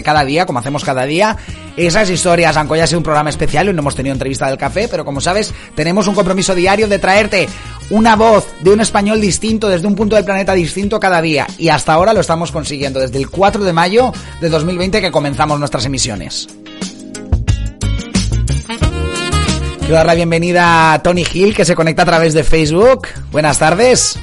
cada 0.02 0.24
día, 0.24 0.46
como 0.46 0.58
hacemos 0.58 0.84
cada 0.84 1.04
día, 1.04 1.36
esas 1.76 2.10
historias, 2.10 2.56
aunque 2.56 2.74
haya 2.74 2.86
sido 2.86 2.98
un 2.98 3.04
programa 3.04 3.30
especial 3.30 3.68
y 3.68 3.72
no 3.72 3.80
hemos 3.80 3.94
tenido 3.94 4.12
entrevista 4.12 4.48
del 4.48 4.58
café, 4.58 4.88
pero 4.88 5.04
como 5.04 5.20
sabes, 5.20 5.52
tenemos 5.74 6.06
un 6.06 6.14
compromiso 6.14 6.54
diario 6.54 6.88
de 6.88 6.98
traerte 6.98 7.48
una 7.90 8.16
voz 8.16 8.46
de 8.60 8.70
un 8.70 8.80
español 8.80 9.20
distinto 9.20 9.68
desde 9.68 9.86
un 9.86 9.94
punto 9.94 10.16
del 10.16 10.24
planeta 10.24 10.54
distinto 10.54 10.98
cada 10.98 11.20
día. 11.22 11.46
Y 11.58 11.68
hasta 11.68 11.92
ahora 11.92 12.12
lo 12.12 12.20
estamos 12.20 12.50
consiguiendo 12.52 13.00
desde 13.00 13.18
el 13.18 13.28
4 13.28 13.64
de 13.64 13.72
mayo 13.72 14.12
de 14.40 14.48
2020 14.48 15.00
que 15.00 15.10
comenzamos 15.10 15.58
nuestras 15.58 15.84
emisiones. 15.86 16.48
Quiero 19.80 19.94
dar 19.94 20.06
la 20.06 20.14
bienvenida 20.14 20.94
a 20.94 21.02
Tony 21.02 21.24
Hill 21.32 21.54
que 21.54 21.64
se 21.64 21.76
conecta 21.76 22.02
a 22.02 22.06
través 22.06 22.34
de 22.34 22.42
Facebook. 22.42 23.06
Buenas 23.30 23.60
tardes. 23.60 24.18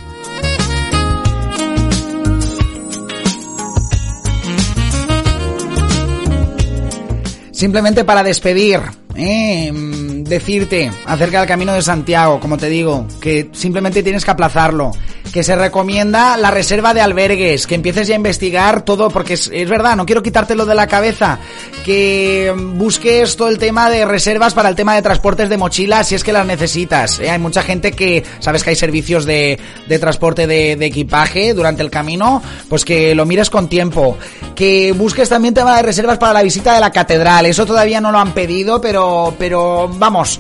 Simplemente 7.64 8.04
para 8.04 8.24
despedir, 8.24 8.82
eh, 9.16 9.72
decirte 9.74 10.92
acerca 11.06 11.40
del 11.40 11.48
Camino 11.48 11.72
de 11.72 11.82
Santiago, 11.82 12.38
como 12.42 12.58
te 12.58 12.68
digo, 12.68 13.08
que 13.22 13.52
simplemente 13.54 14.04
tienes 14.04 14.26
que 14.26 14.32
aplazarlo, 14.32 14.92
que 15.34 15.42
se 15.44 15.56
recomienda 15.56 16.38
la 16.38 16.52
reserva 16.52 16.94
de 16.94 17.02
albergues, 17.02 17.66
que 17.66 17.74
empieces 17.74 18.08
ya 18.08 18.14
a 18.14 18.18
investigar 18.18 18.86
todo, 18.86 19.10
porque 19.10 19.34
es, 19.34 19.50
verdad, 19.68 19.96
no 19.96 20.06
quiero 20.06 20.22
quitártelo 20.22 20.68
de 20.68 20.76
la 20.76 20.86
cabeza, 20.86 21.40
que 21.84 22.54
busques 22.56 23.36
todo 23.36 23.48
el 23.48 23.58
tema 23.58 23.90
de 23.90 24.06
reservas 24.06 24.54
para 24.54 24.70
el 24.70 24.76
tema 24.76 24.94
de 24.94 25.02
transportes 25.02 25.50
de 25.50 25.58
mochilas 25.58 26.08
si 26.08 26.14
es 26.14 26.24
que 26.24 26.32
las 26.32 26.46
necesitas. 26.46 27.20
eh. 27.20 27.32
Hay 27.32 27.40
mucha 27.40 27.64
gente 27.64 27.94
que, 27.94 28.24
sabes 28.40 28.64
que 28.64 28.70
hay 28.70 28.76
servicios 28.76 29.26
de, 29.26 29.60
de 29.88 30.00
transporte 30.00 30.46
de, 30.46 30.76
de 30.76 30.86
equipaje 30.86 31.56
durante 31.56 31.82
el 31.82 31.90
camino, 31.90 32.44
pues 32.70 32.86
que 32.86 33.16
lo 33.16 33.26
mires 33.26 33.50
con 33.50 33.68
tiempo. 33.68 34.18
Que 34.54 34.92
busques 34.92 35.30
también 35.30 35.56
tema 35.56 35.76
de 35.78 35.82
reservas 35.82 36.20
para 36.20 36.34
la 36.34 36.44
visita 36.44 36.76
de 36.76 36.80
la 36.80 36.92
catedral. 36.92 37.48
Eso 37.48 37.66
todavía 37.66 38.00
no 38.00 38.12
lo 38.12 38.20
han 38.20 38.34
pedido, 38.34 38.80
pero, 38.80 39.34
pero 39.40 39.90
vamos. 39.90 40.40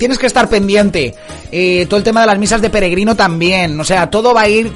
Tienes 0.00 0.18
que 0.18 0.26
estar 0.26 0.48
pendiente. 0.48 1.14
Eh, 1.52 1.84
todo 1.86 1.98
el 1.98 2.04
tema 2.04 2.22
de 2.22 2.28
las 2.28 2.38
misas 2.38 2.62
de 2.62 2.70
peregrino 2.70 3.14
también. 3.14 3.78
O 3.78 3.84
sea, 3.84 4.08
todo 4.08 4.32
va 4.32 4.40
a 4.40 4.48
ir 4.48 4.72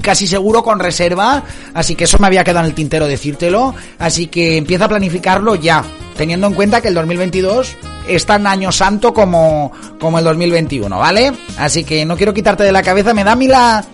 casi 0.00 0.28
seguro 0.28 0.62
con 0.62 0.78
reserva, 0.78 1.42
así 1.74 1.96
que 1.96 2.04
eso 2.04 2.18
me 2.20 2.28
había 2.28 2.44
quedado 2.44 2.60
en 2.60 2.66
el 2.66 2.74
tintero 2.74 3.08
decírtelo, 3.08 3.74
así 3.98 4.28
que 4.28 4.58
empieza 4.58 4.84
a 4.84 4.88
planificarlo 4.88 5.56
ya, 5.56 5.82
teniendo 6.16 6.46
en 6.46 6.54
cuenta 6.54 6.80
que 6.80 6.88
el 6.88 6.94
2022 6.94 7.76
es 8.06 8.26
tan 8.26 8.46
año 8.46 8.70
santo 8.70 9.12
como, 9.12 9.72
como 9.98 10.18
el 10.20 10.24
2021, 10.24 10.96
¿vale? 10.96 11.32
Así 11.58 11.82
que 11.82 12.04
no 12.04 12.16
quiero 12.16 12.32
quitarte 12.32 12.62
de 12.62 12.70
la 12.70 12.84
cabeza, 12.84 13.12
me 13.12 13.24
da 13.24 13.32
a 13.32 13.36
mí 13.36 13.48
la... 13.48 13.84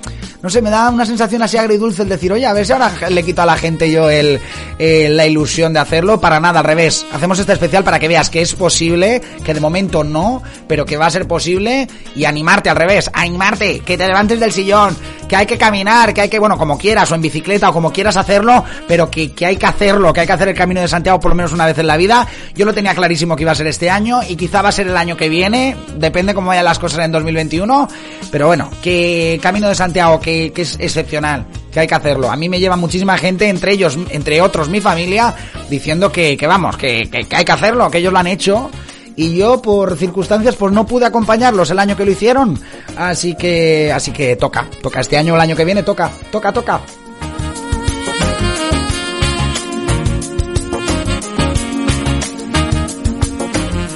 No 0.42 0.50
sé, 0.50 0.62
me 0.62 0.70
da 0.70 0.90
una 0.90 1.06
sensación 1.06 1.42
así 1.42 1.56
agridulce 1.56 2.02
el 2.02 2.08
decir, 2.08 2.32
oye, 2.32 2.46
a 2.46 2.52
ver 2.52 2.66
si 2.66 2.72
ahora 2.72 2.92
le 3.08 3.22
quito 3.22 3.42
a 3.42 3.46
la 3.46 3.56
gente 3.56 3.90
yo 3.90 4.10
el, 4.10 4.40
eh, 4.78 5.08
la 5.10 5.26
ilusión 5.26 5.72
de 5.72 5.80
hacerlo. 5.80 6.20
Para 6.20 6.40
nada, 6.40 6.60
al 6.60 6.64
revés. 6.64 7.06
Hacemos 7.12 7.38
este 7.38 7.52
especial 7.52 7.84
para 7.84 7.98
que 7.98 8.08
veas 8.08 8.30
que 8.30 8.42
es 8.42 8.54
posible, 8.54 9.20
que 9.44 9.54
de 9.54 9.60
momento 9.60 10.04
no, 10.04 10.42
pero 10.68 10.84
que 10.84 10.96
va 10.96 11.06
a 11.06 11.10
ser 11.10 11.26
posible 11.26 11.88
y 12.14 12.24
animarte 12.24 12.70
al 12.70 12.76
revés, 12.76 13.10
animarte, 13.12 13.80
que 13.80 13.96
te 13.96 14.06
levantes 14.06 14.38
del 14.40 14.52
sillón, 14.52 14.96
que 15.28 15.36
hay 15.36 15.46
que 15.46 15.58
caminar, 15.58 16.14
que 16.14 16.22
hay 16.22 16.28
que, 16.28 16.38
bueno, 16.38 16.56
como 16.56 16.78
quieras, 16.78 17.10
o 17.10 17.14
en 17.14 17.22
bicicleta, 17.22 17.70
o 17.70 17.72
como 17.72 17.92
quieras 17.92 18.16
hacerlo, 18.16 18.64
pero 18.86 19.10
que, 19.10 19.32
que 19.32 19.46
hay 19.46 19.56
que 19.56 19.66
hacerlo, 19.66 20.12
que 20.12 20.20
hay 20.20 20.26
que 20.26 20.32
hacer 20.32 20.48
el 20.48 20.54
camino 20.54 20.80
de 20.80 20.88
Santiago 20.88 21.18
por 21.20 21.30
lo 21.30 21.34
menos 21.34 21.52
una 21.52 21.66
vez 21.66 21.78
en 21.78 21.86
la 21.86 21.96
vida. 21.96 22.26
Yo 22.54 22.64
lo 22.64 22.74
tenía 22.74 22.94
clarísimo 22.94 23.36
que 23.36 23.42
iba 23.42 23.52
a 23.52 23.54
ser 23.54 23.66
este 23.66 23.90
año 23.90 24.20
y 24.28 24.36
quizá 24.36 24.62
va 24.62 24.68
a 24.68 24.72
ser 24.72 24.86
el 24.86 24.96
año 24.96 25.16
que 25.16 25.28
viene, 25.28 25.76
depende 25.96 26.34
cómo 26.34 26.48
vayan 26.48 26.64
las 26.64 26.78
cosas 26.78 27.04
en 27.04 27.12
2021, 27.12 27.88
pero 28.30 28.46
bueno, 28.46 28.70
que 28.82 29.38
camino 29.42 29.68
de 29.68 29.74
Santiago, 29.74 30.20
que, 30.26 30.62
es 30.62 30.76
excepcional, 30.80 31.46
que 31.70 31.80
hay 31.80 31.86
que 31.86 31.94
hacerlo. 31.94 32.30
A 32.30 32.36
mí 32.36 32.48
me 32.48 32.58
lleva 32.58 32.76
muchísima 32.76 33.16
gente, 33.16 33.48
entre 33.48 33.72
ellos, 33.72 33.96
entre 34.10 34.40
otros 34.40 34.68
mi 34.68 34.80
familia, 34.80 35.34
diciendo 35.70 36.10
que, 36.10 36.36
que 36.36 36.46
vamos, 36.46 36.76
que, 36.76 37.08
que, 37.08 37.26
hay 37.34 37.44
que 37.44 37.52
hacerlo, 37.52 37.90
que 37.90 37.98
ellos 37.98 38.12
lo 38.12 38.18
han 38.18 38.26
hecho. 38.26 38.70
Y 39.14 39.36
yo, 39.36 39.62
por 39.62 39.96
circunstancias, 39.96 40.56
pues 40.56 40.72
no 40.72 40.84
pude 40.84 41.06
acompañarlos 41.06 41.70
el 41.70 41.78
año 41.78 41.96
que 41.96 42.04
lo 42.04 42.10
hicieron. 42.10 42.58
Así 42.96 43.34
que, 43.34 43.92
así 43.92 44.10
que 44.10 44.36
toca, 44.36 44.68
toca 44.82 45.00
este 45.00 45.16
año 45.16 45.34
el 45.34 45.40
año 45.40 45.56
que 45.56 45.64
viene, 45.64 45.82
toca, 45.82 46.10
toca, 46.30 46.52
toca. 46.52 46.80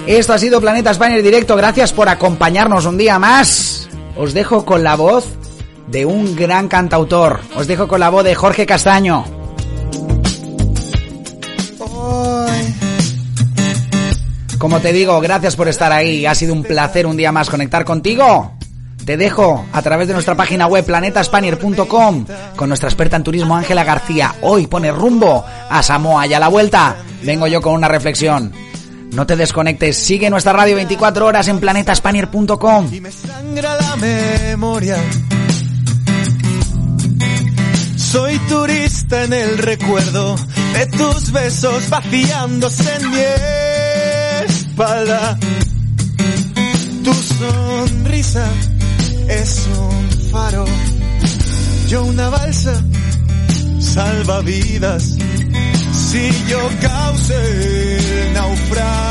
Esto 0.07 0.33
ha 0.33 0.39
sido 0.39 0.61
Planeta 0.61 0.91
España 0.91 1.17
directo. 1.19 1.55
Gracias 1.57 1.93
por 1.93 2.09
acompañarnos 2.09 2.87
un 2.87 2.97
día 2.97 3.19
más. 3.19 3.89
Os 4.17 4.33
dejo 4.33 4.65
con 4.65 4.83
la 4.83 4.97
voz 4.97 5.40
de 5.91 6.07
un 6.07 6.37
gran 6.37 6.69
cantautor. 6.69 7.41
Os 7.57 7.67
dejo 7.67 7.89
con 7.89 8.01
la 8.01 8.11
voz 8.11 8.25
de 8.25 8.35
Jorge 8.35 8.67
Castaño. 8.67 9.25
Como 14.59 14.81
te 14.81 14.93
digo, 14.93 15.19
gracias 15.21 15.57
por 15.57 15.69
estar 15.69 15.91
ahí. 15.91 16.27
Ha 16.27 16.35
sido 16.35 16.53
un 16.53 16.63
placer 16.63 17.07
un 17.07 17.17
día 17.17 17.33
más 17.33 17.49
conectar 17.49 17.85
contigo. 17.85 18.53
Te 19.07 19.17
dejo 19.17 19.65
a 19.73 19.81
través 19.81 20.07
de 20.07 20.13
nuestra 20.13 20.37
página 20.37 20.67
web 20.67 20.85
planetaspanier.com 20.85 22.27
con 22.55 22.69
nuestra 22.69 22.91
experta 22.91 23.17
en 23.17 23.25
turismo 23.25 23.57
Ángela 23.57 23.85
García. 23.85 24.35
Hoy 24.43 24.67
pone 24.67 24.93
rumbo 24.93 25.45
a 25.71 25.83
Samoa 25.83 26.27
y 26.27 26.35
a 26.35 26.39
la 26.39 26.49
vuelta 26.49 26.97
vengo 27.23 27.47
yo 27.47 27.63
con 27.63 27.73
una 27.73 27.89
reflexión. 27.89 28.53
No 29.13 29.27
te 29.27 29.35
desconectes, 29.35 29.97
sigue 29.97 30.31
nuestra 30.31 30.53
radio 30.53 30.77
24 30.77 31.27
horas 31.27 31.49
en 31.49 31.59
planetaspanier.com. 31.59 32.89
y 32.93 33.01
me 33.01 33.11
sangra 33.11 33.77
la 33.81 33.97
memoria. 33.97 34.99
Soy 38.11 38.37
turista 38.49 39.23
en 39.23 39.33
el 39.33 39.57
recuerdo 39.57 40.35
de 40.75 40.87
tus 40.87 41.31
besos 41.31 41.89
vaciándose 41.89 42.93
en 42.97 43.11
mi 43.11 43.21
espalda. 44.49 45.39
Tu 47.05 47.15
sonrisa 47.15 48.45
es 49.29 49.69
un 49.79 50.11
faro, 50.33 50.65
yo 51.87 52.03
una 52.03 52.31
balsa 52.31 52.83
salvavidas. 53.79 55.17
Si 55.93 56.31
yo 56.49 56.69
causé 56.81 58.27
el 58.27 58.33
naufragio, 58.33 59.10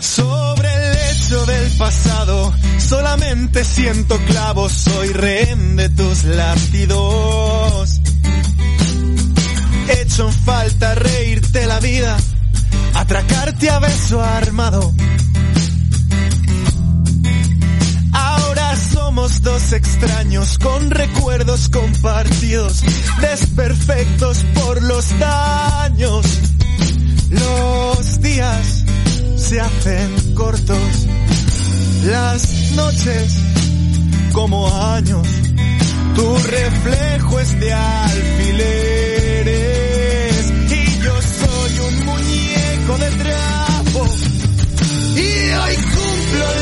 Sobre 0.00 0.74
el 0.74 0.92
lecho 0.92 1.46
del 1.46 1.70
pasado, 1.78 2.52
solamente 2.78 3.64
siento 3.64 4.18
clavos, 4.26 4.72
soy 4.72 5.12
rehén 5.12 5.76
de 5.76 5.88
tus 5.90 6.24
latidos. 6.24 8.00
Hecho 10.00 10.26
en 10.26 10.32
falta 10.32 10.96
reírte 10.96 11.66
la 11.66 11.78
vida, 11.78 12.16
atracarte 12.94 13.70
a 13.70 13.78
beso 13.78 14.20
armado. 14.20 14.92
Ahora 18.12 18.76
somos 18.76 19.40
dos 19.42 19.72
extraños 19.72 20.58
con 20.58 20.90
recuerdos 20.90 21.68
compartidos, 21.68 22.82
desperfectos 23.20 24.38
por 24.54 24.82
los 24.82 25.16
daños. 25.20 25.41
las 32.04 32.72
noches 32.72 33.36
como 34.32 34.68
años. 34.68 35.26
Tu 36.14 36.36
reflejo 36.36 37.40
es 37.40 37.60
de 37.60 37.72
alfileres 37.72 38.92
y 40.70 41.00
yo 41.02 41.22
soy 41.22 41.78
un 41.88 42.04
muñeco 42.04 42.98
de 42.98 43.10
trapo 43.10 44.06
y 45.16 45.52
hoy 45.52 45.76
cumplo 45.76 46.61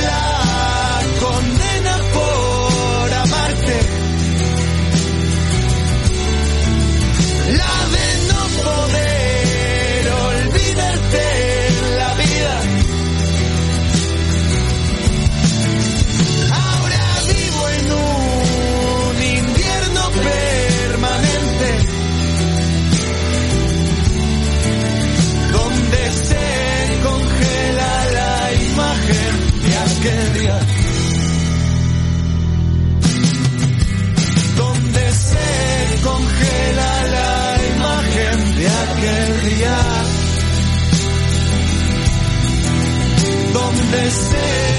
descer. 43.90 44.69